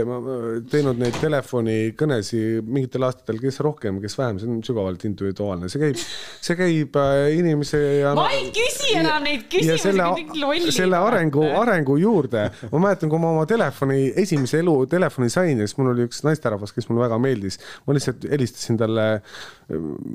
teinud 0.71 0.99
neid 1.01 1.17
telefonikõnesi 1.21 2.43
mingitel 2.65 3.07
aastatel, 3.07 3.39
kes 3.43 3.59
rohkem, 3.65 3.99
kes 4.03 4.17
vähem, 4.19 4.41
see 4.41 4.49
on 4.49 4.61
sügavalt 4.65 5.05
individuaalne, 5.09 5.69
see 5.71 5.83
käib, 5.83 6.03
see 6.45 6.59
käib 6.59 6.99
äh, 6.99 7.19
inimese 7.37 7.81
ja. 8.01 8.13
ma 8.17 8.29
ei 8.35 8.49
küsi 8.55 8.95
enam 8.99 9.25
neid 9.25 9.47
küsimusi, 9.51 9.95
kõik 9.99 10.35
lollid. 10.39 10.73
selle 10.75 10.99
arengu, 11.09 11.45
arengu 11.61 11.99
juurde, 12.01 12.47
ma 12.73 12.83
mäletan, 12.87 13.11
kui 13.11 13.21
ma 13.21 13.33
oma 13.35 13.45
telefoni, 13.49 14.09
esimese 14.19 14.63
elu 14.63 14.75
telefoni 14.91 15.31
sain 15.33 15.59
ja 15.59 15.67
siis 15.67 15.77
mul 15.79 15.93
oli 15.93 16.07
üks 16.09 16.23
naisterahvas, 16.25 16.73
kes 16.75 16.89
mulle 16.89 17.05
väga 17.07 17.19
meeldis 17.21 17.59
ma 17.85 17.95
lihtsalt 17.95 18.25
helistasin 18.31 18.79
talle, 18.79 19.05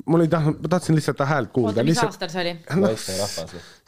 mul 0.05 0.25
ei 0.25 0.31
tahtnud, 0.31 0.59
ma 0.63 0.71
tahtsin 0.75 0.97
lihtsalt 0.97 1.19
ta 1.19 1.29
häält 1.29 1.51
kuulda. 1.55 1.73
oota, 1.73 1.87
mis 1.87 2.03
aastal 2.03 2.31
see 2.33 2.43
oli 2.43 2.53
no,? 2.81 2.91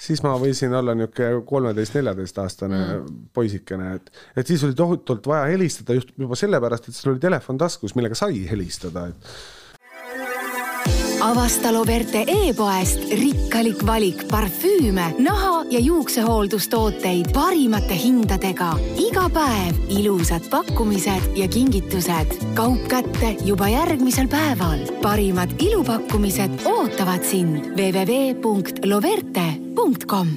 siis 0.08 0.24
ma 0.26 0.34
võisin 0.42 0.74
olla 0.78 0.96
niisugune 0.98 1.44
kolmeteist-neljateistaastane 1.52 2.82
mm. 2.86 3.22
poisikene, 3.38 3.94
et, 4.00 4.12
et 4.38 4.54
siis 4.54 4.64
oli 4.68 4.78
tohutult 4.78 5.30
vaja 5.30 5.52
helistada 5.54 5.98
just 5.98 6.16
juba 6.18 6.40
sellepärast, 6.40 6.90
et 6.90 7.00
sul 7.00 7.16
oli 7.16 7.24
telefon 7.24 7.60
taskus, 7.62 7.96
millega 7.98 8.18
sai 8.18 8.44
helistada, 8.50 9.08
et 9.12 9.32
avasta 11.28 11.74
Loverte 11.74 12.26
e-poest 12.28 13.00
rikkalik 13.12 13.86
valik 13.86 14.28
parfüüme, 14.32 15.16
naha 15.20 15.66
ja 15.72 15.80
juuksehooldustooteid 15.84 17.32
parimate 17.36 17.96
hindadega. 18.00 18.78
iga 18.96 19.30
päev 19.34 19.76
ilusad 19.92 20.50
pakkumised 20.50 21.22
ja 21.36 21.48
kingitused. 21.48 22.28
kaup 22.56 22.88
kätte 22.88 23.36
juba 23.46 23.68
järgmisel 23.68 24.28
päeval. 24.28 24.80
parimad 25.02 25.50
ilupakkumised 25.60 26.52
ootavad 26.66 27.24
sind 27.24 27.66
www.loverte.com 27.76 30.28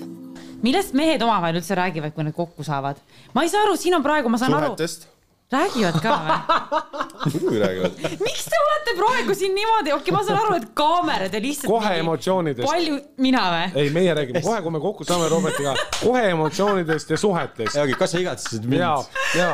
millest 0.62 0.92
mehed 0.92 1.22
omavahel 1.22 1.56
üldse 1.60 1.74
räägivad, 1.74 2.12
kui 2.14 2.24
nad 2.24 2.34
kokku 2.34 2.64
saavad? 2.64 2.96
ma 3.34 3.42
ei 3.42 3.48
saa 3.48 3.62
aru, 3.62 3.76
siin 3.76 3.94
on 3.94 4.02
praegu, 4.02 4.28
ma 4.28 4.38
saan 4.38 4.52
Suhetest. 4.52 5.02
aru 5.06 5.09
räägivad 5.52 6.00
ka 6.02 6.16
või? 6.24 6.38
muidugi 7.32 7.58
räägivad. 7.58 7.92
miks 8.20 8.44
te 8.44 8.58
olete 8.64 8.94
praegu 8.96 9.34
siin 9.34 9.54
niimoodi, 9.54 9.92
okei 9.92 10.02
okay,, 10.02 10.14
ma 10.16 10.22
saan 10.26 10.38
aru, 10.40 10.56
et 10.60 10.68
kaamerad 10.74 11.34
ja 11.34 11.40
lihtsalt. 11.42 11.70
kohe 11.72 11.94
emotsioonidest. 12.00 12.68
palju, 12.68 12.98
mina 13.20 13.42
või? 13.54 13.66
ei, 13.82 13.90
meie 13.94 14.14
räägime 14.16 14.42
kohe, 14.44 14.60
kui 14.64 14.74
me 14.76 14.80
kokku 14.82 15.06
saame 15.08 15.28
Robertiga, 15.32 15.74
kohe 16.00 16.22
emotsioonidest 16.30 17.10
ja 17.14 17.18
suhetest. 17.20 17.76
Jagi, 17.76 17.96
kas 17.98 18.14
sa 18.14 18.22
igatsesid 18.22 18.68
mind? 18.70 18.80
ja, 18.80 18.94
ja. 19.38 19.50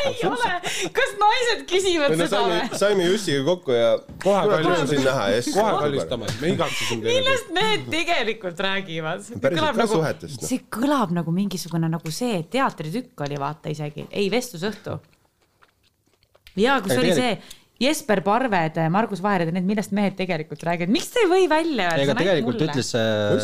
ei 0.00 0.16
ole, 0.28 0.50
kas 0.96 1.14
naised 1.20 1.64
küsivad 1.70 2.16
no, 2.16 2.24
seda 2.24 2.42
või? 2.46 2.80
saime 2.80 3.10
Jussiga 3.10 3.44
kokku 3.52 3.76
ja 3.76 3.92
kohe 4.24 4.46
kallistame 4.54 5.28
kohe 5.60 5.76
kallistame, 5.84 6.32
me 6.40 6.54
igatsesime. 6.56 7.04
millest 7.06 7.54
mehed 7.56 7.86
tegelikult 7.92 8.64
räägivad? 8.66 9.30
päriselt 9.40 9.68
ka 9.68 9.84
nagu, 9.84 9.94
suhetest. 9.94 10.48
see 10.48 10.64
kõlab 10.72 11.14
nagu 11.14 11.34
mingisugune 11.34 11.92
nagu 11.92 12.14
see 12.14 12.42
teatritükk 12.50 13.26
oli 13.28 13.40
vaata 13.40 13.72
isegi, 13.72 14.08
ei 14.10 14.30
vestlusõhtu 14.32 14.98
ja 16.58 16.80
kus 16.82 16.96
ei, 16.96 17.02
oli 17.02 17.16
see 17.16 17.32
Jesper 17.80 18.20
Parved, 18.20 18.76
Margus 18.92 19.22
Vahered 19.24 19.48
ja 19.48 19.54
need, 19.56 19.64
millest 19.64 19.94
mehed 19.96 20.12
tegelikult 20.18 20.60
räägivad, 20.68 20.92
miks 20.92 21.08
te 21.14 21.22
ei 21.22 21.30
või 21.30 21.46
välja 21.48 21.86
öelda? 21.88 22.04
ega 22.04 22.16
tegelikult 22.18 22.58
mulle. 22.58 22.74
ütles, 22.74 22.90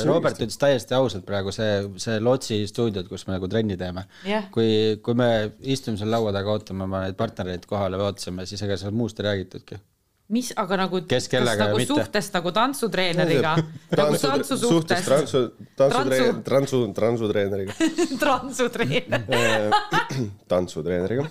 Robert 0.05 0.43
ütles 0.45 0.61
täiesti 0.61 0.97
ausalt 0.97 1.25
praegu 1.29 1.55
see, 1.57 1.71
see 2.03 2.19
Lotsi 2.21 2.61
stuudiod, 2.69 3.09
kus 3.09 3.25
me 3.29 3.39
nagu 3.39 3.49
trenni 3.49 3.79
teeme 3.81 4.05
yeah.. 4.27 4.45
kui, 4.53 4.69
kui 5.01 5.17
me 5.17 5.31
istume 5.65 5.97
seal 5.97 6.13
laua 6.13 6.35
taga, 6.37 6.53
ootame 6.53 6.85
oma 6.85 7.07
neid 7.07 7.17
partnereid 7.17 7.65
kohale 7.71 7.97
või 7.97 8.11
ootasime, 8.11 8.45
siis 8.51 8.61
ega 8.67 8.77
seal 8.81 8.93
muust 8.97 9.23
ei 9.23 9.31
räägitudki. 9.31 9.81
Mis, 10.29 10.51
aga 10.59 10.77
nagu, 10.81 11.01
kellega 11.07 11.69
nagu 11.69 11.79
mitte? 11.79 11.93
suhtest 11.93 12.35
nagu 12.35 12.51
tantsutreeneriga 12.55 13.53
nagu 14.01 14.19
tantsu 14.19 14.59
suhtes 14.59 15.07
tantsu, 15.07 15.43
tantsutreener, 15.79 16.41
tantsu, 16.47 16.81
tantsutreeneriga 16.97 17.77
tantsutreener 18.25 19.77
tantsutreeneriga 20.53 21.29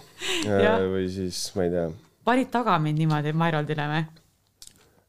või 0.93 1.09
siis 1.11 1.49
ma 1.57 1.67
ei 1.67 1.73
tea. 1.75 1.89
panid 2.27 2.53
taga 2.53 2.77
mind 2.79 3.03
niimoodi 3.03 3.35
Mairaldile 3.35 3.89
või? 3.91 4.05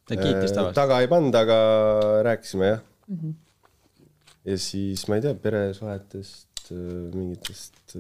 ta 0.06 0.18
kiitis 0.18 0.54
tavaliselt. 0.54 0.78
taga 0.78 1.00
ei 1.02 1.10
pannud, 1.10 1.34
aga 1.38 1.58
rääkisime 2.26 2.72
jah 2.72 2.82
mm. 3.06 3.18
-hmm. 3.20 3.34
ja 4.50 4.58
siis 4.58 5.06
ma 5.06 5.20
ei 5.20 5.26
tea, 5.28 5.34
peresuhetest, 5.46 6.48
mingitest 6.72 7.94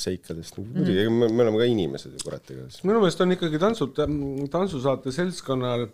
seikadest, 0.00 0.58
muidugi 0.58 0.94
mm, 0.94 1.06
-hmm. 1.06 1.18
me, 1.20 1.28
me 1.28 1.42
oleme 1.44 1.60
ka 1.60 1.68
inimesed 1.70 2.16
ju 2.16 2.24
kurat, 2.24 2.50
ega 2.50 2.68
siis. 2.70 2.84
minu 2.84 3.00
meelest 3.02 3.20
on 3.20 3.36
ikkagi 3.36 3.60
tantsud, 3.62 4.00
tantsusaate 4.50 5.12
seltskonnal 5.12 5.86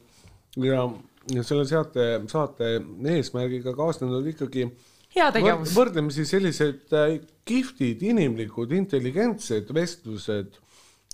ja, 0.63 0.87
ja 1.35 1.45
selle 1.47 1.67
saate, 1.69 2.09
saate 2.31 2.73
eesmärgiga 3.17 3.75
kaasnenud 3.77 4.27
ikkagi 4.35 4.69
heategevus. 5.17 5.75
võrdlemisi 5.77 6.27
sellised 6.29 6.95
äh, 6.97 7.17
kihvtid, 7.49 8.03
inimlikud, 8.13 8.73
intelligentsed 8.77 9.73
vestlused 9.75 10.61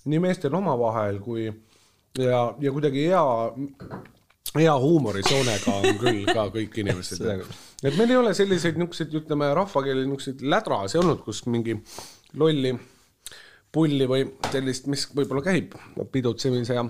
nii 0.08 0.20
meestel 0.22 0.54
omavahel 0.54 1.18
kui 1.24 1.48
ja, 1.48 2.42
ja 2.60 2.72
kuidagi 2.72 3.08
hea 3.10 3.24
hea 4.56 4.76
huumorisoonega 4.80 5.74
on 5.80 5.98
küll 6.00 6.28
ka 6.30 6.48
kõik 6.54 6.78
inimesed 6.84 7.24
et 7.82 7.96
meil 7.96 8.10
ei 8.10 8.20
ole 8.20 8.34
selliseid 8.34 8.78
niisuguseid, 8.80 9.14
ütleme 9.22 9.50
rahvakeeli 9.54 10.06
niisuguseid 10.06 10.42
lädrasi 10.54 10.98
olnud, 11.02 11.22
kus 11.26 11.44
mingi 11.46 11.76
lolli 12.38 12.74
pulli 13.72 14.08
või 14.08 14.24
sellist, 14.50 14.88
mis 14.90 15.06
võib-olla 15.14 15.44
käib 15.44 15.76
pidutsemise 16.12 16.78
ja. 16.78 16.84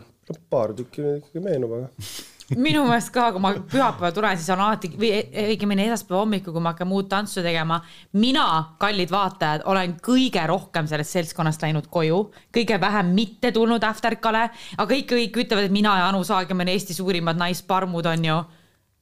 paar 0.50 0.74
tükki 0.78 1.04
ikkagi 1.18 1.44
meenub, 1.44 1.74
aga 1.78 1.90
minu 2.56 2.84
meelest 2.86 3.10
ka, 3.12 3.26
kui 3.34 3.42
ma 3.44 3.50
pühapäeval 3.68 4.14
tulen, 4.16 4.38
siis 4.40 4.48
on 4.54 4.62
alati 4.64 4.88
või 4.96 5.10
õigemini 5.52 5.84
esmaspäeva 5.84 6.22
hommikul, 6.22 6.54
kui 6.54 6.64
ma 6.64 6.72
hakkan 6.72 6.88
muud 6.88 7.08
tantsu 7.10 7.42
tegema. 7.44 7.80
mina, 8.12 8.46
kallid 8.80 9.10
vaatajad, 9.12 9.66
olen 9.68 9.98
kõige 10.00 10.46
rohkem 10.48 10.88
sellest 10.88 11.16
seltskonnast 11.16 11.62
läinud 11.62 11.90
koju, 11.92 12.22
kõige 12.54 12.80
vähem 12.80 13.12
mitte 13.14 13.52
tulnud 13.52 13.84
Afterkale, 13.84 14.48
aga 14.76 14.88
kõik, 14.94 15.10
kõik 15.12 15.42
ütlevad, 15.44 15.68
et 15.68 15.76
mina 15.76 15.98
ja 15.98 16.08
Anu 16.08 16.24
Saagem 16.24 16.64
on 16.64 16.72
Eesti 16.72 16.96
suurimad 16.96 17.36
naisparmud, 17.36 18.06
on 18.06 18.24
ju 18.24 18.38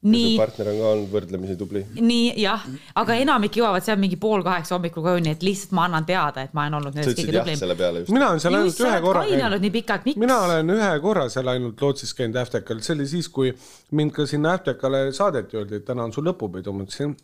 nii. 0.06 0.36
partner 0.38 0.68
on 0.70 0.78
ka 0.78 0.88
olnud 0.92 1.12
võrdlemisi 1.12 1.56
tubli. 1.58 1.82
nii 2.00 2.34
jah, 2.42 2.64
aga 3.00 3.16
enamik 3.22 3.56
jõuavad 3.58 3.84
seal 3.84 3.98
mingi 4.00 4.18
pool 4.20 4.44
kaheksa 4.46 4.76
hommikul 4.76 5.04
koju, 5.06 5.22
nii 5.24 5.36
et 5.36 5.46
lihtsalt 5.46 5.72
ma 5.78 5.86
annan 5.88 6.06
teada, 6.08 6.44
et 6.46 6.56
ma 6.56 6.66
olen 6.66 6.78
olnud 6.80 6.98
nendest 6.98 7.18
kõige 7.20 7.38
tublim. 7.38 8.12
mina 8.14 8.28
olen 8.30 8.42
seal 8.44 8.58
ainult 8.60 8.82
ühe 8.86 9.00
korra 9.06 9.24
käinud. 9.28 9.60
nii 9.64 9.74
pikalt, 9.78 10.04
miks? 10.08 10.20
mina 10.22 10.38
olen 10.48 10.74
ühe 10.76 10.92
korra 11.04 11.28
seal 11.32 11.54
ainult 11.54 11.82
Lootsis 11.82 12.14
käinud 12.18 12.36
Äftekal, 12.42 12.82
see 12.84 12.94
oli 12.98 13.08
siis, 13.10 13.30
kui 13.32 13.54
mind 13.96 14.14
ka 14.16 14.28
sinna 14.28 14.56
Äftekale 14.58 15.06
saadeti, 15.16 15.56
öeldi, 15.56 15.80
et 15.80 15.88
täna 15.88 16.06
on 16.06 16.14
sul 16.14 16.28
lõpupidu, 16.28 16.76
ma 16.76 16.86
ütlesin 16.86 17.16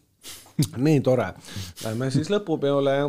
nii 0.87 1.00
tore. 1.04 1.32
Lähme 1.85 2.11
siis 2.14 2.30
lõpupeole 2.32 2.96
ja, 2.96 3.06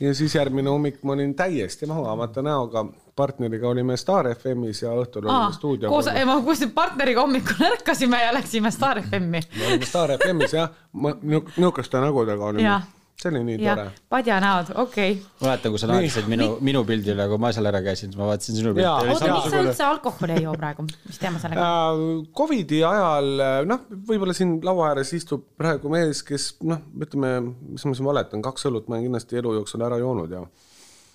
ja 0.00 0.14
siis 0.14 0.34
järgmine 0.34 0.70
hommik 0.70 1.02
ma 1.02 1.12
olin 1.12 1.34
täiesti 1.34 1.86
magamata 1.86 2.42
näoga 2.42 2.84
partneriga 3.16 3.68
olime 3.68 3.96
Star 3.96 4.26
FM-is 4.34 4.82
ja 4.82 4.90
õhtul 4.90 5.28
Aa, 5.30 5.36
olime 5.38 5.52
stuudio. 5.54 5.88
koos, 5.88 6.08
ma 6.26 6.40
kuulsin, 6.42 6.70
partneriga 6.74 7.20
hommikul 7.22 7.66
ärkasime 7.72 8.22
ja 8.24 8.32
läksime 8.34 8.70
Star 8.74 9.00
FM-i. 9.02 9.40
me 9.58 9.66
olime 9.68 9.86
Star 9.86 10.10
FM-is 10.18 10.52
jah, 10.56 10.70
ma 10.92 11.14
niisuguste 11.22 12.00
nägudega 12.02 12.44
olime 12.44 12.80
see 13.24 13.32
oli 13.32 13.42
nii 13.48 13.58
tore. 13.60 13.84
padja 14.12 14.38
näod, 14.42 14.72
okei 14.80 15.14
okay.. 15.16 15.30
mäletan, 15.40 15.72
kui 15.74 15.80
sa 15.80 15.88
naersid 15.90 16.28
minu, 16.30 16.48
minu 16.64 16.82
pildile, 16.88 17.26
kui 17.30 17.40
ma 17.40 17.50
seal 17.56 17.68
ära 17.70 17.80
käisin, 17.84 18.12
siis 18.12 18.20
ma 18.20 18.28
vaatasin 18.28 18.58
sinu 18.58 18.74
pilti. 18.76 18.88
oota, 18.88 19.30
miks 19.32 19.48
sa 19.54 19.62
üldse 19.62 19.86
alkoholi 19.86 20.36
ei 20.36 20.44
joo 20.44 20.54
praegu, 20.58 20.86
mis 21.08 21.20
teema 21.22 21.40
sellega 21.42 21.70
on 21.94 22.04
uh,? 22.04 22.20
Covidi 22.36 22.82
ajal, 22.86 23.32
noh, 23.70 23.88
võib-olla 24.10 24.36
siin 24.36 24.58
laua 24.66 24.92
ääres 24.92 25.14
istub 25.16 25.46
praegu 25.60 25.92
mees, 25.92 26.22
kes 26.26 26.50
noh, 26.68 26.84
ütleme, 27.00 27.34
mis 27.74 27.88
ma 27.88 27.96
siin 27.96 28.10
valetan, 28.10 28.44
kaks 28.44 28.68
õlut 28.70 28.88
ma 28.88 28.98
olen 28.98 29.08
kindlasti 29.08 29.40
elu 29.40 29.58
jooksul 29.60 29.86
ära 29.88 29.98
joonud 30.02 30.38
ja 30.38 30.44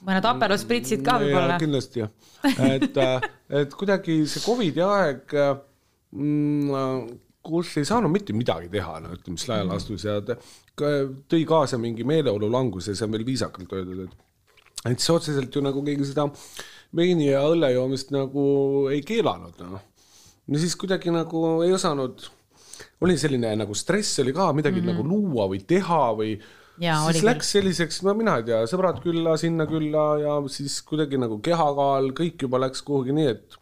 mõned 0.07 0.25
Aperol 0.29 0.59
spritsid 0.59 1.03
ka 1.05 1.17
võib-olla. 1.21 1.57
kindlasti 1.61 2.05
jah, 2.05 2.11
et, 2.71 3.01
äh, 3.03 3.31
et 3.63 3.73
kuidagi 3.75 4.21
see 4.31 4.45
Covidi 4.45 4.85
aeg 4.85 5.35
mm, 6.15 7.17
kus 7.49 7.71
ei 7.79 7.87
saanud 7.87 8.11
mitte 8.11 8.35
midagi 8.35 8.69
teha, 8.71 8.99
no 9.03 9.13
ütleme 9.15 9.39
siis 9.39 9.49
laiali 9.51 9.75
astus 9.75 10.05
ja 10.07 10.17
tõi 10.79 11.45
kaasa 11.47 11.79
mingi 11.81 12.05
meeleolu 12.07 12.49
languse, 12.51 12.95
see 12.95 13.05
on 13.05 13.15
veel 13.15 13.25
viisakalt 13.27 13.77
öeldud, 13.77 14.07
et 14.07 14.25
et 14.87 14.99
siis 14.99 15.11
otseselt 15.11 15.55
ju 15.55 15.63
nagu 15.63 15.81
keegi 15.83 16.07
seda 16.07 16.29
veini 16.95 17.29
ja 17.29 17.41
õlle 17.47 17.73
joomist 17.73 18.13
nagu 18.15 18.43
ei 18.93 19.01
keelanud, 19.05 19.57
noh. 19.65 19.81
no 20.47 20.61
siis 20.61 20.77
kuidagi 20.79 21.11
nagu 21.13 21.43
ei 21.65 21.73
osanud, 21.75 22.23
oli 23.03 23.17
selline 23.19 23.51
nagu 23.59 23.75
stress 23.75 24.21
oli 24.23 24.33
ka, 24.35 24.53
midagi 24.55 24.79
mm 24.79 24.87
-hmm. 24.87 24.95
nagu 24.95 25.07
luua 25.07 25.49
või 25.51 25.61
teha 25.67 26.01
või 26.15 26.39
siis 27.11 27.25
läks 27.27 27.51
selliseks, 27.51 28.01
no 28.07 28.15
mina 28.15 28.37
ei 28.39 28.47
tea, 28.47 28.63
sõbrad 28.71 29.03
külla, 29.03 29.35
sinna 29.37 29.67
külla 29.67 30.05
ja 30.23 30.39
siis 30.47 30.81
kuidagi 30.81 31.19
nagu 31.19 31.41
kehakaal, 31.43 32.13
kõik 32.15 32.47
juba 32.47 32.59
läks 32.65 32.81
kuhugi 32.81 33.11
nii, 33.11 33.27
et 33.27 33.59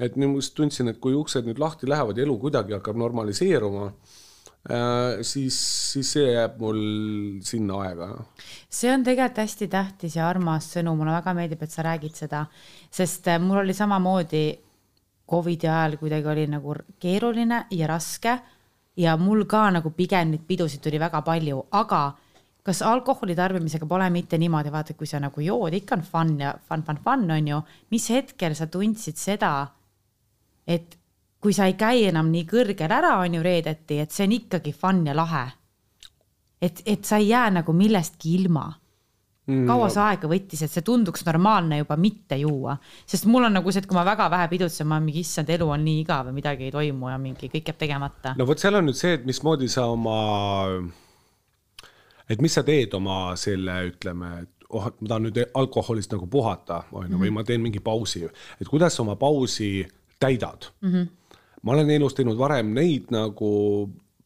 et 0.00 0.16
nüüd 0.16 0.28
ma 0.28 0.42
just 0.42 0.52
tundsin, 0.54 0.88
et 0.88 0.98
kui 1.00 1.14
uksed 1.14 1.46
nüüd 1.46 1.58
lahti 1.58 1.88
lähevad 1.88 2.18
ja 2.18 2.24
elu 2.26 2.38
kuidagi 2.38 2.74
hakkab 2.74 2.98
normaliseeruma 3.00 3.86
äh,, 3.86 4.25
siis, 5.22 5.56
siis 5.92 6.08
see 6.16 6.30
jääb 6.32 6.56
mul 6.58 6.80
sinna 7.46 7.80
aega. 7.86 8.08
see 8.68 8.90
on 8.90 9.04
tegelikult 9.06 9.38
hästi 9.44 9.68
tähtis 9.70 10.16
ja 10.16 10.28
armas 10.28 10.70
sõnum, 10.74 10.98
mulle 10.98 11.14
väga 11.14 11.34
meeldib, 11.38 11.62
et 11.62 11.70
sa 11.70 11.84
räägid 11.86 12.16
seda, 12.18 12.44
sest 12.90 13.28
äh, 13.30 13.40
mul 13.42 13.62
oli 13.62 13.74
samamoodi 13.76 14.46
Covidi 15.26 15.66
ajal 15.66 15.96
kuidagi 15.98 16.28
oli 16.30 16.44
nagu 16.46 16.74
keeruline 17.02 17.64
ja 17.74 17.86
raske 17.90 18.36
ja 18.96 19.16
mul 19.16 19.44
ka 19.50 19.64
nagu 19.74 19.90
pigem 19.90 20.30
neid 20.30 20.46
pidusid 20.46 20.82
tuli 20.82 21.00
väga 21.02 21.22
palju, 21.26 21.64
aga 21.70 22.02
kas 22.66 22.82
alkoholi 22.82 23.34
tarbimisega 23.38 23.86
pole 23.86 24.08
mitte 24.10 24.38
niimoodi, 24.38 24.72
vaata, 24.74 24.94
kui 24.98 25.06
sa 25.06 25.20
nagu 25.22 25.42
jood, 25.42 25.74
ikka 25.74 25.98
on 25.98 26.02
fun 26.02 26.38
ja 26.40 26.54
fun, 26.68 26.82
fun, 26.82 26.98
fun 27.04 27.30
on 27.30 27.48
ju. 27.48 27.60
mis 27.90 28.08
hetkel 28.10 28.54
sa 28.54 28.66
tundsid 28.66 29.18
seda, 29.18 29.68
et 30.66 30.96
kui 31.40 31.52
sa 31.52 31.68
ei 31.68 31.76
käi 31.78 32.06
enam 32.08 32.30
nii 32.32 32.46
kõrgel 32.48 32.92
ära, 32.92 33.16
on 33.22 33.38
ju 33.38 33.42
reedeti, 33.44 34.00
et 34.02 34.10
see 34.14 34.26
on 34.26 34.34
ikkagi 34.38 34.72
fun 34.72 35.04
ja 35.06 35.14
lahe. 35.16 35.46
et, 36.62 36.82
et 36.86 37.04
sa 37.04 37.18
ei 37.20 37.28
jää 37.28 37.50
nagu 37.50 37.72
millestki 37.72 38.34
ilma 38.34 38.64
mm,. 39.46 39.66
kaua 39.68 39.88
see 39.92 40.02
aega 40.02 40.28
võttis, 40.30 40.62
et 40.64 40.72
see 40.72 40.84
tunduks 40.86 41.24
normaalne 41.26 41.78
juba 41.82 41.96
mitte 42.00 42.38
juua, 42.40 42.76
sest 43.06 43.28
mul 43.30 43.48
on 43.48 43.58
nagu 43.58 43.72
see, 43.72 43.84
et 43.84 43.88
kui 43.88 43.98
ma 43.98 44.04
väga 44.06 44.28
vähe 44.32 44.48
pidutsen, 44.52 44.88
ma 44.88 45.00
mingi 45.02 45.22
issand, 45.22 45.50
elu 45.52 45.68
on 45.68 45.84
nii 45.84 46.00
igav 46.02 46.30
ja 46.30 46.36
midagi 46.36 46.68
ei 46.68 46.74
toimu 46.74 47.10
ja 47.12 47.18
mingi 47.20 47.50
kõik 47.52 47.72
jääb 47.72 47.82
tegemata. 47.84 48.34
no 48.38 48.46
vot, 48.48 48.62
seal 48.62 48.80
on 48.80 48.88
nüüd 48.88 48.98
see, 48.98 49.16
et 49.18 49.26
mismoodi 49.28 49.68
sa 49.72 49.86
oma 49.92 50.18
et 52.30 52.42
mis 52.42 52.56
sa 52.58 52.64
teed 52.66 52.94
oma 52.98 53.20
selle, 53.38 53.76
ütleme, 53.92 54.32
et 54.42 54.70
oh, 54.70 54.88
ma 54.88 55.10
tahan 55.12 55.28
nüüd 55.28 55.42
alkoholist 55.54 56.14
nagu 56.14 56.28
puhata, 56.30 56.82
on 56.92 57.10
ju, 57.10 57.20
või 57.20 57.28
mhm. 57.30 57.38
ma 57.38 57.46
teen 57.46 57.62
mingi 57.62 57.82
pausi, 57.84 58.24
et 58.60 58.70
kuidas 58.70 58.96
sa 58.96 59.04
oma 59.04 59.16
pausi 59.20 59.86
täidad 60.18 60.70
mm. 60.80 60.92
-hmm. 60.92 61.06
Ma 61.66 61.74
olen 61.74 61.90
elus 61.90 62.14
teinud 62.14 62.38
varem 62.38 62.70
neid 62.76 63.10
nagu 63.14 63.52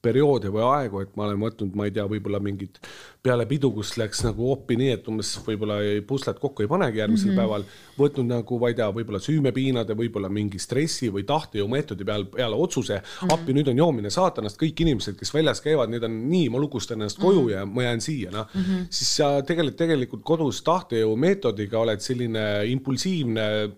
perioode 0.01 0.49
või 0.53 0.63
aegu, 0.65 1.03
et 1.05 1.11
ma 1.19 1.27
olen 1.27 1.41
võtnud, 1.43 1.75
ma 1.77 1.87
ei 1.87 1.93
tea, 1.93 2.07
võib-olla 2.09 2.41
mingit 2.41 2.79
peale 3.21 3.45
pidu, 3.49 3.69
kus 3.75 3.93
läks 4.01 4.23
nagu 4.25 4.47
oppi 4.49 4.79
nii, 4.81 4.95
et 4.97 5.09
umbes 5.13 5.35
võib-olla 5.45 5.77
puslet 6.09 6.39
kokku 6.41 6.65
ei 6.65 6.71
panegi 6.71 7.03
järgmisel 7.03 7.29
mm 7.29 7.35
-hmm. 7.35 7.41
päeval, 7.43 7.67
võtnud 7.99 8.31
nagu, 8.31 8.59
ma 8.63 8.71
ei 8.73 8.79
tea, 8.79 8.87
võib-olla 8.97 9.21
süümepiinade, 9.21 9.97
võib-olla 9.99 10.31
mingi 10.33 10.59
stressi 10.59 11.11
või 11.13 11.27
tahtejõu 11.29 11.69
meetodi 11.69 12.07
peal, 12.09 12.25
peale 12.33 12.57
otsuse 12.57 12.97
mm, 12.97 13.05
-hmm. 13.05 13.35
appi, 13.37 13.57
nüüd 13.59 13.69
on 13.69 13.83
joomine 13.83 14.11
saatanast, 14.11 14.61
kõik 14.63 14.81
inimesed, 14.87 15.19
kes 15.21 15.35
väljas 15.35 15.61
käivad, 15.61 15.93
need 15.93 16.05
on 16.09 16.17
nii, 16.31 16.49
ma 16.49 16.63
lukustan 16.65 16.97
ennast 17.01 17.19
mm 17.19 17.25
-hmm. 17.25 17.35
koju 17.35 17.49
ja 17.49 17.67
ma 17.67 17.83
jään 17.83 18.01
siia, 18.01 18.31
noh 18.31 18.49
mm 18.55 18.61
-hmm.. 18.61 18.87
siis 18.91 19.17
sa 19.17 19.43
tegelikult, 19.43 19.77
tegelikult 19.77 20.23
kodus 20.23 20.63
tahtejõu 20.63 21.17
meetodiga 21.17 21.79
oled 21.79 22.01
selline 22.01 22.65
impulsiivne 22.73 23.69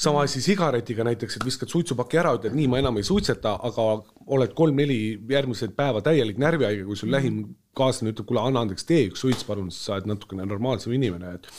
sama 0.00 0.22
asi 0.24 0.40
sigaretiga 0.40 1.04
näiteks, 1.04 1.36
et 1.36 1.44
viskad 1.44 1.68
suitsupaki 1.72 2.20
ära, 2.20 2.32
ütled 2.38 2.56
nii, 2.56 2.68
ma 2.72 2.80
enam 2.80 2.96
ei 3.00 3.06
suitseta, 3.06 3.56
aga 3.68 3.86
oled 4.32 4.54
kolm-neli 4.56 5.00
järgmised 5.28 5.74
päeva 5.76 6.00
täielik 6.04 6.40
närvihaige, 6.40 6.86
kui 6.88 6.96
sul 6.96 7.12
lähim 7.12 7.42
kaaslane 7.76 8.14
ütleb, 8.14 8.28
kuule, 8.30 8.42
anna 8.42 8.64
andeks, 8.64 8.86
tee 8.88 9.04
üks 9.10 9.24
suits, 9.24 9.44
palun, 9.48 9.68
siis 9.74 9.84
sa 9.88 9.98
oled 9.98 10.08
natukene 10.10 10.48
normaalsem 10.48 10.96
inimene, 10.96 11.36
et 11.36 11.50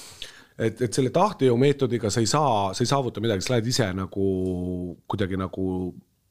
et, 0.61 0.81
et 0.85 0.93
selle 0.93 1.09
tahtejõu 1.13 1.55
meetodiga 1.57 2.11
sa 2.13 2.21
ei 2.21 2.29
saa, 2.29 2.71
sa 2.75 2.83
ei 2.83 2.89
saavuta 2.89 3.21
midagi, 3.23 3.41
sa 3.45 3.55
lähed 3.55 3.69
ise 3.71 3.87
nagu 3.97 4.25
kuidagi 5.09 5.39
nagu 5.39 5.65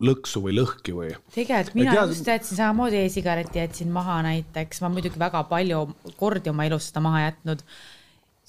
lõksu 0.00 0.42
või 0.44 0.54
lõhki 0.56 0.94
või. 0.96 1.14
tegelikult 1.34 1.76
mina 1.76 1.94
tea... 1.96 2.04
just 2.12 2.28
jätsin 2.28 2.60
samamoodi 2.60 3.02
e-sigareti 3.04 3.60
jätsin 3.60 3.90
maha 3.92 4.20
näiteks, 4.24 4.80
ma 4.84 4.92
muidugi 4.92 5.20
väga 5.20 5.42
palju 5.50 5.82
kordi 6.20 6.52
oma 6.52 6.68
elus 6.68 6.90
seda 6.90 7.02
maha 7.04 7.26
jätnud 7.26 7.64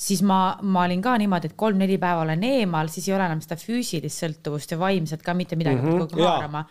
siis 0.02 0.24
ma, 0.26 0.40
ma 0.62 0.86
olin 0.88 1.02
ka 1.04 1.18
niimoodi, 1.22 1.52
et 1.52 1.58
kolm-neli 1.60 2.00
päeva 2.02 2.24
olen 2.26 2.44
eemal, 2.48 2.90
siis 2.94 3.10
ei 3.10 3.18
ole 3.18 3.28
enam 3.30 3.44
seda 3.44 3.60
füüsilist 3.62 4.24
sõltuvust 4.24 4.74
ja 4.74 4.80
vaimset 4.82 5.22
ka 5.26 5.38
mitte 5.38 5.60
midagi 5.60 5.82
mm 5.82 5.92
-hmm, 5.92 6.02
hakkab 6.08 6.26
haarama 6.26 6.66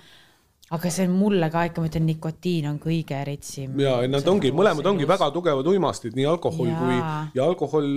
aga 0.70 0.90
see 0.94 1.02
on 1.08 1.14
mulle 1.18 1.48
ka 1.50 1.64
ikka, 1.66 1.82
ma 1.82 1.88
ütlen, 1.90 2.04
nikotiin 2.06 2.66
on 2.70 2.76
kõige 2.78 3.16
eritsim. 3.18 3.72
ja 3.82 3.96
nad 4.06 4.26
ongi, 4.30 4.52
mõlemad 4.54 4.86
ongi 4.86 5.08
väga 5.08 5.26
tugevad 5.34 5.66
uimastid, 5.66 6.14
nii 6.14 6.28
alkohol 6.30 6.68
ja. 6.70 6.76
kui 6.78 6.98
ja 7.34 7.46
alkohol, 7.46 7.88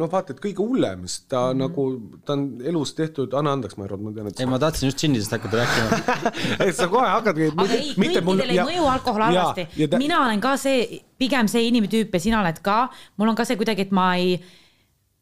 noh, 0.00 0.08
vaata, 0.12 0.32
et 0.32 0.40
kõige 0.40 0.64
hullem, 0.64 1.02
sest 1.04 1.26
ta 1.28 1.42
mm 1.50 1.50
-hmm. 1.50 1.60
nagu, 1.60 2.22
ta 2.24 2.32
on 2.32 2.46
elus 2.72 2.94
tehtud, 2.96 3.36
anna 3.36 3.52
andeks, 3.52 3.76
ma 3.76 3.84
arvan, 3.84 4.06
ma 4.06 4.14
tean, 4.16 4.32
et. 4.32 4.40
ei, 4.40 4.48
ma 4.48 4.58
tahtsin 4.62 4.88
just 4.88 5.04
džinnisest 5.04 5.36
hakata 5.36 5.60
rääkima 5.60 6.00
et 6.68 6.76
sa 6.76 6.88
kohe 6.88 7.08
hakkadki. 7.08 7.52
aga 7.52 7.74
ei, 7.74 7.92
kõikidele 8.00 8.56
ei 8.56 8.64
mõju 8.70 8.88
alkohol 8.94 9.26
halvasti. 9.28 9.86
Ta... 9.90 10.00
mina 10.00 10.24
olen 10.24 10.40
ka 10.40 10.56
see, 10.56 11.02
pigem 11.18 11.52
see 11.52 11.68
inimtüüp 11.68 12.16
ja 12.16 12.20
sina 12.20 12.40
oled 12.40 12.64
ka, 12.64 12.88
mul 13.20 13.28
on 13.28 13.36
ka 13.36 13.44
see 13.44 13.60
kuidagi, 13.60 13.84
et 13.84 13.92
ma 13.92 14.14
ei 14.16 14.40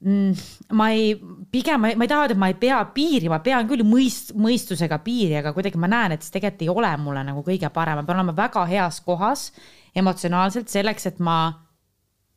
ma 0.00 0.86
ei, 0.94 1.12
pigem 1.52 1.80
ma 1.82 1.90
ei, 1.90 1.96
ma 1.98 2.06
ei 2.06 2.08
taha 2.08 2.24
öelda, 2.24 2.36
et 2.36 2.40
ma 2.40 2.48
ei 2.48 2.56
pea 2.56 2.78
piiri, 2.94 3.28
ma 3.28 3.40
pean 3.44 3.66
küll 3.68 3.84
mõist-, 3.84 4.32
mõistusega 4.32 4.96
piiri, 5.04 5.36
aga 5.42 5.52
kuidagi 5.56 5.80
ma 5.80 5.90
näen, 5.92 6.14
et 6.16 6.24
see 6.24 6.38
tegelikult 6.38 6.64
ei 6.64 6.70
ole 6.72 6.92
mulle 7.02 7.24
nagu 7.26 7.42
kõige 7.44 7.68
parem, 7.74 8.00
ma 8.00 8.06
pean 8.08 8.22
olema 8.22 8.36
väga 8.38 8.64
heas 8.70 9.02
kohas 9.04 9.50
emotsionaalselt 10.00 10.72
selleks, 10.72 11.10
et 11.10 11.20
ma 11.20 11.36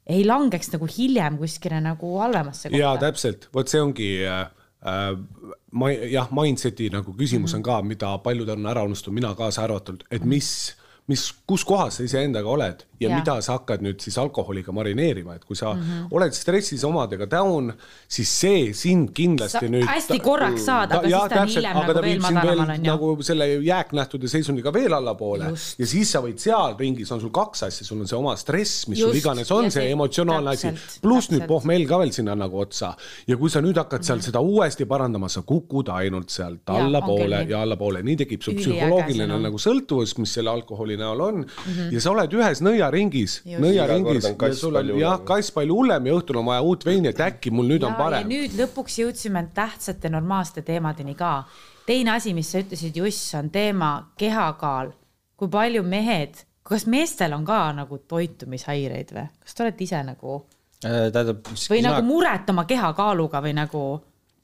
ei 0.03 0.25
langeks 0.27 0.73
nagu 0.73 0.89
hiljem 0.91 1.39
kuskile 1.39 1.79
nagu 1.83 2.17
halvemasse 2.19 2.67
kohta. 2.67 2.81
jaa, 2.81 2.97
täpselt, 2.99 3.47
vot 3.55 3.71
see 3.71 3.81
ongi 3.81 4.11
äh, 4.27 4.43
äh 4.83 5.53
ma 5.73 5.89
jah, 5.89 6.27
mindset'i 6.29 6.91
nagu 6.93 7.15
küsimus 7.17 7.53
mm 7.53 7.55
-hmm. 7.55 7.57
on 7.57 7.63
ka, 7.63 7.81
mida 7.81 8.17
paljud 8.17 8.49
on 8.49 8.65
ära 8.65 8.83
unustanud, 8.83 9.15
mina 9.15 9.35
kaasa 9.35 9.63
arvatud, 9.63 10.03
et 10.11 10.25
mis 10.25 10.75
mis, 11.13 11.29
kus 11.47 11.63
kohas 11.67 11.99
sa 11.99 12.07
iseendaga 12.07 12.49
oled 12.49 12.83
ja, 13.03 13.09
ja 13.09 13.19
mida 13.19 13.35
sa 13.43 13.57
hakkad 13.57 13.83
nüüd 13.83 14.01
siis 14.03 14.17
alkoholiga 14.21 14.73
marineerima, 14.75 15.37
et 15.37 15.45
kui 15.45 15.57
sa 15.57 15.73
mm 15.73 15.81
-hmm. 15.81 16.07
oled 16.17 16.35
stressis 16.35 16.83
omadega 16.87 17.27
down, 17.29 17.73
siis 18.07 18.31
see 18.39 18.73
sind 18.73 19.11
kindlasti 19.13 19.65
sa, 19.65 19.71
nüüd. 19.75 19.87
hästi 19.87 20.19
korraks 20.23 20.65
saad, 20.65 20.91
aga 20.91 21.09
ja, 21.09 21.19
siis 21.19 21.33
ta 21.33 21.41
on 21.41 21.47
hiljem 21.47 21.77
nagu 21.77 22.01
veel 22.01 22.21
madalamal 22.21 22.69
on 22.69 22.75
ju. 22.75 22.91
nagu 22.91 23.23
selle 23.23 23.47
jääknähtude 23.53 24.27
seisundiga 24.27 24.73
veel 24.73 24.93
allapoole 24.93 25.49
Just. 25.49 25.79
ja 25.79 25.87
siis 25.87 26.11
sa 26.11 26.21
võid 26.21 26.39
seal 26.39 26.77
ringis, 26.79 27.11
on 27.11 27.21
sul 27.21 27.33
kaks 27.33 27.63
asja, 27.69 27.85
sul 27.85 28.01
on 28.01 28.07
see 28.07 28.17
oma 28.17 28.35
stress, 28.35 28.87
mis 28.87 28.99
Just. 28.99 29.09
sul 29.09 29.19
iganes 29.21 29.51
on, 29.51 29.71
see 29.71 29.91
emotsionaalne 29.91 30.49
asi, 30.49 30.73
pluss 31.01 31.31
nüüd 31.31 31.47
pohmell 31.47 31.87
ka 31.87 31.99
veel 31.99 32.11
sinna 32.11 32.35
nagu 32.35 32.59
otsa. 32.59 32.93
ja 33.27 33.37
kui 33.37 33.49
sa 33.49 33.61
nüüd 33.61 33.77
hakkad 33.77 33.99
mm 33.99 34.03
-hmm. 34.03 34.07
seal 34.07 34.21
seda 34.21 34.39
uuesti 34.39 34.85
parandama, 34.85 35.29
sa 35.29 35.41
kukud 35.41 35.89
ainult 35.89 36.29
sealt 36.29 36.69
allapoole 36.69 37.45
ja 37.49 37.61
allapoole, 37.61 38.03
nii 38.03 38.15
tekib 38.15 38.41
sul 38.41 38.53
psühholoogiline 38.53 39.39
nagu 39.39 39.57
sõltuvus, 39.57 40.17
mis 40.17 40.33
selle 40.33 40.49
alkoholi 40.49 40.97
näol 41.03 41.27
on 41.27 41.43
mm 41.43 41.45
-hmm. 41.67 41.93
ja 41.93 42.01
sa 42.01 42.15
oled 42.15 42.39
ühes 42.39 42.63
nõia 42.63 42.83
nõiaringis, 42.83 43.35
nõiaringis 43.61 44.27
ja 44.29 44.55
sul 44.57 44.77
on 44.79 44.93
jah, 44.99 45.19
kass 45.25 45.53
palju 45.55 45.77
hullem 45.79 46.07
ja 46.09 46.15
õhtul 46.17 46.39
on 46.41 46.49
vaja 46.49 46.63
uut 46.65 46.85
veini, 46.85 47.11
et 47.11 47.19
äkki 47.23 47.51
mul 47.53 47.69
nüüd 47.71 47.83
ja, 47.83 47.89
on 47.89 47.97
parem. 47.99 48.29
nüüd 48.29 48.55
lõpuks 48.59 48.99
jõudsime 49.01 49.45
tähtsate 49.55 50.11
normaalsete 50.13 50.65
teemadeni 50.67 51.15
ka. 51.15 51.43
teine 51.85 52.15
asi, 52.15 52.33
mis 52.33 52.51
sa 52.51 52.61
ütlesid, 52.63 52.95
Juss, 52.95 53.33
on 53.35 53.49
teema 53.49 53.93
kehakaal. 54.17 54.93
kui 55.37 55.49
palju 55.51 55.83
mehed, 55.83 56.43
kas 56.63 56.85
meestel 56.87 57.33
on 57.33 57.45
ka 57.45 57.59
nagu 57.75 57.97
toitumishäireid 58.07 59.13
või, 59.13 59.27
kas 59.43 59.53
te 59.53 59.63
olete 59.63 59.83
ise 59.83 60.03
nagu 60.03 60.41
äh,? 60.85 61.11
tähendab. 61.11 61.45
või 61.53 61.79
sina... 61.79 61.91
nagu 61.91 62.07
muret 62.07 62.49
oma 62.49 62.65
kehakaaluga 62.65 63.41
või 63.43 63.55
nagu. 63.57 63.85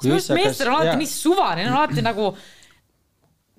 meestel 0.04 0.72
on 0.72 0.80
alati 0.80 0.98
nii 1.04 1.12
suva, 1.12 1.54
neil 1.56 1.72
on 1.72 1.82
alati 1.82 2.06
nagu 2.06 2.34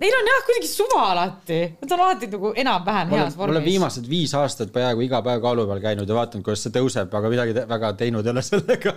Neil 0.01 0.15
on 0.17 0.29
jah 0.31 0.45
kuidagi 0.47 0.69
suva 0.71 1.01
alati, 1.11 1.59
nad 1.83 1.91
on 1.93 2.03
alati 2.07 2.29
nagu 2.33 2.51
enam-vähem 2.63 3.11
heas 3.13 3.35
vormis. 3.37 3.53
ma 3.53 3.59
olen 3.59 3.67
viimased 3.67 4.07
viis 4.09 4.33
aastat 4.39 4.71
peaaegu 4.73 5.05
iga 5.05 5.21
päev 5.27 5.43
kaalu 5.45 5.67
peal 5.69 5.83
käinud 5.83 6.09
ja 6.09 6.17
vaadanud, 6.17 6.45
kuidas 6.47 6.63
see 6.65 6.73
tõuseb, 6.73 7.13
aga 7.19 7.33
midagi 7.33 7.57
te 7.59 7.65
väga 7.69 7.91
teinud 8.01 8.25
ei 8.25 8.33
ole 8.33 8.45
sellega 8.51 8.95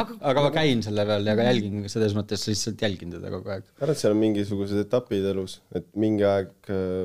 aga... 0.00 0.16
aga 0.32 0.44
ma 0.46 0.52
käin 0.54 0.80
selle 0.86 1.04
peal 1.10 1.28
ja 1.28 1.34
ka 1.36 1.48
jälgin 1.50 1.90
selles 1.92 2.16
mõttes 2.16 2.46
lihtsalt 2.48 2.86
jälgin 2.86 3.12
teda 3.18 3.34
kogu 3.34 3.52
aeg. 3.52 3.66
ma 3.68 3.84
arvan, 3.84 3.98
et 3.98 4.04
seal 4.04 4.16
on 4.16 4.22
mingisugused 4.22 4.80
etapid 4.86 5.28
elus, 5.34 5.58
et 5.76 5.90
mingi 6.06 6.24
aeg, 6.24 6.54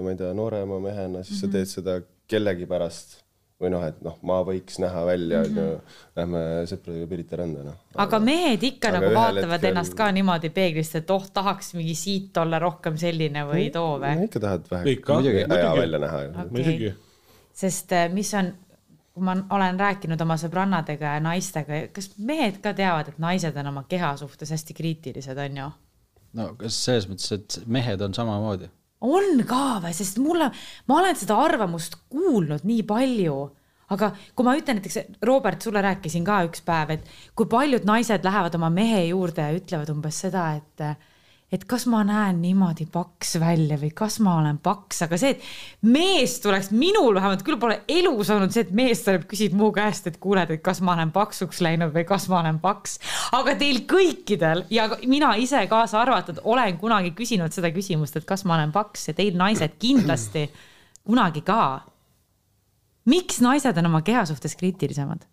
ma 0.05 0.15
ei 0.15 0.21
tea, 0.23 0.31
noorema 0.37 0.79
mehena, 0.87 1.25
siis 1.27 1.35
mm 1.35 1.35
-hmm. 1.35 1.41
sa 1.41 1.47
mhm. 1.47 1.57
teed 1.57 1.73
seda 1.75 1.99
kellegi 2.31 2.69
pärast 2.71 3.19
või 3.61 3.71
noh, 3.73 3.83
et 3.85 3.99
noh, 4.05 4.15
ma 4.27 4.39
võiks 4.45 4.79
näha 4.81 5.03
välja, 5.05 5.43
ju, 5.45 5.51
mhm. 5.51 5.99
lähme 6.17 6.41
sõpradega 6.69 7.09
Pirita 7.11 7.39
randa, 7.41 7.65
noh. 7.67 7.77
aga 8.01 8.19
mehed 8.23 8.65
ikka 8.71 8.89
aga 8.89 8.99
nagu 8.99 9.13
vaatavad 9.15 9.55
hetkel... 9.57 9.69
ennast 9.71 9.95
ka 9.99 10.09
niimoodi 10.15 10.51
peeglist, 10.55 10.97
et 10.99 11.13
oh, 11.13 11.27
tahaks 11.33 11.73
mingi 11.77 11.95
siit 11.97 12.41
olla 12.41 12.59
rohkem 12.61 12.97
selline 13.01 13.45
või 13.49 13.69
too 13.73 13.93
või? 14.01 14.25
ikka 14.27 14.41
tahad 14.43 14.67
vähe, 14.71 14.97
muidugi 15.11 15.45
hea 15.45 15.71
välja 15.77 16.01
näha 16.05 16.25
ju 16.25 16.33
okay.. 16.33 16.49
muidugi. 16.57 16.91
sest 17.63 17.95
äh, 17.97 18.09
mis 18.13 18.33
on, 18.39 18.51
kui 19.13 19.29
ma 19.29 19.37
olen 19.57 19.79
rääkinud 19.79 20.25
oma 20.25 20.39
sõbrannadega 20.41 21.15
ja 21.17 21.23
naistega, 21.23 21.85
kas 21.93 22.11
mehed 22.17 22.61
ka 22.65 22.73
teavad, 22.77 23.13
et 23.13 23.21
naised 23.21 23.57
on 23.61 23.73
oma 23.75 23.85
keha 23.89 24.15
suhtes 24.23 24.53
hästi 24.57 24.77
kriitilised, 24.77 25.45
on 25.45 25.63
ju? 25.63 25.71
no 26.41 26.51
kas 26.59 26.83
selles 26.87 27.09
mõttes, 27.11 27.33
et 27.37 27.61
mehed 27.69 28.01
on 28.01 28.17
samamoodi 28.17 28.71
on 29.01 29.41
ka 29.47 29.79
või, 29.83 29.93
sest 29.97 30.19
mulle, 30.21 30.51
ma 30.87 30.99
olen 31.01 31.17
seda 31.17 31.37
arvamust 31.41 31.97
kuulnud 32.11 32.65
nii 32.67 32.83
palju, 32.87 33.37
aga 33.91 34.11
kui 34.35 34.47
ma 34.47 34.55
ütlen 34.59 34.79
näiteks, 34.79 35.15
Robert, 35.27 35.61
sulle 35.61 35.83
rääkisin 35.83 36.25
ka 36.27 36.41
üks 36.47 36.63
päev, 36.65 36.95
et 36.95 37.15
kui 37.35 37.49
paljud 37.51 37.87
naised 37.87 38.25
lähevad 38.27 38.55
oma 38.59 38.69
mehe 38.73 39.07
juurde 39.09 39.47
ja 39.47 39.57
ütlevad 39.57 39.91
umbes 39.93 40.21
seda, 40.25 40.51
et 40.61 40.85
et 41.51 41.65
kas 41.67 41.83
ma 41.91 41.99
näen 42.07 42.37
niimoodi 42.39 42.85
paks 42.91 43.33
välja 43.41 43.75
või 43.79 43.89
kas 43.95 44.17
ma 44.23 44.37
olen 44.39 44.61
paks, 44.63 45.01
aga 45.03 45.17
see, 45.19 45.33
et 45.35 45.89
mees 45.91 46.37
tuleks, 46.43 46.69
minul 46.71 47.11
vähemalt 47.17 47.43
küll 47.43 47.59
pole 47.59 47.81
elus 47.91 48.31
olnud 48.31 48.53
see, 48.55 48.63
et 48.63 48.71
mees 48.75 49.03
tuleb, 49.03 49.25
küsib 49.31 49.57
mu 49.59 49.67
käest, 49.75 50.07
et 50.07 50.19
kuule, 50.23 50.45
et 50.47 50.63
kas 50.63 50.79
ma 50.85 50.95
olen 50.95 51.11
paksuks 51.11 51.59
läinud 51.65 51.91
või 51.95 52.05
kas 52.07 52.29
ma 52.31 52.39
olen 52.39 52.61
paks. 52.63 52.97
aga 53.35 53.57
teil 53.59 53.83
kõikidel 53.91 54.63
ja 54.71 54.87
mina 55.03 55.33
ise 55.43 55.65
kaasa 55.71 55.99
arvatud 56.05 56.39
olen 56.47 56.79
kunagi 56.79 57.11
küsinud 57.17 57.51
seda 57.51 57.73
küsimust, 57.75 58.15
et 58.15 58.27
kas 58.27 58.45
ma 58.47 58.55
olen 58.55 58.71
paks 58.71 59.09
ja 59.11 59.17
teil 59.17 59.35
naised 59.35 59.75
kindlasti 59.79 60.47
kunagi 61.03 61.43
ka. 61.43 61.83
miks 63.11 63.43
naised 63.43 63.77
on 63.77 63.91
oma 63.91 64.01
keha 64.07 64.23
suhtes 64.25 64.55
kriitilisemad? 64.55 65.27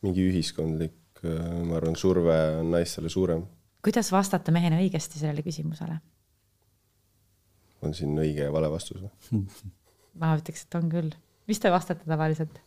mingi 0.00 0.28
ühiskondlik 0.28 0.99
ma 1.24 1.76
arvan, 1.76 1.96
surve 1.98 2.36
on 2.60 2.70
naistele 2.74 3.10
suurem. 3.12 3.44
kuidas 3.84 4.12
vastata 4.12 4.52
mehena 4.54 4.80
õigesti 4.80 5.20
sellele 5.20 5.44
küsimusele? 5.46 5.98
on 7.84 7.94
siin 7.96 8.16
õige 8.20 8.46
ja 8.48 8.54
vale 8.54 8.70
vastus 8.72 9.00
või 9.02 9.44
ma 10.20 10.34
ütleks, 10.38 10.66
et 10.66 10.80
on 10.80 10.90
küll. 10.92 11.14
mis 11.50 11.62
te 11.62 11.72
vastate 11.72 12.06
tavaliselt? 12.08 12.60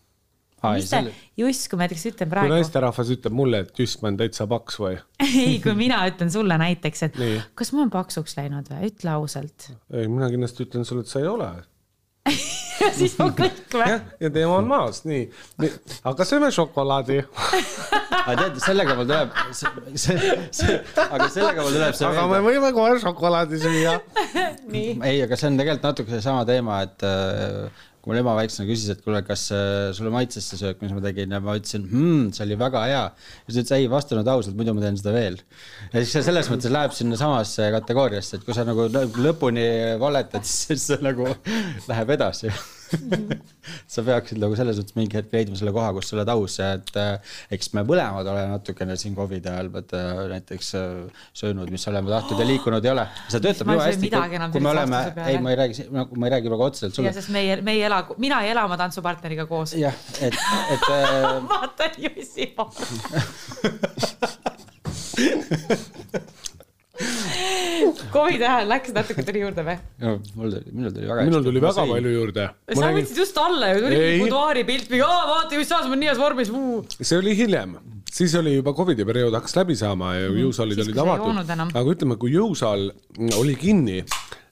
mis 0.63 0.89
te, 0.89 1.02
Juss, 1.38 1.68
kui 1.68 1.80
ma 1.80 1.86
näiteks 1.86 2.06
ütlen 2.13 2.32
praegu. 2.32 2.50
kui 2.50 2.58
naisterahvas 2.58 3.12
ütleb 3.18 3.36
mulle, 3.36 3.63
et 3.66 3.80
Juss, 3.80 4.00
ma 4.02 4.10
olen 4.10 4.20
täitsa 4.22 4.48
paks 4.50 4.80
või 4.80 4.96
ei, 5.28 5.60
kui 5.63 5.76
mina 5.78 6.02
ütlen 6.10 6.32
sulle 6.34 6.58
näiteks, 6.62 7.06
et 7.10 7.20
Nii. 7.20 7.39
kas 7.60 7.74
ma 7.74 7.84
olen 7.84 7.94
paksuks 7.94 8.38
läinud 8.39 8.72
või, 8.72 8.92
ütle 8.92 9.16
ausalt. 9.18 9.72
ei, 9.92 10.08
mina 10.08 10.32
kindlasti 10.34 10.68
ütlen 10.68 10.88
sulle, 10.88 11.06
et 11.06 11.12
sa 11.12 11.24
ei 11.24 11.30
ole 11.32 11.52
ja 12.88 12.91
siis 12.96 13.15
on 13.24 13.34
kõik 13.39 13.78
või? 13.78 13.88
jah, 13.93 14.04
ja 14.24 14.32
teema 14.34 14.58
on 14.60 14.69
maas, 14.69 15.04
nii, 15.08 15.24
aga 16.10 16.28
sööme 16.28 16.52
šokolaadi 16.56 17.22
aga 18.24 18.36
tead, 18.41 18.60
sellega 18.63 18.98
mul 18.98 19.08
tuleb, 19.10 19.39
see, 19.56 19.96
see, 20.06 20.36
see, 20.56 20.78
aga 21.06 21.30
sellega 21.32 21.65
mul 21.65 21.78
tuleb 21.78 21.98
see 21.98 22.10
aga 22.10 22.28
meelde. 22.28 22.36
me 22.36 22.43
võime 22.50 22.74
kohe 22.76 23.00
šokolaadi 23.04 23.62
süüa 23.63 23.98
ei, 24.74 25.24
aga 25.26 25.39
see 25.39 25.50
on 25.52 25.60
tegelikult 25.62 25.89
natuke 25.89 26.15
seesama 26.15 26.46
teema, 26.50 26.84
et 26.88 27.08
äh, 27.08 27.89
kui 28.04 28.12
mul 28.12 28.20
ema 28.20 28.34
väiksena 28.36 28.68
küsis, 28.68 28.92
et 28.92 29.00
kuule, 29.04 29.22
kas 29.24 29.46
äh, 29.56 29.94
sulle 29.96 30.12
maitses 30.12 30.50
see 30.52 30.60
söök, 30.60 30.82
mis 30.84 30.92
ma 30.92 31.00
tegin 31.06 31.32
ja 31.32 31.39
ma 31.39 31.56
ütlesin 31.56 31.86
mmm,, 31.88 32.34
see 32.36 32.44
oli 32.44 32.60
väga 32.60 32.84
hea. 32.89 33.06
ja 33.08 33.48
siis 33.48 33.56
ta 33.56 33.63
ütles 33.63 33.76
ei, 33.78 33.89
vastanud 33.94 34.32
ausalt, 34.34 34.60
muidu 34.60 34.76
ma 34.76 34.84
teen 34.84 35.00
seda 35.00 35.16
veel. 35.16 35.39
ja 35.88 35.96
siis 36.02 36.12
see 36.18 36.28
selles 36.28 36.52
mõttes 36.52 36.76
läheb 36.76 36.96
sinna 36.98 37.20
samasse 37.20 37.72
kategooriasse, 37.78 38.42
et 38.42 38.44
kui 38.44 38.58
sa 38.58 38.68
nagu 38.68 38.89
lõpuni 38.92 39.68
valetad, 40.04 40.44
siis 40.60 40.84
see 40.92 41.00
nagu 41.06 41.32
läheb 41.88 42.16
edasi 42.20 42.52
sa 43.93 44.03
peaksid 44.06 44.39
nagu 44.41 44.56
selles 44.58 44.79
mõttes 44.79 44.95
mingi 44.97 45.17
hetk 45.17 45.34
leidma 45.36 45.58
selle 45.60 45.73
koha, 45.75 45.91
kus 45.95 46.10
sa 46.10 46.17
oled 46.17 46.32
aus 46.34 46.58
et 46.63 46.91
äh, 46.99 47.36
eks 47.56 47.71
me 47.77 47.84
mõlemad 47.88 48.27
oleme 48.29 48.53
natukene 48.53 48.97
siin 48.99 49.15
Covidi 49.17 49.49
ajal 49.51 49.71
vaata 49.73 50.01
näiteks 50.32 50.73
äh, 50.79 50.86
söönud, 51.38 51.71
mis 51.73 51.88
oleme 51.91 52.13
tahtnud 52.13 52.43
ja 52.43 52.47
liikunud 52.47 52.86
ei 52.86 52.93
ole. 52.93 53.06
see 53.27 53.43
töötab 53.43 53.73
juba 53.73 53.88
hästi, 53.89 54.12
kui 54.53 54.63
me 54.63 54.73
oleme, 54.73 55.03
ei, 55.27 55.39
ma 55.43 55.53
ei 55.53 55.60
räägi, 55.63 55.88
nagu 55.93 56.19
ma 56.19 56.29
ei 56.29 56.36
räägi 56.38 56.53
väga 56.53 56.69
otseselt 56.71 56.99
sulle. 56.99 57.13
sest 57.15 57.34
meie, 57.34 57.60
me 57.62 57.71
ei 57.77 57.82
ela, 57.89 58.03
mina 58.17 58.43
ei 58.45 58.53
ela 58.53 58.65
oma 58.69 58.77
tantsupartneriga 58.82 59.47
koos. 59.49 59.75
jah, 59.79 59.95
et, 60.19 60.38
et 60.77 60.89
äh... 60.89 61.39
vaatan 61.53 61.91
Jussi 62.03 62.45
poole 62.56 62.71
Covidi 68.13 68.45
ajal 68.45 68.67
läks 68.69 68.91
natuke 68.93 69.23
tuli 69.25 69.41
juurde 69.41 69.63
või? 69.65 69.73
mul 70.38 70.51
tuli, 70.53 70.73
minul 70.75 70.91
tuli 70.93 71.08
väga. 71.10 71.23
minul 71.25 71.45
tuli 71.47 71.62
väga 71.63 71.86
palju 71.89 72.12
juurde. 72.13 72.43
sa 72.69 72.84
räägin... 72.84 72.99
võtsid 72.99 73.21
just 73.23 73.39
alla 73.41 73.71
ju, 73.71 73.79
tuli 73.88 74.01
buduaari 74.21 74.65
pilt 74.67 74.91
või, 74.91 74.99
vaata, 75.01 75.58
just 75.58 75.73
saas, 75.73 75.88
ma 75.88 75.95
olen 75.95 76.03
nii 76.03 76.12
heas 76.12 76.21
vormis. 76.21 76.51
see 76.99 77.17
oli 77.17 77.34
hiljem, 77.39 77.73
siis 78.13 78.36
oli 78.38 78.53
juba 78.60 78.75
Covidi 78.77 79.08
periood 79.10 79.34
hakkas 79.39 79.58
läbi 79.58 79.77
saama 79.79 80.12
ja 80.19 80.27
mm. 80.27 80.43
jõusaalid 80.43 80.84
olid 80.86 81.01
avatud. 81.06 81.65
aga 81.65 81.95
ütleme, 81.95 82.19
kui 82.21 82.36
jõusaal 82.36 82.86
oli 83.39 83.58
kinni, 83.58 84.03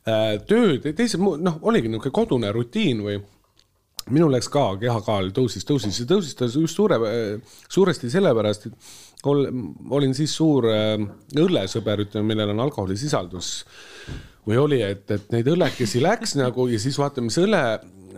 äh, 0.09 0.33
tööd, 0.49 0.89
teised, 0.97 1.21
noh, 1.21 1.61
oligi 1.61 1.93
niisugune 1.93 2.17
kodune 2.17 2.51
rutiin 2.57 3.05
või 3.05 3.21
minul 4.09 4.33
läks 4.33 4.49
ka 4.49 4.65
kehakaal 4.81 5.29
tõusis, 5.35 5.65
tõusis 5.67 6.01
ja 6.01 6.09
tõusis 6.09 6.33
ta 6.37 6.49
just 6.49 6.73
suure, 6.73 6.97
suuresti 7.69 8.09
sellepärast, 8.09 8.65
et 8.71 9.10
ol, 9.29 9.45
olin 9.97 10.15
siis 10.17 10.33
suur 10.37 10.67
äh, 10.71 10.97
õllesõber, 11.37 12.05
ütleme, 12.07 12.33
millel 12.33 12.53
on 12.55 12.65
alkoholisisaldus 12.67 13.53
või 14.47 14.57
oli, 14.57 14.81
et, 14.81 15.05
et 15.13 15.33
neid 15.33 15.49
õllekesi 15.51 16.01
läks 16.01 16.37
nagu 16.39 16.65
ja 16.71 16.79
siis 16.81 16.97
vaata, 16.97 17.21
mis 17.21 17.37
õlle 17.41 17.61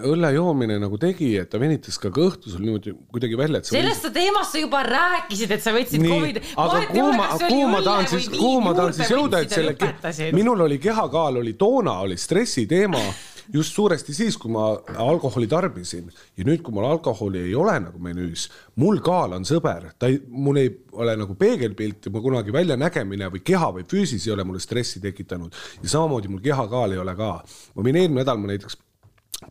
õlle 0.02 0.30
joomine 0.34 0.78
nagu 0.82 0.98
tegi, 0.98 1.34
et 1.38 1.50
ta 1.52 1.60
venitas 1.62 2.00
ka 2.02 2.10
kõhtu 2.14 2.52
sul 2.52 2.64
niimoodi 2.64 2.94
kuidagi 3.14 3.38
välja, 3.38 3.62
et 3.62 3.70
sellest 3.70 4.08
võis... 4.08 4.16
teemast 4.16 4.56
sa 4.56 4.62
juba 4.64 4.82
rääkisid, 4.88 5.54
et 5.54 5.64
sa 5.64 5.74
võtsid 5.76 6.06
Covidi. 6.08 6.42
aga 6.64 6.80
kuhu 6.90 7.12
ma, 7.18 7.28
kuhu 7.44 7.68
ma 7.70 7.82
tahan 7.86 8.10
siis, 8.12 8.30
kuhu 8.34 8.64
ma 8.64 8.74
tahan 8.78 8.98
siis 8.98 9.14
jõuda, 9.14 9.44
et 9.44 9.54
selle, 9.54 10.32
minul 10.36 10.66
oli 10.68 10.80
kehakaal 10.84 11.40
oli 11.44 11.54
toona 11.60 12.00
oli 12.08 12.18
stressi 12.20 12.66
teema 12.70 13.04
just 13.54 13.76
suuresti 13.76 14.14
siis, 14.16 14.38
kui 14.38 14.52
ma 14.54 14.70
alkoholi 14.98 15.48
tarbisin. 15.52 16.12
Ja 16.38 16.46
nüüd, 16.48 16.62
kui 16.64 16.76
mul 16.76 16.88
alkoholi 16.88 17.44
ei 17.50 17.56
ole 17.56 17.76
nagu 17.84 18.00
menüüs, 18.04 18.48
mul 18.82 19.02
kaal 19.04 19.38
on 19.38 19.48
sõber, 19.48 19.92
ta 20.00 20.10
ei, 20.12 20.22
mul 20.28 20.62
ei 20.62 20.72
ole 20.94 21.18
nagu 21.20 21.36
peegelpilt 21.40 22.08
ja 22.08 22.14
mu 22.14 22.22
kunagi 22.24 22.54
väljanägemine 22.54 23.30
või 23.34 23.44
keha 23.46 23.72
või 23.80 23.88
füüsis 23.90 24.28
ei 24.28 24.36
ole 24.36 24.48
mulle 24.48 24.64
stressi 24.64 25.02
tekitanud. 25.04 25.54
Ja 25.84 25.96
samamoodi 25.98 26.32
mul 26.32 26.44
kehakaal 26.44 26.96
ei 26.96 27.04
ole 27.04 27.16
ka. 27.20 27.34
ma 27.76 27.86
võin 27.86 28.00
eelmine 28.00 28.22
nädal, 28.22 28.40
ma 28.40 28.54
näiteks 28.54 28.78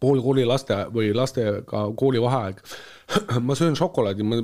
poolkooli 0.01 0.45
laste 0.49 0.85
või 0.95 1.13
lastega 1.17 1.87
koolivaheaeg. 1.99 2.63
ma 3.47 3.55
söön 3.59 3.77
šokolaadi, 3.77 4.25
ma 4.25 4.39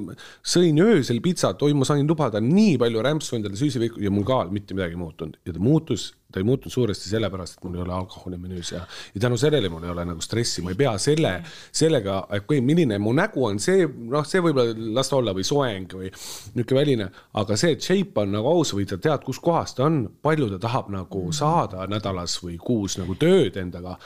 sõin 0.44 0.78
öösel 0.82 1.20
pitsat, 1.24 1.62
oi, 1.64 1.74
ma 1.78 1.86
sain 1.88 2.06
lubada 2.08 2.40
nii 2.42 2.76
palju 2.80 3.02
rämpsu 3.04 3.38
endale 3.38 3.58
süüsivõiku 3.58 4.02
ja 4.02 4.12
mul 4.12 4.26
ka 4.28 4.42
mitte 4.52 4.76
midagi 4.76 4.96
ei 4.96 5.00
muutunud 5.00 5.38
ja 5.46 5.54
ta 5.54 5.62
muutus, 5.62 6.08
ta 6.32 6.42
ei 6.42 6.46
muutunud 6.46 6.74
suuresti 6.74 7.08
sellepärast, 7.08 7.58
et 7.58 7.64
mul 7.64 7.78
ei 7.78 7.84
ole 7.84 7.94
alkoholi 7.96 8.38
menüüs 8.40 8.72
ja, 8.74 8.82
ja 9.14 9.22
tänu 9.24 9.38
sellele 9.40 9.70
mul 9.72 9.86
ei 9.86 9.92
ole 9.94 10.04
nagu 10.10 10.24
stressi, 10.24 10.64
ma 10.64 10.74
ei 10.74 10.78
pea 10.80 10.94
selle, 11.00 11.34
sellega, 11.72 12.20
et 12.36 12.46
kui 12.48 12.60
milline 12.64 12.98
mu 13.02 13.14
nägu 13.16 13.46
on, 13.48 13.60
see 13.62 13.86
noh, 13.86 14.26
see 14.28 14.42
võib-olla 14.44 14.90
las 14.98 15.12
ta 15.12 15.20
olla 15.20 15.36
või 15.36 15.46
soeng 15.48 15.98
või 16.00 16.10
niisugune 16.10 16.80
väline, 16.80 17.10
aga 17.40 17.56
see, 17.60 17.76
et 17.76 17.84
shape 17.84 18.24
on 18.24 18.34
nagu 18.36 18.52
aus 18.52 18.74
või 18.76 18.88
sa 18.90 19.00
tead, 19.00 19.24
kus 19.26 19.40
kohas 19.44 19.76
ta 19.78 19.86
on, 19.88 20.02
palju 20.22 20.50
ta 20.54 20.60
tahab 20.68 20.92
nagu 20.92 21.28
saada 21.36 21.88
nädalas 21.90 22.36
või 22.44 22.58
kuus 22.60 22.98
nagu 23.00 23.16
tööd 23.18 23.56
endaga 23.60 23.96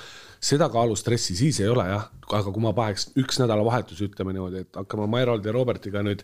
seda 0.43 0.67
kaalustressi 0.73 1.37
siis 1.39 1.61
ei 1.63 1.71
ole 1.71 1.85
jah, 1.87 2.09
aga 2.33 2.51
kui 2.51 2.63
ma 2.65 2.73
paneks 2.75 3.11
üks 3.21 3.39
nädalavahetus, 3.43 4.01
ütleme 4.07 4.33
niimoodi, 4.35 4.63
et 4.65 4.79
hakkame 4.79 5.07
Mairold 5.11 5.45
ja 5.47 5.53
Robertiga 5.55 6.03
nüüd 6.05 6.23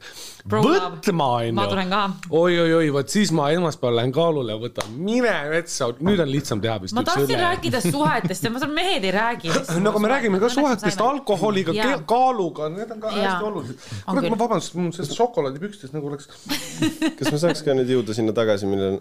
Bro 0.48 0.62
võtma, 0.64 1.26
onju. 1.42 1.54
ma 1.54 1.66
tulen 1.70 1.92
ka. 1.92 2.00
oi-oi-oi, 2.40 2.88
vot 2.94 3.12
siis 3.12 3.31
ma 3.37 3.50
esmaspäeval 3.54 4.00
lähen 4.00 4.14
kaalule 4.16 4.54
ja 4.54 4.61
võtan, 4.62 4.90
mine 4.96 5.35
metsa, 5.52 5.90
nüüd 6.02 6.22
on 6.24 6.31
lihtsam 6.33 6.62
teha 6.64 6.78
vist. 6.83 6.96
ma 6.96 7.04
tahtsin 7.07 7.42
rääkida 7.42 7.83
suhetest 7.85 8.48
ja 8.48 8.52
ma 8.54 8.62
saan, 8.62 8.74
mehed 8.74 9.07
ei 9.07 9.14
räägi. 9.14 9.52
no 9.85 9.92
aga 9.92 10.02
me 10.02 10.12
räägime 10.14 10.42
ka 10.42 10.50
suhetest, 10.54 11.02
alkoholiga, 11.04 11.74
kaaluga, 12.09 12.70
need 12.74 12.94
on 12.96 13.02
ka 13.04 13.14
ja. 13.14 13.24
hästi 13.24 13.50
olulised. 13.52 13.88
kurat 14.09 14.31
ma 14.35 14.40
vabandust, 14.44 14.78
mul 14.78 14.94
sellest 14.96 15.18
šokolaadipükstes 15.18 15.94
nagu 15.94 16.11
oleks. 16.11 16.31
kas 17.20 17.35
ma 17.35 17.42
saaks 17.44 17.62
ka 17.66 17.76
nüüd 17.78 17.94
jõuda 17.94 18.16
sinna 18.16 18.35
tagasi, 18.37 18.70
millal, 18.70 18.98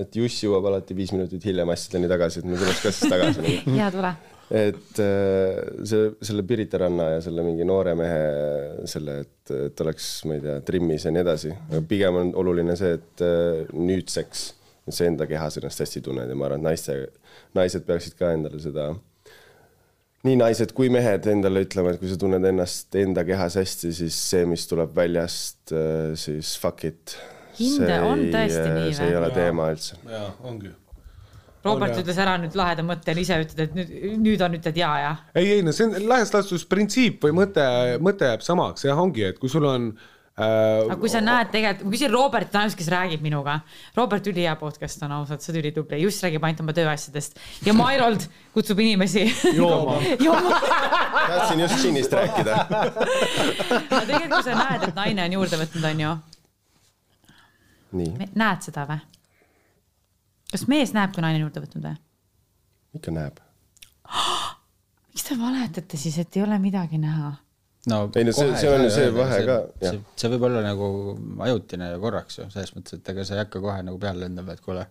et 0.00 0.16
Juss 0.16 0.44
jõuab 0.46 0.70
alati 0.72 0.96
viis 0.96 1.12
minutit 1.12 1.44
hiljem 1.44 1.74
asjadeni 1.74 2.08
tagasi, 2.10 2.40
et 2.40 2.48
me 2.48 2.60
tuleks 2.60 2.84
ka 2.84 2.94
siis 2.94 3.12
tagasi. 3.12 3.58
ja 3.80 3.90
tule 3.92 4.14
et 4.50 4.98
äh, 5.00 5.60
see, 5.86 6.10
selle 6.24 6.44
Pirita 6.46 6.78
ranna 6.82 7.14
ja 7.14 7.22
selle 7.24 7.44
mingi 7.46 7.64
noore 7.68 7.94
mehe 7.96 8.84
selle, 8.90 9.20
et, 9.24 9.54
et 9.70 9.80
oleks, 9.84 10.10
ma 10.28 10.36
ei 10.36 10.44
tea, 10.44 10.58
trimmis 10.66 11.06
ja 11.06 11.14
nii 11.14 11.24
edasi, 11.24 11.54
aga 11.70 11.80
pigem 11.88 12.20
on 12.20 12.34
oluline 12.42 12.76
see, 12.76 12.98
et 12.98 13.24
äh, 13.24 13.64
nüüdseks 13.72 14.44
sa 14.92 15.08
enda 15.08 15.26
kehas 15.28 15.56
ennast 15.56 15.80
hästi 15.80 16.04
tunned 16.04 16.28
ja 16.28 16.36
ma 16.36 16.48
arvan, 16.50 16.60
et 16.60 16.68
naiste, 16.68 16.98
naised 17.56 17.86
peaksid 17.88 18.18
ka 18.20 18.34
endale 18.36 18.60
seda, 18.60 18.90
nii 20.28 20.36
naised 20.40 20.76
kui 20.76 20.90
mehed 20.92 21.28
endale 21.32 21.64
ütlema, 21.64 21.94
et 21.94 22.02
kui 22.02 22.12
sa 22.12 22.20
tunned 22.20 22.44
ennast 22.52 22.96
enda 23.00 23.24
kehas 23.24 23.56
hästi, 23.60 23.94
siis 23.96 24.20
see, 24.28 24.44
mis 24.48 24.68
tuleb 24.68 24.92
väljast, 24.96 25.72
äh, 25.72 26.12
siis 26.20 26.56
fuck 26.60 26.84
it. 26.84 27.16
hinde 27.56 28.00
on 28.04 28.28
tõesti 28.28 28.64
nii 28.68 28.88
või? 28.90 28.96
see 29.00 29.12
ei 29.12 29.20
ole 29.22 29.32
teema 29.32 29.72
üldse. 29.72 30.02
jaa, 30.04 30.32
ongi 30.44 30.74
Robert 31.64 31.98
ütles 32.00 32.18
ära 32.20 32.36
nüüd 32.40 32.56
laheda 32.58 32.84
mõtte 32.86 33.12
ja 33.14 33.20
ise 33.20 33.38
ütled, 33.44 33.60
et 33.64 33.76
nüüd, 33.78 33.92
nüüd 34.20 34.42
on, 34.44 34.56
ütled 34.58 34.76
ja, 34.78 34.90
ja. 35.00 35.12
ei, 35.36 35.56
ei 35.56 35.62
no 35.64 35.72
see 35.72 35.86
on 35.88 36.08
laias 36.10 36.32
laastus 36.34 36.66
printsiip 36.68 37.24
või 37.24 37.38
mõte, 37.40 37.64
mõte 38.04 38.28
jääb 38.28 38.44
samaks 38.44 38.84
jah, 38.84 39.00
ongi, 39.00 39.24
et 39.30 39.40
kui 39.40 39.52
sul 39.52 39.64
on 39.68 39.86
äh, 39.94 40.04
aga 40.44 40.98
kui 41.00 41.12
sa 41.12 41.22
näed 41.24 41.48
tegelikult, 41.54 41.86
ma 41.88 41.94
küsin 41.94 42.12
Robertit 42.12 42.58
ainult, 42.60 42.76
kes 42.80 42.90
räägib 42.92 43.24
minuga. 43.24 43.56
Robert 43.96 44.28
ülihea 44.28 44.56
podcast 44.60 45.06
on 45.06 45.14
ausalt, 45.20 45.44
sa 45.44 45.52
oled 45.52 45.62
ülitubli, 45.62 46.02
just 46.04 46.26
räägib 46.26 46.44
ainult 46.44 46.60
oma 46.66 46.76
tööasjadest 46.76 47.40
ja 47.64 47.76
Mairold 47.80 48.28
kutsub 48.56 48.84
inimesi 48.84 49.24
jooma 49.56 49.96
jooma. 50.26 50.60
tahtsin 50.60 51.64
just 51.64 51.80
džinnist 51.80 52.12
rääkida. 52.12 52.60
aga 52.68 54.04
tegelikult, 54.04 54.36
kui 54.36 54.46
sa 54.50 54.60
näed, 54.60 54.88
et 54.90 55.00
naine 55.00 55.26
on 55.30 55.40
juurde 55.40 55.64
võtnud, 55.64 55.90
onju. 55.94 56.14
näed 58.34 58.68
seda 58.68 58.88
või? 58.90 59.13
Kas 60.54 60.68
mees 60.70 60.94
näeb, 60.94 61.14
kui 61.14 61.24
naine 61.24 61.40
on 61.40 61.48
juurde 61.48 61.64
võtnud 61.64 61.88
või? 61.88 61.96
ikka 62.98 63.14
näeb 63.14 63.40
miks 65.10 65.26
te 65.28 65.38
valetate 65.40 66.00
siis, 66.00 66.18
et 66.22 66.38
ei 66.38 66.44
ole 66.46 66.58
midagi 66.62 67.00
näha? 67.02 67.32
no 67.90 68.00
ei 68.16 68.26
no 68.28 68.34
see, 68.36 68.52
see 68.60 68.70
on 68.72 68.86
see 68.92 69.08
vahe 69.14 69.40
ka. 69.48 69.60
see, 69.82 70.02
see 70.20 70.34
võib 70.34 70.48
olla 70.50 70.62
nagu 70.64 70.90
ajutine 71.46 71.94
ja 71.94 72.02
korraks 72.02 72.40
ju, 72.40 72.50
selles 72.54 72.74
mõttes, 72.76 73.00
et 73.00 73.14
ega 73.14 73.26
sa 73.26 73.36
ei 73.36 73.44
hakka 73.44 73.62
kohe 73.64 73.80
nagu 73.86 74.00
peale 74.00 74.26
lendama, 74.26 74.54
et 74.54 74.64
kuule 74.64 74.86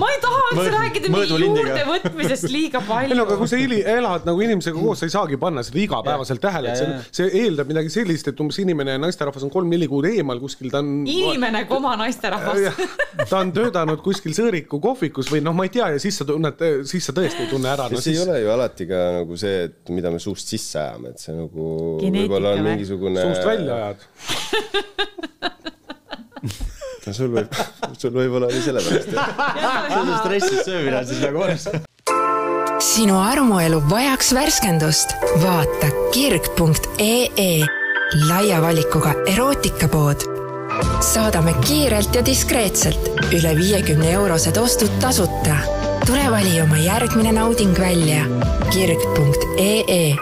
ma 0.00 0.08
ei 0.12 0.20
taha 0.22 0.42
üldse 0.50 0.70
rääkida 0.72 1.10
nii 1.12 1.38
juurdevõtmisest 1.44 2.48
liiga 2.52 2.80
palju. 2.86 3.12
ei 3.12 3.18
no 3.18 3.26
aga 3.26 3.36
kui 3.40 3.50
sa 3.50 3.60
elad 3.96 4.26
nagu 4.28 4.44
inimesega 4.46 4.78
koos, 4.78 5.02
sa 5.02 5.08
ei 5.08 5.14
saagi 5.14 5.38
panna 5.40 5.64
seda 5.66 5.80
igapäevaselt 5.82 6.42
tähele, 6.42 6.72
et 6.72 6.80
see, 6.80 6.88
see 7.18 7.42
eeldab 7.44 7.70
midagi 7.70 7.92
sellist, 7.92 8.30
et 8.32 8.42
umbes 8.42 8.58
inimene 8.62 8.96
ja 8.96 9.02
naisterahvas 9.02 9.46
on 9.46 9.52
kolm-neli 9.52 9.88
kuud 9.90 10.08
eemal 10.10 10.40
kuskil, 10.42 10.70
ta 10.72 10.82
on. 10.84 10.88
inimene, 11.10 11.64
koma 11.70 11.94
naisterahvas. 12.00 12.60
ta 13.30 13.42
on 13.42 13.52
töötanud 13.56 14.00
kuskil 14.04 14.36
sõõriku 14.36 14.80
kohvikus 14.82 15.30
või 15.32 15.40
noh, 15.44 15.56
ma 15.56 15.68
ei 15.68 15.74
tea 15.76 15.92
ja 15.94 16.02
siis 16.02 16.20
sa 16.20 16.28
tunned, 16.28 16.64
siis 16.88 17.04
sa 17.06 17.16
tõesti 17.16 17.46
ei 17.46 17.50
tunne 17.52 17.72
ära 17.72 17.90
no,. 17.90 18.00
see 18.00 18.12
siis... 18.12 18.22
ei 18.22 18.24
ole 18.26 18.36
ju 18.42 18.54
alati 18.56 18.88
ka 18.90 19.02
nagu 19.20 19.40
see, 19.40 19.56
et 19.68 19.94
mida 19.94 20.12
me 20.14 20.22
suust 20.22 20.46
sisse 20.54 20.80
ajame, 20.80 21.14
et 21.14 21.20
see 21.22 21.34
nagu 21.36 21.62
võib-olla 22.02 22.56
on 22.56 22.64
mingisugune. 22.70 23.28
suust 23.28 23.44
välja 23.46 23.72
ajad 23.82 24.00
no 27.06 27.14
sul 27.14 27.32
võib, 27.32 27.58
sul 28.00 28.14
võib-olla 28.14 28.50
oli 28.50 28.62
sellepärast 28.64 29.10
sul 29.12 29.98
on 30.02 30.14
stressis 30.20 30.62
söömine 30.66 31.00
on 31.00 31.08
siis 31.08 31.22
nagu 31.22 31.42
olemas. 31.44 31.68
sinu 32.84 33.18
armuelu 33.22 33.82
vajaks 33.90 34.32
värskendust? 34.36 35.16
vaata 35.42 35.90
kirg.ee 36.14 37.50
laia 38.28 38.60
valikuga 38.62 39.14
erootikapood. 39.32 40.26
saadame 41.00 41.54
kiirelt 41.66 42.14
ja 42.14 42.24
diskreetselt 42.26 43.10
üle 43.32 43.56
viiekümne 43.58 44.12
eurosed 44.18 44.56
ostud 44.56 45.00
tasuta. 45.00 45.58
tule 46.06 46.30
vali 46.30 46.60
oma 46.62 46.78
järgmine 46.78 47.32
nauding 47.32 47.78
välja 47.78 48.26
kirg.ee. 48.72 50.14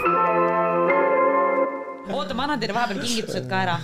oota, 2.12 2.34
ma 2.34 2.42
annan 2.42 2.60
teile 2.60 2.74
vahepeal 2.74 3.00
kingitused 3.00 3.48
ka 3.48 3.62
ära 3.66 3.78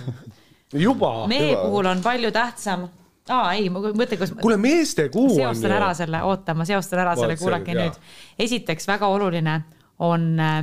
juba. 0.72 1.26
mehe 1.28 1.54
puhul 1.56 1.86
on 1.86 2.02
palju 2.02 2.32
tähtsam 2.34 2.88
aa 3.30 3.52
ei, 3.54 3.68
ma 3.72 3.82
mõtlen, 3.82 4.18
kas. 4.20 4.32
kuule, 4.40 4.58
meestekuu 4.60 5.24
on 5.28 5.32
ju. 5.34 5.38
seostan 5.42 5.74
ära 5.76 5.92
selle, 5.94 6.22
oota, 6.26 6.54
ma 6.56 6.66
seostan 6.68 7.02
ära 7.04 7.16
selle, 7.18 7.36
kuulake 7.40 7.76
nüüd. 7.76 7.98
esiteks 8.38 8.88
väga 8.88 9.10
oluline 9.12 9.60
on 10.06 10.30
äh, 10.40 10.62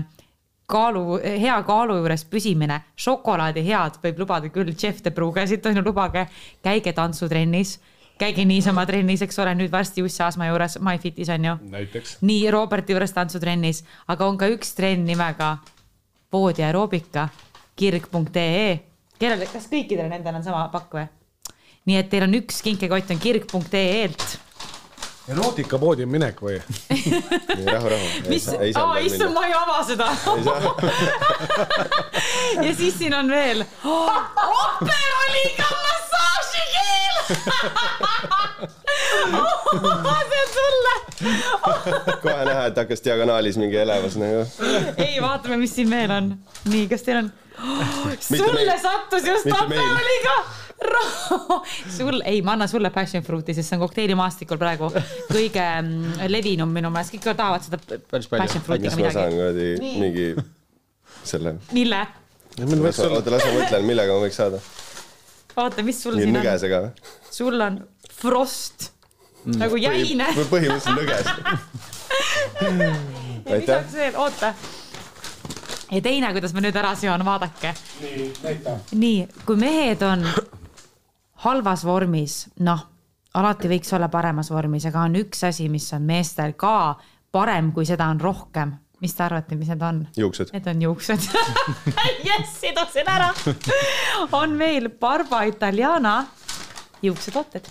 kaalu, 0.68 1.20
hea 1.24 1.58
kaalu 1.68 2.00
juures 2.02 2.26
püsimine. 2.30 2.82
šokolaadi 2.96 3.64
head 3.68 4.02
võib 4.04 4.24
lubada 4.24 4.50
küll, 4.54 4.74
Jeff 4.74 5.04
De 5.04 5.14
Brugge 5.16 5.48
siit 5.48 5.66
on 5.66 5.80
ju, 5.80 5.86
lubage, 5.86 6.28
käige 6.66 6.94
tantsutrennis 6.94 7.78
käige 8.18 8.48
niisama 8.50 8.82
trennis, 8.90 9.22
eks 9.22 9.38
ole, 9.40 9.52
nüüd 9.54 9.70
varsti 9.72 10.02
Jussi 10.02 10.24
Aasma 10.26 10.48
juures 10.50 10.80
MyFitis 10.82 11.30
on 11.30 11.46
ju. 11.46 11.56
nii 12.26 12.52
Roberti 12.52 12.96
juures 12.96 13.14
tantsutrennis, 13.14 13.84
aga 14.10 14.26
on 14.26 14.40
ka 14.42 14.50
üks 14.50 14.74
trenn 14.74 15.06
nimega 15.06 15.58
poodi 16.34 16.66
aeroobika 16.66 17.30
kirg.ee 17.78 18.80
kellele, 19.20 19.48
kas 19.52 19.70
kõikidele 19.72 20.10
nendele 20.12 20.42
on 20.42 20.46
sama 20.46 20.68
pakk 20.74 21.00
või? 21.00 21.08
nii 21.88 22.02
et 22.02 22.12
teil 22.12 22.28
on 22.28 22.36
üks 22.42 22.60
kinkekott 22.66 23.16
on 23.16 23.24
kirg.ee-lt 23.24 24.28
erootikapoodi 25.28 26.06
on 26.08 26.12
minek 26.12 26.40
või? 26.42 26.58
rahu, 27.68 27.90
rahu. 27.92 28.06
mis, 28.32 28.48
aa 28.50 28.98
issand, 29.04 29.34
ma 29.36 29.44
ei 29.48 29.54
ava 29.58 29.84
seda. 29.88 30.08
ja 32.66 32.72
siis 32.76 32.96
siin 33.00 33.14
on 33.18 33.30
veel 33.32 33.64
oh, 33.92 34.16
operoliiga 34.48 35.68
massaažikeel 35.68 35.97
oh, 39.40 39.64
see 40.30 40.42
on 40.44 40.52
sulle 40.58 40.94
kohe 42.22 42.46
näha, 42.46 42.66
et 42.70 42.78
hakkas 42.78 43.04
diagonaalis 43.06 43.58
mingi 43.62 43.78
elevus 43.82 44.16
nagu. 44.22 44.46
ei, 44.98 45.18
vaatame, 45.24 45.58
mis 45.64 45.76
siin 45.76 45.90
veel 45.92 46.12
on. 46.14 46.32
nii, 46.72 46.86
kas 46.92 47.04
teil 47.08 47.24
on 47.24 47.32
sulle 48.22 48.78
sattus 48.82 49.26
just 49.26 49.50
tapeoliga 49.50 50.38
sul, 51.98 52.22
ei, 52.26 52.42
ma 52.46 52.54
annan 52.54 52.70
sulle 52.70 52.92
passion 52.94 53.24
fruit'i, 53.26 53.56
sest 53.58 53.72
see 53.72 53.80
on 53.80 53.84
kokteilimaastikul 53.86 54.60
praegu 54.62 54.92
kõige 55.32 55.64
mm, 55.64 56.28
levinum 56.30 56.70
minu 56.74 56.92
meelest, 56.94 57.16
kõik 57.16 57.26
tahavad 57.32 57.66
seda 57.66 57.80
passion 58.12 58.64
fruit'iga 58.66 58.94
midagi. 59.00 59.08
ma 59.08 59.16
saan 59.16 59.34
kuradi 59.34 59.68
mingi 60.04 60.28
selle. 61.26 61.58
mille? 61.74 62.04
oota, 62.62 63.34
las 63.34 63.48
ma 63.48 63.56
mõtlen, 63.58 63.90
millega 63.90 64.14
ma 64.14 64.26
võiks 64.26 64.38
saada. 64.40 64.62
Oota, 65.58 65.84
mis 65.84 66.02
sul 66.04 66.18
siin 66.20 66.36
nõgesega. 66.36 66.82
on? 66.88 66.92
sul 67.32 67.62
on 67.62 67.80
frost 68.14 68.92
mm. 69.46 69.58
nagu 69.62 69.80
jäine. 69.82 70.28
põhimõtteliselt 70.54 70.98
nõges 71.02 71.26
ja 73.48 73.60
lisaks 73.60 73.94
veel, 73.94 74.16
oota. 74.16 74.54
ja 75.92 76.02
teine, 76.02 76.32
kuidas 76.36 76.54
ma 76.56 76.64
nüüd 76.64 76.78
ära 76.80 76.94
seon, 77.00 77.26
vaadake. 77.26 77.74
nii, 78.02 78.30
näita. 78.44 78.78
nii, 78.96 79.28
kui 79.46 79.60
mehed 79.62 80.04
on 80.08 80.26
halvas 81.46 81.86
vormis, 81.86 82.48
noh, 82.66 82.88
alati 83.38 83.70
võiks 83.72 83.94
olla 83.96 84.10
paremas 84.14 84.52
vormis, 84.52 84.88
aga 84.90 85.06
on 85.06 85.22
üks 85.22 85.46
asi, 85.48 85.70
mis 85.70 85.88
on 85.94 86.08
meestel 86.08 86.58
ka 86.58 86.98
parem, 87.32 87.72
kui 87.76 87.86
seda 87.86 88.10
on 88.14 88.22
rohkem 88.22 88.76
mis 89.04 89.14
te 89.16 89.24
arvate, 89.24 89.56
mis 89.56 89.70
need 89.72 89.84
on? 89.86 90.02
juuksed. 90.18 90.54
Need 90.56 90.70
on 90.72 90.82
juuksed 90.82 91.28
jess, 92.30 92.56
sidusin 92.62 93.12
ära 93.12 93.30
on 94.32 94.58
meil 94.58 94.90
Barba 94.90 95.44
Italiana 95.50 96.20
juuksetooted. 97.06 97.70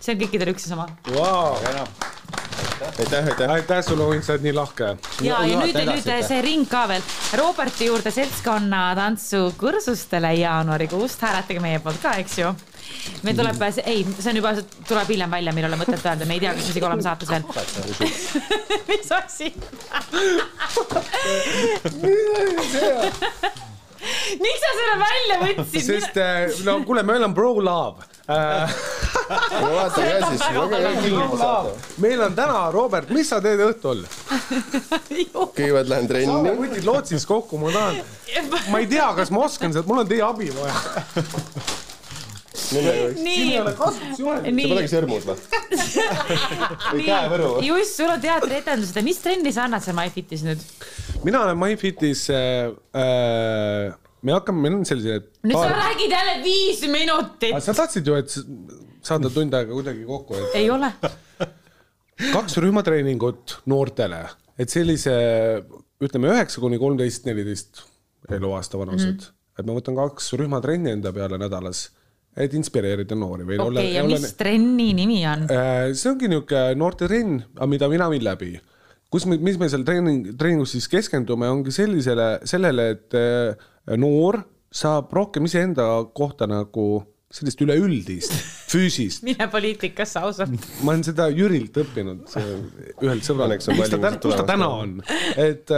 see 0.00 0.14
on 0.14 0.20
kõikidel 0.20 0.52
üks 0.54 0.68
ja 0.68 0.76
sama 0.76 0.90
wow.. 1.14 1.56
Aitäh, 2.98 3.24
aitäh. 3.24 3.50
aitäh 3.50 3.84
sulle, 3.84 4.04
Uin, 4.04 4.22
sa 4.22 4.32
oled 4.34 4.46
nii 4.46 4.54
lahke. 4.56 4.96
ja, 5.24 5.40
ja 5.46 5.58
nüüd, 5.60 5.76
nüüd 5.88 6.06
see 6.28 6.40
ring 6.44 6.68
ka 6.70 6.86
veel. 6.90 7.04
Roberti 7.40 7.90
juurde 7.90 8.10
seltskonna 8.14 8.94
tantsukursustele 8.98 10.34
jaanuarikuust, 10.40 11.22
hääletage 11.26 11.60
meie 11.64 11.78
poolt 11.84 12.00
ka, 12.02 12.16
eks 12.22 12.38
ju 12.42 12.54
meil 13.26 13.36
tuleb, 13.38 13.62
ei, 13.84 14.04
see 14.18 14.30
on 14.30 14.40
juba, 14.40 14.54
tuleb 14.88 15.08
hiljem 15.10 15.30
välja, 15.30 15.52
meil 15.54 15.66
ei 15.66 15.70
ole 15.72 15.80
mõtet 15.80 16.02
öelda, 16.06 16.28
me 16.28 16.34
ei 16.38 16.42
tea, 16.44 16.52
kas 16.56 16.64
me 16.64 16.70
isegi 16.74 16.86
oleme 16.86 17.02
saates 17.02 17.28
veel. 17.30 17.44
mis 18.90 19.08
asi? 19.20 19.48
miks 24.42 24.62
sa 24.64 24.74
selle 24.78 24.96
välja 25.02 25.38
võtsid? 25.42 25.86
sest 25.86 26.20
äh, 26.22 26.44
no 26.66 26.78
kuule, 26.86 27.04
meil 27.06 27.24
on 27.26 27.34
bro 27.36 27.54
love 27.60 28.04
äh, 28.30 28.76
meil 32.02 32.22
on 32.26 32.36
täna, 32.36 32.60
Robert, 32.74 33.10
mis 33.14 33.30
sa 33.32 33.40
teed 33.44 33.62
õhtul? 33.66 34.04
kõigepealt 35.56 35.90
lähen 35.90 36.10
trenni. 36.10 36.30
saame 36.30 36.54
võtid 36.60 36.86
lootsis 36.86 37.26
kokku, 37.28 37.60
ma 37.62 37.74
tahan, 37.74 38.02
ma 38.72 38.82
ei 38.82 38.90
tea, 38.90 39.08
kas 39.18 39.32
ma 39.34 39.46
oskan 39.48 39.74
seda, 39.74 39.86
mul 39.88 40.04
on 40.04 40.10
teie 40.10 40.24
abi 40.26 40.52
vaja 40.54 40.74
nii. 42.72 43.58
sa 44.16 44.24
polegi 44.42 44.90
sõrmus 44.90 45.26
või? 45.28 45.36
või 46.92 47.04
käevõru 47.06 47.50
või? 47.56 47.66
just, 47.68 47.96
sul 47.98 48.10
on 48.10 48.22
teatrietendused 48.22 48.96
ja 48.96 49.04
mis 49.06 49.20
trenni 49.22 49.52
sa 49.54 49.66
annad 49.66 49.84
seal 49.84 49.96
MyFitis 49.98 50.44
nüüd? 50.46 50.64
Mina 51.26 51.42
olen 51.44 51.58
MyFitis 51.58 52.26
äh,, 52.30 52.72
äh, 52.94 53.94
me 54.26 54.34
hakkame, 54.34 54.62
meil 54.64 54.78
on 54.78 54.86
sellised. 54.88 55.30
nüüd 55.46 55.56
paar... 55.56 55.70
sa 55.70 55.80
räägid 55.82 56.14
jälle 56.16 56.36
viis 56.44 56.82
minutit. 56.90 57.56
sa 57.62 57.74
tahtsid 57.74 58.06
ju, 58.06 58.18
et 58.18 58.32
saada 59.06 59.30
tund 59.32 59.54
aega 59.54 59.74
kuidagi 59.74 60.06
kokku 60.08 60.38
et.... 60.38 60.54
ei 60.62 60.70
ole. 60.72 60.90
kaks 62.32 62.58
rühmatreeningut 62.64 63.58
noortele, 63.70 64.22
et 64.58 64.72
sellise 64.72 65.14
ütleme 66.02 66.32
üheksa 66.32 66.62
kuni 66.62 66.80
kolmteist, 66.80 67.26
neliteist 67.28 67.84
eluaasta 68.32 68.78
vanused 68.80 69.12
mm, 69.12 69.26
-hmm. 69.26 69.60
et 69.60 69.68
ma 69.68 69.76
võtan 69.76 69.98
kaks 69.98 70.32
rühmatrenni 70.40 70.94
enda 70.96 71.12
peale 71.14 71.38
nädalas 71.40 71.88
et 72.36 72.54
inspireerida 72.56 73.16
noori 73.16 73.46
või 73.48 73.58
olla. 73.62 73.82
ja 73.84 74.04
mis 74.04 74.20
ole... 74.20 74.32
trenni 74.36 74.90
nimi 74.96 75.22
on? 75.28 75.46
Äh, 75.52 75.92
see 75.96 76.10
ongi 76.12 76.28
niisugune 76.28 76.74
noortetrenn, 76.76 77.38
mida 77.70 77.88
mina 77.88 78.10
viin 78.12 78.24
läbi. 78.24 78.50
Kus 79.12 79.26
me, 79.30 79.38
mis 79.38 79.58
me 79.60 79.68
seal 79.72 79.84
treening, 79.86 80.32
treeningus 80.38 80.74
siis 80.76 80.88
keskendume, 80.92 81.48
ongi 81.52 81.74
sellisele, 81.74 82.30
sellele, 82.48 82.90
et 82.96 83.18
äh, 83.18 83.68
noor 84.00 84.42
saab 84.74 85.12
rohkem 85.14 85.46
iseenda 85.48 85.86
kohta 86.16 86.48
nagu 86.50 87.04
sellist 87.36 87.60
üleüldist 87.64 88.34
füüsist. 88.70 89.24
mine 89.26 89.48
poliitikasse 89.50 90.20
ausalt. 90.22 90.68
ma 90.82 90.92
olen 90.92 91.04
seda 91.06 91.26
Jürilt 91.34 91.76
õppinud, 91.82 92.24
ühelt 93.02 93.26
sõbralt, 93.26 93.62
kus 93.66 93.92
ta, 93.92 94.12
kus 94.22 94.38
ta 94.38 94.46
täna 94.46 94.68
on, 94.70 94.98
et 95.34 95.72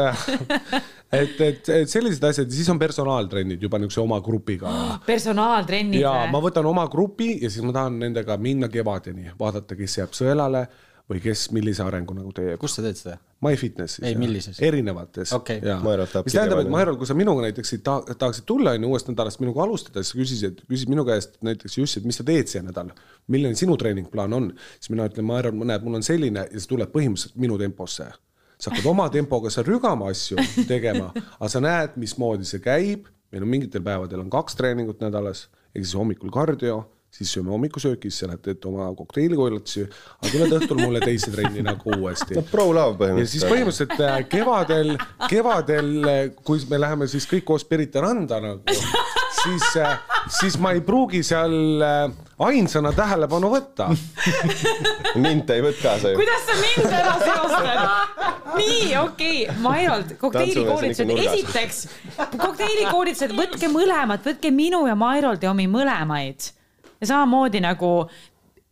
et, 1.09 1.41
et, 1.41 1.71
et 1.73 1.89
sellised 1.89 2.25
asjad 2.29 2.51
ja 2.51 2.57
siis 2.59 2.69
on 2.73 2.81
personaaltrennid 2.81 3.63
juba 3.65 3.81
niisuguse 3.81 4.03
oma 4.05 4.21
grupiga 4.25 4.69
oh,. 4.69 4.99
personaaltrennid. 5.09 6.03
ja 6.03 6.27
ma 6.33 6.43
võtan 6.45 6.69
oma 6.69 6.85
grupi 6.93 7.39
ja 7.39 7.49
siis 7.49 7.65
ma 7.65 7.73
tahan 7.77 7.97
nendega 8.05 8.37
minna 8.41 8.69
kevadeni, 8.73 9.33
vaadata, 9.41 9.79
kes 9.79 9.99
jääb 10.03 10.17
sõelale 10.17 10.67
või 11.09 11.23
kes 11.25 11.47
millise 11.57 11.83
arengu 11.85 12.15
nagu 12.17 12.33
teeb. 12.37 12.59
kus 12.61 12.77
sa 12.77 12.85
teed 12.85 12.99
seda? 12.99 13.17
MyFitnessis. 13.45 14.03
ei, 14.05 14.17
millises? 14.19 14.61
erinevates 14.65 15.33
okay.. 15.37 15.63
mis 16.27 16.37
tähendab, 16.37 16.61
et 16.65 16.71
Mairal, 16.73 16.99
kui 17.01 17.09
sa 17.09 17.17
minuga 17.17 17.47
näiteks 17.47 17.75
ta, 17.87 17.99
tahaksid 18.11 18.45
tulla 18.49 18.75
onju 18.77 18.93
uuest 18.93 19.09
nädalast 19.09 19.41
minuga 19.41 19.65
alustada, 19.65 20.05
siis 20.05 20.19
küsisid, 20.19 20.63
küsid 20.69 20.93
minu 20.93 21.07
käest 21.09 21.39
näiteks 21.47 21.79
Jussi, 21.81 22.03
et 22.03 22.09
mis 22.09 22.21
sa 22.21 22.27
teed 22.29 22.51
see 22.51 22.63
nädal. 22.67 22.93
milline 23.29 23.57
sinu 23.59 23.77
treeningplaan 23.81 24.37
on, 24.37 24.53
siis 24.77 24.93
mina 24.93 25.09
ütlen, 25.09 25.29
Mairal, 25.29 25.57
näed, 25.57 25.87
mul 25.87 26.01
on 26.01 26.07
selline 26.07 26.49
ja 26.49 26.61
see 26.61 26.73
tuleb 26.75 26.93
põhimõtteliselt 26.93 27.41
minu 27.41 27.61
temposse 27.61 28.11
sa 28.59 28.73
hakkad 28.73 28.89
oma 28.91 29.07
tempoga 29.15 29.51
seal 29.55 29.67
rügama 29.69 30.11
asju 30.11 30.43
tegema, 30.67 31.13
aga 31.39 31.51
sa 31.53 31.63
näed, 31.63 31.95
mismoodi 32.01 32.47
see 32.49 32.63
käib. 32.63 33.07
meil 33.33 33.45
on 33.45 33.51
mingitel 33.53 33.83
päevadel 33.85 34.23
on 34.23 34.31
kaks 34.33 34.57
treeningut 34.57 35.03
nädalas, 35.05 35.47
ehk 35.75 35.85
siis 35.85 35.95
hommikul 35.95 36.33
kardio, 36.33 36.81
siis 37.15 37.31
sööme 37.33 37.53
hommikusööki, 37.55 38.11
siis 38.13 38.23
sa 38.23 38.29
lähed 38.31 38.43
teed 38.45 38.67
oma 38.69 38.89
kokteilikojlatusi, 38.97 39.87
aga 40.21 40.33
tuled 40.33 40.55
õhtul 40.59 40.81
mulle 40.83 41.01
teise 41.03 41.33
trenni 41.33 41.65
nagu 41.67 41.95
uuesti. 41.97 42.37
no 42.37 42.45
pro 42.51 42.69
love 42.69 42.99
põhimõtteliselt. 43.01 43.25
ja 43.25 43.33
siis 43.33 43.47
põhimõtteliselt 43.49 44.03
äh, 44.05 44.19
kevadel, 44.29 44.95
kevadel, 45.27 45.93
äh, 46.05 46.21
kui 46.45 46.61
me 46.71 46.81
läheme 46.85 47.09
siis 47.11 47.29
kõik 47.31 47.47
koos 47.49 47.65
Pirita 47.69 48.05
randa 48.05 48.41
nagu, 48.45 48.77
siis, 49.41 49.71
äh, 49.81 49.97
siis 50.41 50.59
ma 50.61 50.75
ei 50.77 50.83
pruugi 50.85 51.23
seal 51.27 51.57
ainsana 52.39 52.93
tähelepanu 52.95 53.51
võtta 53.51 53.89
mind 55.25 55.49
ta 55.49 55.57
ei 55.57 55.65
võtnud 55.65 55.81
kaasa 55.83 56.13
ju. 56.13 56.21
kuidas 56.21 56.45
sa 56.45 56.59
mind 56.61 56.93
ära 57.01 57.17
seostad? 57.25 58.29
nii, 58.59 58.93
okei 59.01 59.41
okay., 59.49 59.57
Mairolt, 59.65 60.13
kokteiilikoolitused, 60.21 61.17
esiteks, 61.25 61.81
kokteiilikoolitused, 62.37 63.35
võtke 63.39 63.73
mõlemad, 63.73 64.23
võtke 64.29 64.53
minu 64.55 64.85
ja 64.91 64.95
Mairoldi 64.99 65.49
omi 65.51 65.67
mõlemaid. 65.73 66.53
Ja 67.01 67.07
samamoodi 67.13 67.63
nagu 67.65 67.93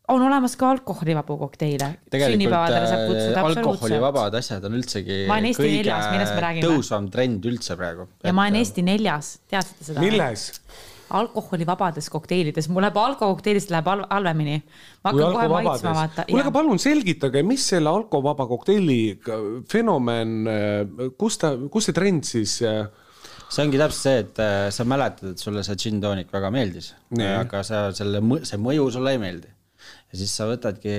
on 0.08 0.22
olemas 0.22 0.56
ka 0.56 0.70
alkoholivabu 0.70 1.36
kokteile. 1.36 1.92
tegelikult 2.10 2.52
äh, 2.52 3.44
alkoholivabad 3.44 4.34
asjad 4.38 4.66
on 4.68 4.76
üldsegi 4.78 5.24
kõige 5.26 6.60
tõusvam 6.62 7.08
trend 7.12 7.46
üldse 7.50 7.78
praegu. 7.78 8.08
ja 8.24 8.34
ma 8.36 8.46
olen 8.46 8.60
Eesti 8.62 8.84
neljas, 8.86 9.38
teadsite 9.50 9.90
seda? 9.90 10.04
milles? 10.04 10.52
alkoholivabades 11.16 12.08
kokteilides, 12.10 12.66
mul 12.70 12.82
läheb 12.82 12.96
alkokokteilis 12.98 13.68
läheb 13.70 13.88
halvemini. 14.10 14.60
ma 15.04 15.12
hakkan 15.12 15.36
kohe 15.38 15.50
maitsma, 15.54 15.94
vaata. 16.00 16.26
kuule, 16.30 16.42
aga 16.42 16.54
palun 16.54 16.82
selgitage, 16.82 17.42
mis 17.46 17.66
selle 17.74 17.90
alkovaba 17.90 18.46
kokteili 18.50 19.00
fenomen, 19.70 20.38
kus 21.18 21.38
ta, 21.42 21.54
kus 21.70 21.90
see 21.90 21.98
trend 21.98 22.26
siis 22.26 22.58
äh, 22.66 22.86
see 23.48 23.66
ongi 23.66 23.80
täpselt 23.80 24.02
see, 24.02 24.22
et 24.24 24.40
äh, 24.42 24.68
sa 24.74 24.86
mäletad, 24.88 25.34
et 25.34 25.42
sulle 25.42 25.62
see 25.66 25.78
gin 25.86 26.00
tonic 26.02 26.32
väga 26.34 26.50
meeldis, 26.54 26.94
aga 27.26 27.62
sa 27.66 27.86
selle, 27.96 28.22
see 28.48 28.58
mõju 28.60 28.90
sulle 28.96 29.14
ei 29.16 29.22
meeldi 29.22 29.56
ja 30.12 30.18
siis 30.20 30.32
sa 30.38 30.46
võtadki 30.46 30.92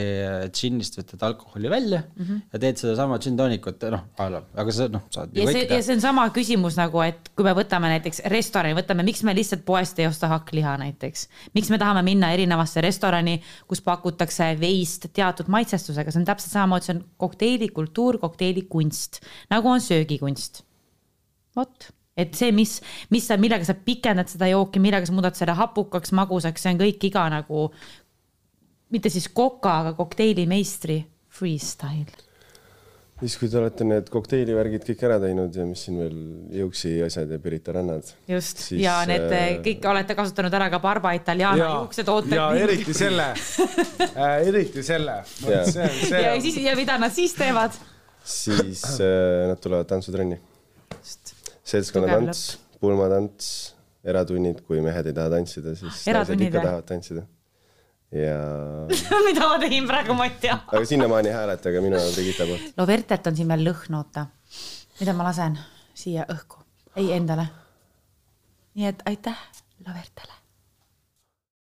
džinnist, 0.52 0.98
võtad 1.00 1.24
alkoholi 1.30 1.70
välja 1.72 2.02
mm 2.04 2.26
-hmm. 2.26 2.42
ja 2.54 2.60
teed 2.60 2.80
sedasama 2.82 3.18
džinntoonikut, 3.24 3.86
noh, 3.94 4.04
aga 4.20 4.74
sa 4.76 4.88
noh, 4.92 5.06
saad 5.14 5.36
ja 5.38 5.48
see, 5.48 5.64
ja 5.70 5.80
see 5.82 5.96
on 5.96 6.04
sama 6.04 6.28
küsimus 6.36 6.78
nagu, 6.80 7.02
et 7.06 7.32
kui 7.36 7.48
me 7.48 7.54
võtame 7.58 7.92
näiteks 7.94 8.22
restorani, 8.34 8.76
võtame, 8.78 9.06
miks 9.08 9.24
me 9.24 9.36
lihtsalt 9.36 9.66
poest 9.66 10.00
ei 10.00 10.08
osta 10.08 10.28
hakkliha 10.32 10.78
näiteks. 10.84 11.28
miks 11.56 11.70
me 11.70 11.80
tahame 11.80 12.04
minna 12.04 12.32
erinevasse 12.36 12.82
restorani, 12.84 13.42
kus 13.68 13.82
pakutakse 13.82 14.54
veist 14.60 15.10
teatud 15.14 15.48
maitsestusega, 15.48 16.12
see 16.12 16.22
on 16.22 16.28
täpselt 16.28 16.52
samamoodi, 16.52 16.86
see 16.86 16.96
on 16.96 17.04
kokteilikultuur, 17.18 18.20
kokteilikunst, 18.20 19.22
nagu 19.50 19.70
on 19.70 19.82
söögikunst. 19.82 20.64
vot 21.56 21.94
et 22.18 22.34
see, 22.38 22.52
mis, 22.56 22.80
mis 23.14 23.28
sa, 23.30 23.38
millega 23.38 23.68
sa 23.68 23.78
pikendad 23.78 24.30
seda 24.32 24.50
jooki, 24.50 24.82
millega 24.84 25.06
sa 25.08 25.16
muudad 25.16 25.38
selle 25.38 25.56
hapukaks, 25.58 26.14
magusaks, 26.18 26.66
see 26.66 26.74
on 26.74 26.82
kõik 26.82 27.10
iga 27.12 27.28
nagu 27.34 27.68
mitte 28.94 29.12
siis 29.12 29.28
koka, 29.36 29.82
aga 29.82 29.94
kokteilimeistri 29.98 31.02
freestyle. 31.38 32.24
siis, 33.18 33.36
kui 33.40 33.50
te 33.50 33.58
olete 33.60 33.86
need 33.88 34.10
kokteilivärgid 34.14 34.84
kõik 34.88 35.04
ära 35.08 35.18
teinud 35.22 35.56
ja 35.58 35.66
mis 35.66 35.84
siin 35.88 35.98
veel, 36.00 36.18
Jõuksi 36.54 36.92
asjad 37.06 37.32
ja 37.34 37.40
Pirita 37.42 37.74
rännad. 37.76 38.14
just, 38.30 38.64
ja 38.78 39.00
need 39.10 39.28
äh... 39.34 39.48
kõik 39.66 39.88
olete 39.92 40.16
kasutanud 40.18 40.54
ära 40.54 40.70
ka 40.74 40.80
Barba 40.84 41.14
Italiana 41.18 41.72
juuksetooted. 41.82 42.38
ja 42.38 42.50
eriti 42.64 42.96
selle 42.98 43.32
äh, 44.24 44.36
eriti 44.48 44.86
selle. 44.86 45.22
ja 45.48 45.64
siis, 46.42 46.62
ja 46.64 46.78
mida 46.80 47.00
nad 47.02 47.14
siis 47.14 47.36
teevad? 47.38 47.76
siis 48.28 48.84
äh, 49.02 49.48
nad 49.50 49.60
tulevad 49.64 49.90
tantsutrenni. 49.90 50.40
Seltskonnatants, 51.68 52.44
pulmatants, 52.82 53.50
eratunnid, 54.08 54.62
kui 54.68 54.80
mehed 54.86 55.10
ei 55.10 55.16
taha 55.18 55.34
tantsida, 55.36 55.74
siis 55.76 56.06
naised 56.08 56.46
ikka 56.48 56.62
tahavad 56.62 56.88
tantsida 56.88 57.26
ja 58.16 58.38
mida 59.28 59.50
ma 59.52 59.60
tegin 59.60 59.88
praegu, 59.90 60.16
ma 60.16 60.30
ei 60.30 60.36
tea. 60.42 60.56
aga 60.68 60.84
sinnamaani 60.88 61.34
hääletage 61.36 61.84
minu 61.84 62.00
ja 62.00 62.08
Brigitta 62.16 62.48
poolt. 62.48 62.74
Lovertet 62.80 63.28
on 63.28 63.36
siin 63.36 63.52
veel 63.52 63.68
lõhn, 63.68 64.00
oota. 64.00 64.28
mida 65.02 65.16
ma 65.18 65.28
lasen 65.28 65.60
siia 65.98 66.28
õhku? 66.32 66.64
ei, 66.96 67.12
endale. 67.20 67.50
nii 68.80 68.92
et 68.94 69.04
aitäh 69.12 69.46
Lovertele 69.88 70.37